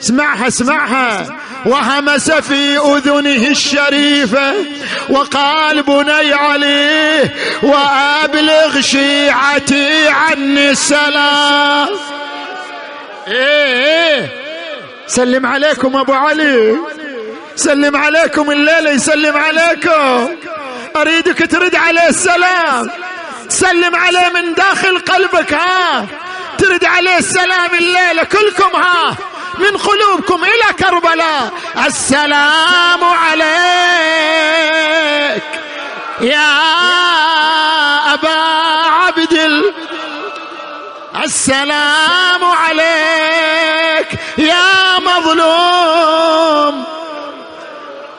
اسمعها 0.03 0.49
اسمعها. 0.49 1.27
وهمس 1.67 2.31
في 2.31 2.79
أذنه 2.79 3.49
الشريفه 3.49 4.55
وقال 5.09 5.83
بني 5.83 6.33
عليه 6.33 7.35
وأبلغ 7.63 8.81
شيعتي 8.81 10.09
عني 10.09 10.71
السلام. 10.71 11.89
إيه. 13.29 14.21
إيه 14.23 14.31
سلم 15.07 15.47
عليكم 15.47 15.97
أبو 15.97 16.13
علي. 16.13 16.77
سلم 17.57 17.97
عليكم 17.97 18.51
الليلة 18.51 18.91
يسلم 18.91 19.37
عليكم. 19.37 20.29
أريدك 20.97 21.39
ترد 21.51 21.77
عليه 21.77 22.09
السلام. 22.09 22.91
سلم 23.49 23.97
عليه 23.97 24.33
من 24.35 24.55
داخل 24.55 24.99
قلبك 24.99 25.53
ها. 25.53 26.07
ترد 26.63 26.85
عليه 26.85 27.17
السلام 27.19 27.75
الليلة 27.75 28.25
كلكم 28.25 28.77
ها 28.77 29.17
من 29.59 29.77
قلوبكم 29.77 30.45
إلى 30.45 30.73
كربلاء. 30.79 31.53
السلام 31.87 33.05
عليك 33.05 33.43
يا 36.21 36.59
أبا 38.15 38.41
عبد 39.03 39.33
ال... 39.33 39.75
السلام 41.25 42.45
عليك 42.45 44.09
يا 44.39 44.99
مظلوم. 44.99 46.85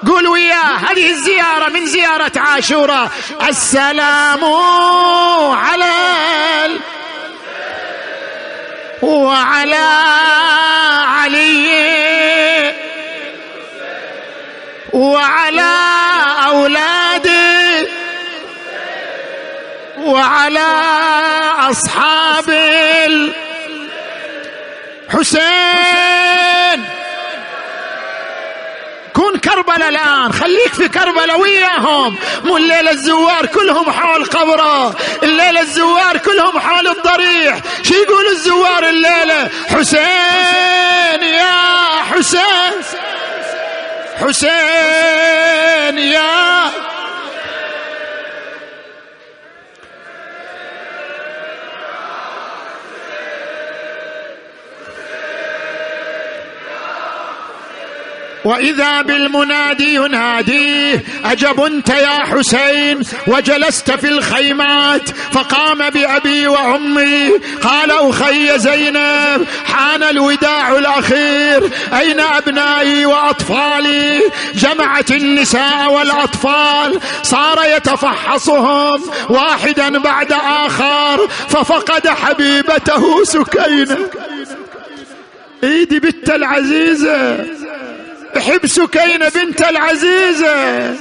قول 0.08 0.28
وياه 0.28 0.76
هذه 0.90 1.10
الزيارة 1.12 1.70
من 1.70 1.86
زيارة 1.86 2.32
عاشوراء. 2.36 3.12
السلام 3.50 4.44
على 5.54 5.94
وعلى 9.04 10.04
علي. 11.06 12.74
وعلى 14.94 15.76
أولادي. 16.48 17.88
وعلى 19.98 20.74
أصحاب 21.60 22.50
الحسين 25.10 26.93
كربلاء 29.44 29.90
الآن. 29.90 30.34
خليك 30.34 30.74
في 30.74 30.88
كربلاء 30.88 31.40
وياهم. 31.40 32.16
مو 32.44 32.58
الليلة 32.58 32.92
الزوار 32.92 33.46
كلهم 33.46 33.92
حول 33.92 34.26
قبره. 34.26 34.96
الليلة 35.24 35.62
الزوار 35.62 36.18
كلهم 36.18 36.60
حول 36.60 36.88
الضريح. 36.88 37.58
شو 37.84 37.94
يقول 37.94 38.28
الزوار 38.28 38.90
الليلة؟ 38.90 39.50
حسين 39.70 41.24
يا 41.24 41.54
حسين. 42.12 42.74
حسين 44.22 45.98
يا 45.98 46.53
وإذا 58.46 59.02
بالمنادي 59.02 59.96
يناديه 59.96 61.04
أجب 61.26 61.62
أنت 61.62 61.90
يا 61.90 62.26
حسين؟ 62.26 63.04
وجلست 63.28 63.92
في 63.92 64.08
الخيمات 64.08 65.10
فقام 65.10 65.90
بأبي 65.90 66.48
وأمي. 66.48 67.30
قال 67.64 67.92
أخي 67.92 68.60
زينب 68.60 69.48
حان 69.66 70.04
الوداع 70.04 70.78
الأخير. 70.78 71.70
أين 72.00 72.20
أبنائي 72.20 73.06
وأطفالي؟ 73.06 74.22
جمعت 74.56 75.12
النساء 75.12 75.94
والأطفال. 75.94 77.00
صار 77.24 77.60
يتفحصهم 77.78 79.02
واحدا 79.30 80.00
بعد 80.00 80.32
آخر 80.32 81.28
ففقد 81.50 82.08
حبيبته 82.08 83.24
سكينة. 83.24 83.98
ايدي 85.64 86.00
بنت 86.00 86.30
العزيزة. 86.30 87.46
بحب 88.36 88.68
سكينة 88.68 89.30
بنت 89.30 89.62
العزيزة؟ 89.62 90.96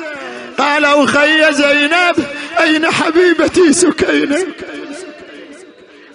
قال 0.58 0.84
أخي 0.84 1.52
زينب 1.52 2.26
أين 2.60 2.90
حبيبتي 2.90 3.72
سكينة؟ 3.72 4.46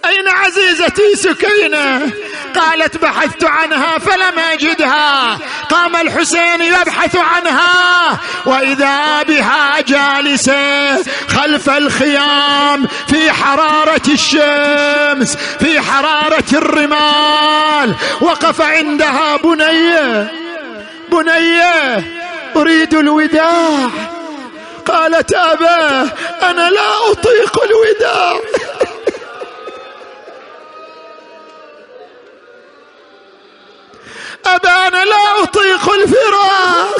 أين 0.04 0.28
عزيزتي 0.28 1.14
سكينة؟ 1.14 2.10
قالت 2.54 2.96
بحثت 2.96 3.44
عنها 3.44 3.98
فلم 3.98 4.38
أجدها. 4.52 5.38
قام 5.70 5.96
الحسين 5.96 6.60
يبحث 6.60 7.16
عنها 7.16 8.18
وإذا 8.46 9.22
بها 9.22 9.80
جالسة 9.80 11.02
خلف 11.28 11.70
الخيام 11.70 12.86
في 13.08 13.32
حرارة 13.32 14.02
الشمس 14.08 15.36
في 15.36 15.80
حرارة 15.80 16.44
الرمال 16.52 17.94
وقف 18.20 18.60
عندها 18.60 19.36
بنيه 19.36 20.32
بنيه 21.10 22.04
أريد 22.56 22.94
الوداع. 22.94 23.90
قالت 24.86 25.32
اباه 25.32 26.08
أنا 26.42 26.70
لا 26.70 27.10
أطيق 27.12 27.62
الوداع. 27.62 28.40
أبا 34.46 34.86
أنا 34.88 35.04
لا 35.04 35.42
أطيق 35.42 35.92
الفراق. 35.92 36.96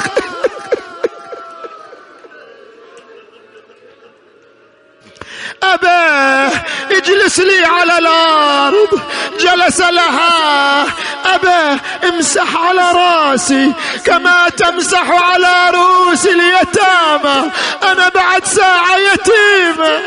أبا 5.73 6.47
اجلس 6.91 7.39
لي 7.39 7.65
على 7.65 7.97
الأرض. 7.97 9.01
جلس 9.39 9.81
لها. 9.81 10.85
أبا 11.25 11.79
امسح 12.09 12.57
على 12.57 12.91
رأسي 12.91 13.73
كما 14.05 14.49
تمسح 14.49 15.09
على 15.09 15.69
رؤوس 15.73 16.27
اليتامى. 16.27 17.51
أنا 17.83 18.09
بعد 18.09 18.45
ساعة 18.45 18.97
يتيمة. 19.13 20.01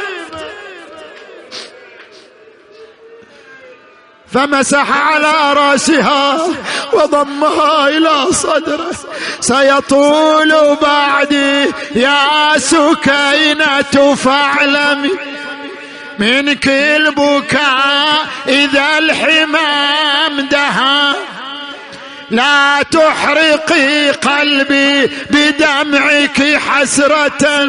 فمسح 4.32 4.86
على 4.90 5.52
رأسها 5.52 6.38
وضمها 6.92 7.88
إلى 7.88 8.32
صدره. 8.32 8.90
سيطول 9.40 10.76
بعدي 10.82 11.72
يا 11.94 12.58
سكينة 12.58 14.14
فاعلمي. 14.14 15.10
منك 16.18 16.68
البكاء 16.68 18.26
إذا 18.48 18.98
الحمام 18.98 20.40
دها. 20.40 21.14
لا 22.30 22.82
تحرقي 22.82 24.10
قلبي 24.10 25.06
بدمعك 25.30 26.58
حسرة. 26.68 27.68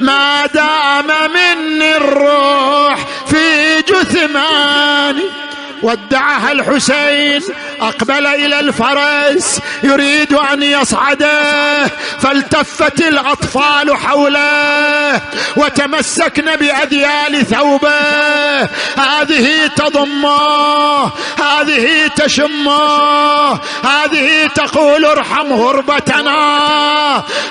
ما 0.00 0.46
دام 0.46 1.30
مني 1.30 1.96
الروح 1.96 2.98
في 3.26 3.82
جثماني 3.82 5.37
ودعها 5.82 6.52
الحسين 6.52 7.42
أقبل 7.80 8.26
إلى 8.26 8.60
الفرس 8.60 9.60
يريد 9.82 10.32
أن 10.32 10.62
يصعده 10.62 11.86
فالتفت 12.20 13.00
الأطفال 13.00 13.96
حوله 13.96 15.20
وتمسكن 15.56 16.56
بأذيال 16.56 17.46
ثوبه. 17.46 18.60
هذه 18.96 19.66
تضمه 19.76 21.04
هذه 21.38 22.10
تشمه 22.16 23.52
هذه 23.84 24.46
تقول 24.54 25.04
ارحم 25.04 25.52
غربتنا 25.52 26.38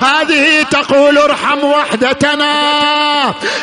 هذه 0.02 0.64
تقول 0.72 1.18
ارحم 1.18 1.64
وحدتنا 1.64 2.54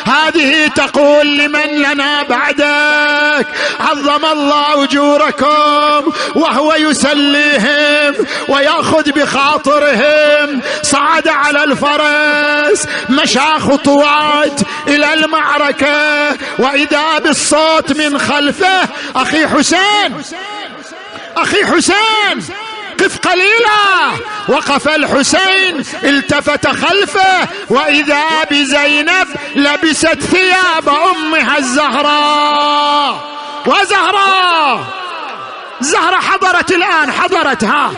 هذه 0.05 0.67
تقول 0.67 1.37
لمن 1.37 1.67
لنا 1.67 2.23
بعدك. 2.23 3.47
عظم 3.79 4.25
الله 4.25 4.54
اجوركم 4.83 6.13
وهو 6.35 6.73
يسليهم 6.73 8.13
ويأخذ 8.47 9.11
بخاطرهم. 9.11 10.61
صعد 10.83 11.27
على 11.27 11.63
الفرس 11.63 12.87
مشى 13.09 13.59
خطوات 13.59 14.59
إلى 14.87 15.13
المعركة 15.13 16.37
وإذا 16.59 17.19
بالصوت 17.19 17.91
من 17.91 18.19
خلفه 18.19 18.81
أخي 19.15 19.47
حسين 19.47 20.21
أخي 21.37 21.65
حسين 21.65 22.55
قف 22.99 23.17
قليلا. 23.17 24.11
وقف 24.47 24.87
الحسين 24.87 25.83
التفت 26.03 26.67
خلفه 26.67 27.47
وإذا 27.69 28.43
بزينب 28.51 29.27
لبست 29.55 30.19
ثياب 30.19 30.89
أمها 30.89 31.57
الزهراء. 31.57 33.34
وزهراء 33.65 34.83
زهرة 35.81 36.15
حضرت 36.15 36.71
الآن 36.71 37.11
حضرت 37.11 37.63
ها 37.63 37.91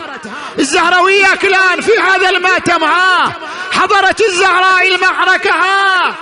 الزهرة 0.58 1.02
وياك 1.02 1.44
الآن 1.44 1.80
في 1.80 1.92
هذا 2.00 2.28
المأتم 2.30 2.84
ها؟ 2.84 3.32
حضرت 3.72 4.20
الزهراء 4.20 4.94
المعركة 4.94 5.50
ها؟ 5.50 6.14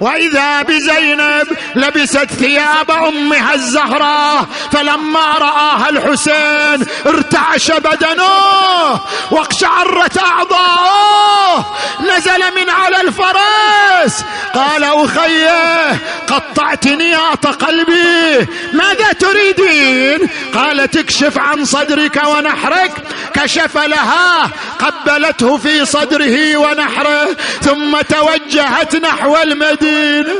وإذا 0.00 0.62
بزينب 0.62 1.46
لبست 1.74 2.24
ثياب 2.24 2.90
أمها 2.90 3.54
الزهراء 3.54 4.46
فلما 4.72 5.34
رآها 5.38 5.88
الحسين 5.88 6.86
ارتعش 7.06 7.70
بدنه 7.70 9.00
واقشعرت 9.30 10.18
أعضاؤه. 10.18 11.64
نزل 12.00 12.54
من 12.54 12.70
على 12.70 13.00
الفرس 13.00 14.24
قال 14.54 14.84
أخيه 14.84 15.98
قطعت 16.26 16.86
نياط 16.86 17.46
قلبي. 17.46 18.46
ماذا 18.72 19.12
تريدين؟ 19.12 20.28
قالت 20.54 20.96
اكشف 20.96 21.38
عن 21.38 21.64
صدرك 21.64 22.22
ونحرك. 22.26 22.92
كشف 23.34 23.78
لها 23.78 24.50
قبلته 24.78 25.56
في 25.56 25.84
صدره 25.84 26.56
ونحره. 26.56 27.36
ثم 27.62 28.00
توجهت 28.00 28.96
نحو 28.96 29.36
المدينة. 29.36 30.34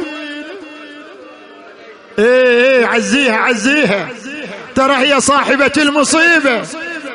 إيه 2.19 2.79
إيه 2.79 2.87
عزيها 2.87 3.37
عزيها. 3.37 4.09
ترى 4.75 4.97
هي 4.97 5.21
صاحبة 5.21 5.73
المصيبة. 5.77 6.63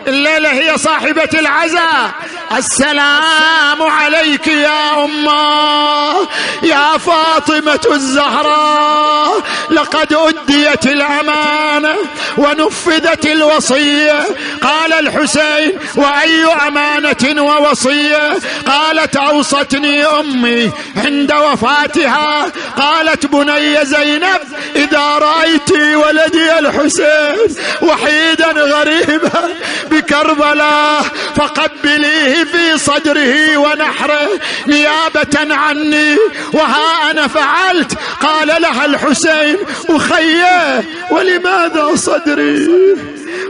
الليلة 0.07 0.51
هي 0.51 0.77
صاحبة 0.77 1.29
العزاء 1.33 2.11
السلام 2.57 3.81
عليك 3.81 4.47
يا 4.47 5.03
أمة. 5.05 6.27
يا 6.63 6.97
فاطمة 6.97 7.79
الزهراء. 7.91 9.43
لقد 9.71 10.13
أديت 10.13 10.85
الأمانة 10.85 11.95
ونفذت 12.37 13.25
الوصية. 13.25 14.25
قال 14.61 14.93
الحسين 14.93 15.79
وأي 15.95 16.45
أمانة 16.67 17.43
ووصية؟ 17.43 18.33
قالت 18.67 19.15
أوصتني 19.15 20.05
أمي 20.05 20.71
عند 20.97 21.33
وفاتها. 21.33 22.51
قالت 22.77 23.25
بني 23.25 23.85
زينب 23.85 24.41
إذا 24.75 25.17
رأيت 25.17 25.71
ولدي 25.71 26.59
الحسين 26.59 27.55
وحيدا 27.81 28.51
غريبا 28.51 29.49
بكربلاء 29.93 31.01
فقبليه 31.35 32.43
في 32.43 32.77
صدره 32.77 33.57
ونحره. 33.57 34.29
نيابة 34.67 35.53
عني 35.55 36.17
وها 36.53 37.11
أنا 37.11 37.27
فعلت. 37.27 37.97
قال 38.21 38.47
لها 38.47 38.85
الحسين 38.85 39.57
أخيه 39.89 40.83
ولماذا 41.11 41.95
صدري؟ 41.95 42.67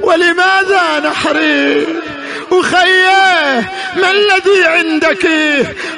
ولماذا 0.01 0.99
نحري؟ 1.05 1.87
أخيه 2.59 3.71
ما 3.95 4.11
الذي 4.11 4.65
عندك؟ 4.65 5.27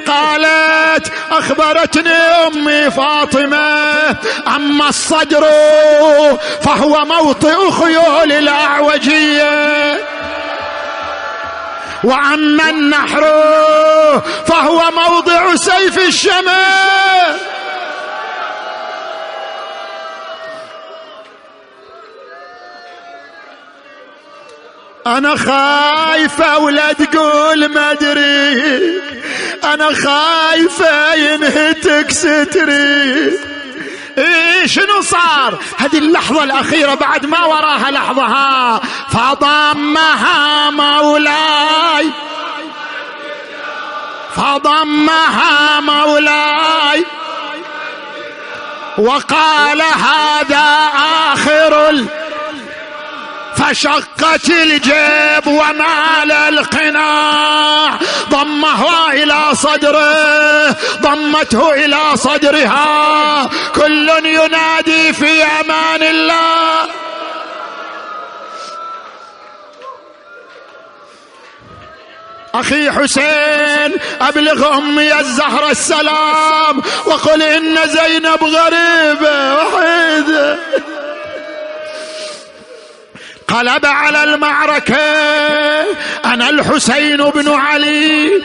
قالت 0.06 1.12
أخبرتني 1.30 2.12
أمي 2.46 2.90
فاطمة 2.90 4.16
أما 4.56 4.88
الصدر 4.88 5.46
فهو 6.62 7.04
موطئ 7.04 7.70
خيول 7.70 8.32
الأعوجية. 8.32 10.00
وأما 12.04 12.70
النحر 12.70 13.24
فهو 14.46 14.82
موضع 14.90 15.56
سيف 15.56 15.98
الشمال 15.98 17.36
أنا 25.06 25.36
خايفة 25.36 26.58
ولا 26.58 26.92
تقول 26.92 27.66
ما 27.66 27.90
أدري. 27.90 29.00
أنا 29.64 29.86
خايفة 29.94 31.14
ينهتك 31.14 32.10
ستري. 32.10 33.32
إيه 34.18 34.66
شنو 34.66 35.00
صار؟ 35.02 35.58
هذه 35.78 35.98
اللحظة 35.98 36.44
الأخيرة 36.44 36.94
بعد 36.94 37.26
ما 37.26 37.44
وراها 37.44 37.90
لحظة 37.90 38.22
ها. 38.22 38.80
فضمها 39.12 40.70
مولاي. 40.70 42.10
فضمها 44.36 45.80
مولاي. 45.80 47.04
وقال 48.98 49.82
هذا 49.82 50.88
آخر 51.32 51.90
ال... 51.90 52.06
فشقت 53.56 54.50
الجيب 54.50 55.46
ومال 55.46 56.32
القناع 56.32 57.98
ضمه 58.30 59.12
إلى 59.12 59.42
صدره 59.52 60.76
ضمته 61.02 61.72
إلى 61.72 62.00
صدرها. 62.14 63.50
كل 63.74 64.08
ينادي 64.24 65.12
في 65.12 65.42
أمان 65.42 66.02
الله. 66.02 66.88
أخي 72.54 72.90
حسين 72.90 73.92
ابلغ 74.20 74.76
امي 74.78 75.20
الزهره 75.20 75.70
السلام. 75.70 76.82
وقل 77.06 77.42
إن 77.42 77.78
زينب 77.88 78.44
غريبة 78.44 79.54
وحيدة. 79.54 80.58
قلب 83.48 83.86
على 83.86 84.24
المعركة 84.24 84.96
أنا 86.24 86.50
الحسين 86.50 87.16
بن 87.16 87.48
علي 87.48 88.42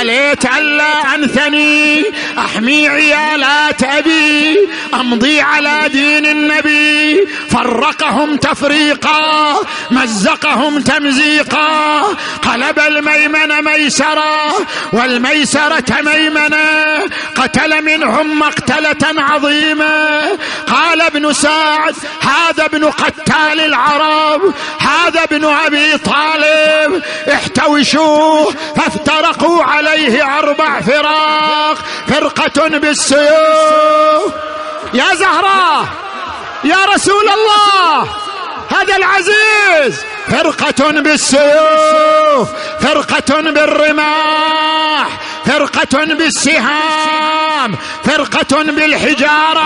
آليت 0.00 0.44
ألا 0.44 1.14
أنثني 1.14 2.04
أحمي 2.38 2.88
عيالات 2.88 3.82
أبي 3.82 4.58
أمضي 4.94 5.40
على 5.40 5.88
دين 5.88 6.26
النبي 6.26 7.28
فرقهم 7.50 8.36
تفريقا 8.36 9.56
مزقهم 9.90 10.80
تمزيقا. 10.80 12.00
قلب 12.42 12.78
الميمن 12.78 13.64
ميسرا 13.64 14.52
والميسرة 14.92 16.02
ميمنة 16.02 17.02
قتل 17.36 17.84
منهم 17.84 18.38
مقتلة 18.38 19.22
عظيمة. 19.22 20.20
قال 20.68 21.00
ابن 21.00 21.32
سعد 21.32 21.94
هذا 22.20 22.64
ابن 22.64 22.84
قتال 22.84 23.60
العرب 23.60 24.43
هذا 24.78 25.22
ابن 25.22 25.44
أبي 25.44 25.98
طالب. 25.98 27.02
احتوشوه 27.32 28.54
فافترقوا 28.76 29.64
عليه 29.64 30.38
أربع 30.38 30.80
فراق. 30.80 31.78
فرقة 32.08 32.68
بالسيوف. 32.68 34.32
يا 34.94 35.14
زهراء 35.14 35.84
يا 36.64 36.84
رسول 36.94 37.28
الله 37.28 38.08
هذا 38.70 38.96
العزيز. 38.96 40.04
فرقة 40.28 40.90
بالسيوف 40.90 42.48
فرقة 42.80 43.40
بالرماح. 43.40 45.08
فرقة 45.46 46.04
بالسهام 46.04 47.76
فرقة 48.04 48.62
بالحجارة 48.62 49.64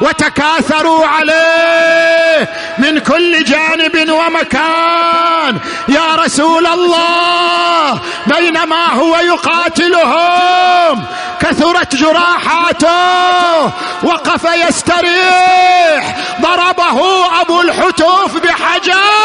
وتكاثروا 0.00 1.06
عليه 1.06 2.48
من 2.78 2.98
كل 2.98 3.44
جانب 3.44 4.10
ومكان. 4.10 5.58
يا 5.88 6.14
رسول 6.14 6.66
الله 6.66 8.00
بينما 8.26 8.86
هو 8.86 9.16
يقاتلهم 9.16 11.04
كثرت 11.40 11.96
جراحاته 11.96 13.64
وقف 14.02 14.44
يستريح 14.68 16.16
ضربه 16.40 17.26
أبو 17.40 17.60
الحتوف 17.60 18.36
بحجر. 18.36 19.21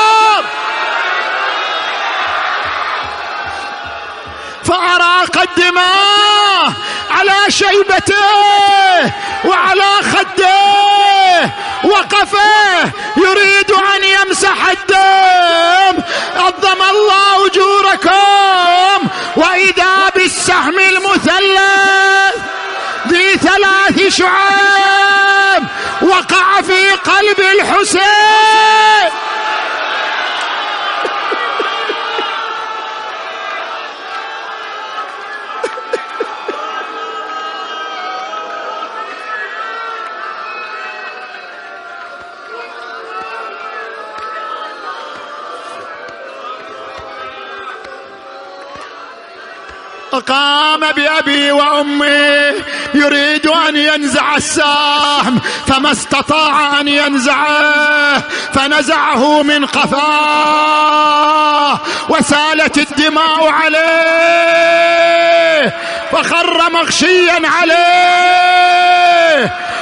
فأراق 4.67 5.41
الدماء 5.41 6.73
على 7.11 7.51
شيبته 7.51 8.15
وعلى 9.45 9.91
خده 10.01 11.51
وقفه. 11.83 12.91
يريد 13.17 13.71
أن 13.71 14.03
يمسح 14.03 14.69
الدم. 14.69 16.03
عظم 16.35 16.81
الله 16.89 17.45
أجوركم. 17.45 19.07
وإذا 19.35 20.09
بالسهم 20.15 20.79
المثلث 20.79 22.35
ذي 23.07 23.37
ثلاث 23.37 24.17
شعاب 24.17 25.63
وقع 26.01 26.61
في 26.61 26.91
قلب 26.91 27.39
الحسين. 27.39 28.56
قام 50.15 50.79
بأبي 50.79 51.51
وأمي 51.51 52.53
يريد 52.93 53.47
أن 53.47 53.75
ينزع 53.75 54.35
السهم 54.35 55.39
فما 55.67 55.91
استطاع 55.91 56.81
أن 56.81 56.87
ينزعه 56.87 58.23
فنزعه 58.53 59.43
من 59.43 59.65
قفاه 59.65 60.97
وسالت 62.09 62.77
الدماء 62.77 63.47
عليه 63.47 63.77
فخر 66.11 66.69
مغشيا 66.69 67.41
عليه. 67.59 68.47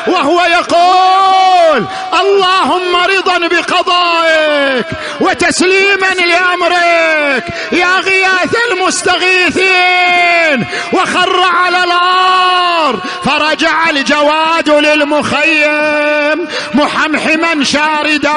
وهو 0.08 0.42
يقول 0.42 1.86
اللهم 2.22 2.96
رضا 2.96 3.38
بقضائك 3.38 4.86
وتسليما 5.22 6.14
لأمرك 6.14 7.44
يا 7.72 8.00
غياث 8.00 8.56
المستغيثين 8.72 10.66
وخر 10.94 11.42
على 11.42 11.84
الأرض 11.84 13.00
فرجع 13.26 13.90
الجواد 13.90 14.65
للمخيم 14.82 16.48
محمحما 16.74 17.64
شاردا 17.64 18.32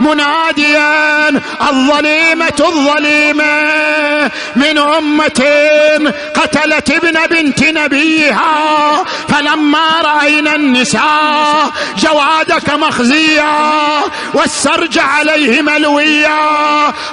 مناديا 0.00 1.28
الظليمة 1.70 2.60
الظليمة 2.60 4.30
من 4.56 4.78
أمة 4.78 5.42
قتلت 6.34 6.90
ابن 6.90 7.26
بنت 7.26 7.62
نبيها 7.62 9.04
فلما 9.28 9.88
رأينا 10.04 10.54
النساء 10.54 11.70
جوادك 11.98 12.74
مخزيا 12.74 13.52
والسرج 14.34 14.98
عليه 14.98 15.62
ملويا 15.62 16.38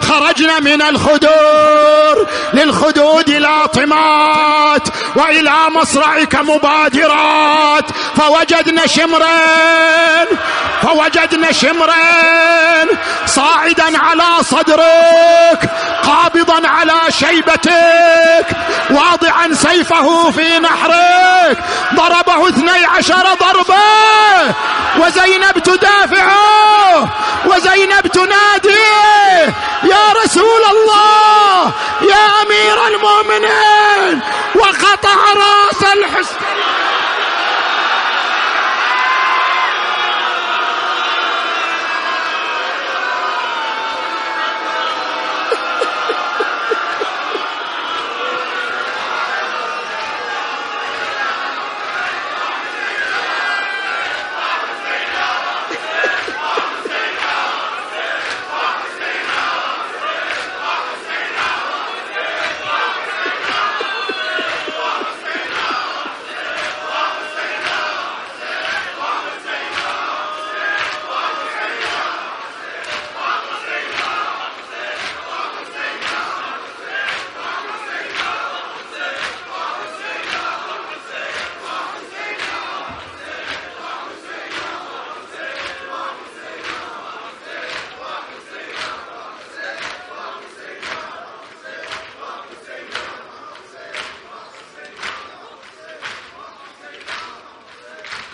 خرجنا 0.02 0.60
من 0.60 0.82
الخدور 0.82 2.28
للخدود 2.54 3.30
لاطمات 3.30 4.88
وإلى 5.16 5.54
مصرعك 5.76 6.36
مبادرات 6.36 7.86
فوجدنا 8.24 8.88
شمرين 8.88 10.28
فوجدنا 10.82 11.52
شمرين 11.52 12.88
صاعدا 13.26 13.98
على 14.00 14.44
صدرك 14.44 15.70
قابضا 16.04 16.68
على 16.68 16.94
شيبتك 17.10 18.46
واضعا 18.90 19.54
سيفه 19.54 20.32
في 20.32 20.60
نحرك 20.60 21.58
ضربه 21.96 22.50
اثني 22.50 22.86
عشر 22.86 23.26
ضربة 23.40 23.84
وزينب 24.98 25.60
تدافعه 25.64 27.10
وزينب 27.46 28.08
تناديه 28.08 29.54
يا 29.84 30.14
رسول 30.26 30.62
الله 30.72 31.72
يا 32.02 32.26
أمير 32.44 32.88
المؤمنين 32.88 34.22
وقطع 34.56 35.16
رأس 35.36 35.84
الحسن 35.98 36.36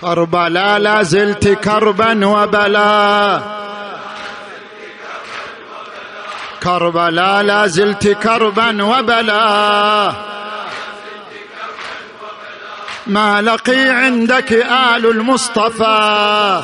كربلا 0.10 0.80
لا 0.80 1.04
زلت 1.04 1.48
كربا 1.48 2.26
وبلا. 2.26 3.42
كربلا 6.64 7.44
لا 7.44 7.68
زلت 7.68 8.08
كربا 8.08 8.84
وبلا. 8.84 10.14
ما 13.08 13.42
لقي 13.42 13.90
عندك 13.90 14.54
آل 14.54 15.06
المصطفى. 15.06 16.64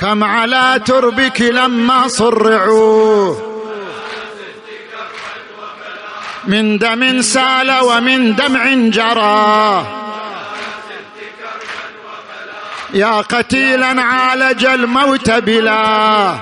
كم 0.00 0.24
على 0.24 0.80
تربك 0.86 1.40
لما 1.40 2.08
صرعوا. 2.08 3.36
من 6.44 6.78
دم 6.78 7.22
سال 7.22 7.70
ومن 7.80 8.36
دمع 8.36 8.74
جرى. 8.74 10.03
يا 12.94 13.20
قتيلا 13.20 14.02
عالج 14.02 14.64
الموت 14.64 15.30
بلا. 15.30 16.34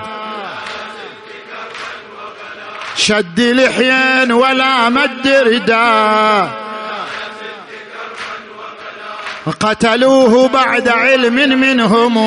شد 2.95 3.39
لحيين 3.39 4.31
ولا 4.31 4.89
مد 4.89 5.27
ردا. 5.27 6.49
قتلوه 9.59 10.47
بعد 10.47 10.87
علم 10.89 11.59
منهم. 11.59 12.17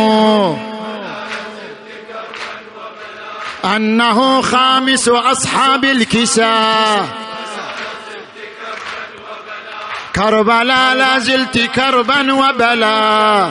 أنه 3.64 4.42
خامس 4.42 5.08
أصحاب 5.08 5.84
الكساء. 5.84 7.06
كربلا 10.16 10.94
لا 10.94 11.18
زلت 11.18 11.58
كربا 11.58 12.32
وبلا 12.32 13.50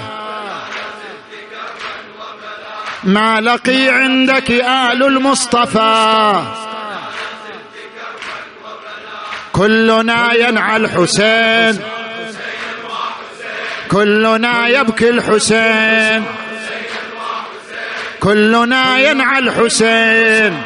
ما 3.06 3.42
لقي 3.42 3.90
عندك 3.90 4.52
آل 4.52 5.04
المصطفى. 5.04 6.44
كلنا 9.52 10.34
ينعى 10.34 10.78
الحسين. 10.78 11.80
كلنا 13.92 14.68
يبكي 14.68 15.10
الحسين. 15.10 16.26
كلنا 18.20 18.98
ينعى 18.98 19.40
الحسين. 19.40 20.62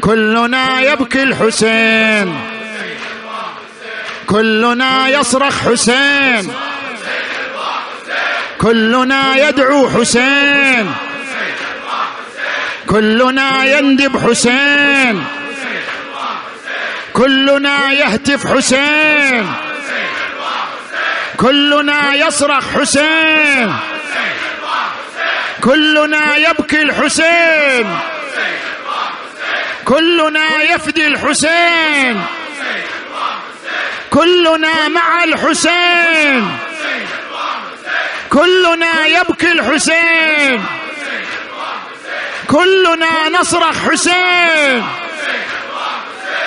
كلنا 0.00 0.80
يبكي 0.80 1.22
الحسين. 1.22 2.40
كلنا 4.26 5.08
يصرخ 5.08 5.68
حسين. 5.68 6.52
كلنا 8.58 9.36
يدعو 9.36 9.90
حسين. 9.90 10.94
كلنا 12.86 13.64
يندب 13.64 14.28
حسين. 14.28 15.24
كلنا 17.12 17.92
يهتف 17.92 18.46
حسين. 18.46 19.52
كلنا 21.36 22.14
يصرخ 22.14 22.64
حسين. 22.78 23.76
كلنا 25.64 26.36
يبكي 26.36 26.82
الحسين. 26.82 27.98
كلنا 29.84 30.62
يفدي 30.62 31.06
الحسين. 31.06 32.22
كلنا 34.10 34.88
مع 34.88 35.24
الحسين. 35.24 36.67
كلنا 38.30 39.06
يبكي 39.06 39.52
الحسين. 39.52 40.64
كلنا 42.46 43.28
نصرخ 43.28 43.90
حسين. 43.90 44.84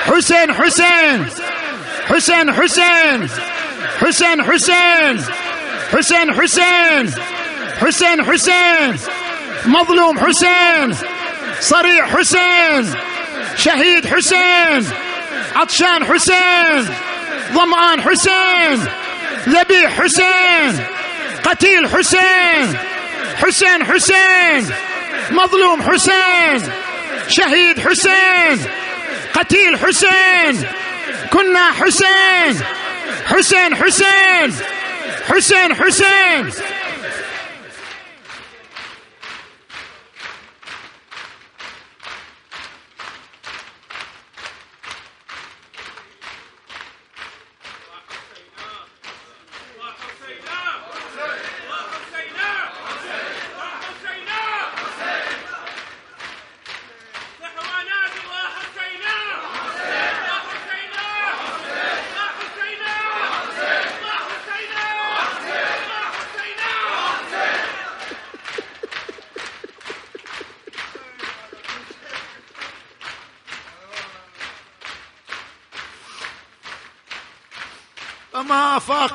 حسين 0.08 0.54
حسين. 0.54 1.30
حسين 2.10 2.54
حسين. 2.54 3.30
حسين 4.02 4.44
حسين. 4.44 5.26
حسين 5.94 6.42
حسين. 6.42 7.14
حسين 7.82 8.26
حسين. 8.32 8.98
مظلوم 9.66 10.20
حسين. 10.20 10.96
صريع 11.60 12.08
حسين. 12.08 12.94
شهيد 13.58 14.16
حسين. 14.16 14.90
عطشان 15.56 16.06
حسين. 16.06 16.90
ظمآن 17.54 18.02
حسين. 18.02 18.88
ذبيح 19.50 20.02
حسين. 20.02 21.01
قتيل 21.44 21.90
حسين. 21.90 22.78
حسين 23.38 23.86
حسين. 23.86 24.70
مظلوم 25.32 25.82
حسين. 25.82 26.72
شهيد 27.28 27.80
حسين. 27.80 28.66
قتيل 29.34 29.80
حسين. 29.80 30.68
كنا 31.30 31.72
حسين. 31.72 32.64
حسين 33.26 33.76
حسين. 33.76 34.56
حسين 35.30 35.76
حسين. 35.76 36.50
فما 36.50 36.81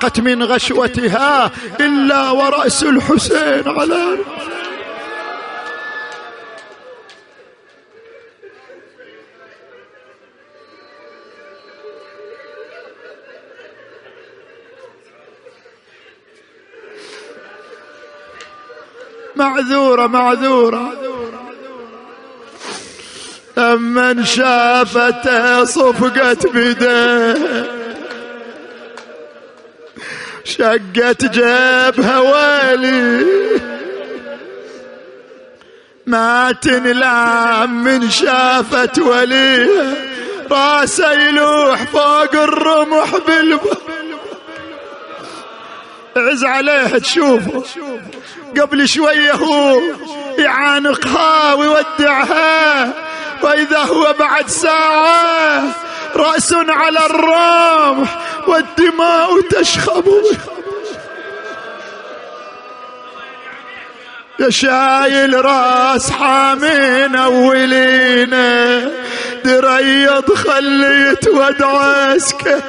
فاقت 0.01 0.21
من 0.21 0.43
غشوتها 0.43 1.51
إلا 1.81 2.31
ورأس 2.31 2.83
الحسين 2.83 3.63
على 3.67 4.19
معذورة 19.37 20.07
معذورة. 20.07 20.93
أمن 23.59 24.25
شافته 24.25 25.65
صفقت 25.65 26.47
بيديه 26.47 27.76
شقت 30.59 31.25
جبهة 31.25 32.21
والي 32.21 33.27
ما 36.07 36.53
تنلام 36.53 37.85
من 37.85 38.11
شافت 38.11 38.99
ولي. 38.99 39.69
راسه 40.51 41.13
يلوح 41.13 41.83
فوق 41.83 42.35
الرمح 42.35 43.17
بالبر 43.27 43.77
عز 46.17 46.45
عليه 46.45 46.99
تشوفه. 46.99 47.63
قبل 48.61 48.89
شوية 48.89 49.33
هو 49.33 49.81
يعانقها 50.39 51.55
ويودعها 51.55 52.93
وإذا 53.43 53.79
هو 53.79 54.15
بعد 54.19 54.49
ساعة 54.49 55.63
رأس 56.17 56.53
على 56.53 57.07
الرمح 57.07 58.19
والدماء 58.49 59.41
تشخب. 59.41 60.05
يا 64.41 64.51
شايل 64.51 65.45
راس 65.45 66.11
حامين 66.11 67.17
اولينا 67.17 68.91
دريض 69.45 70.35
خليت 70.35 71.29
ودعسك 71.29 72.63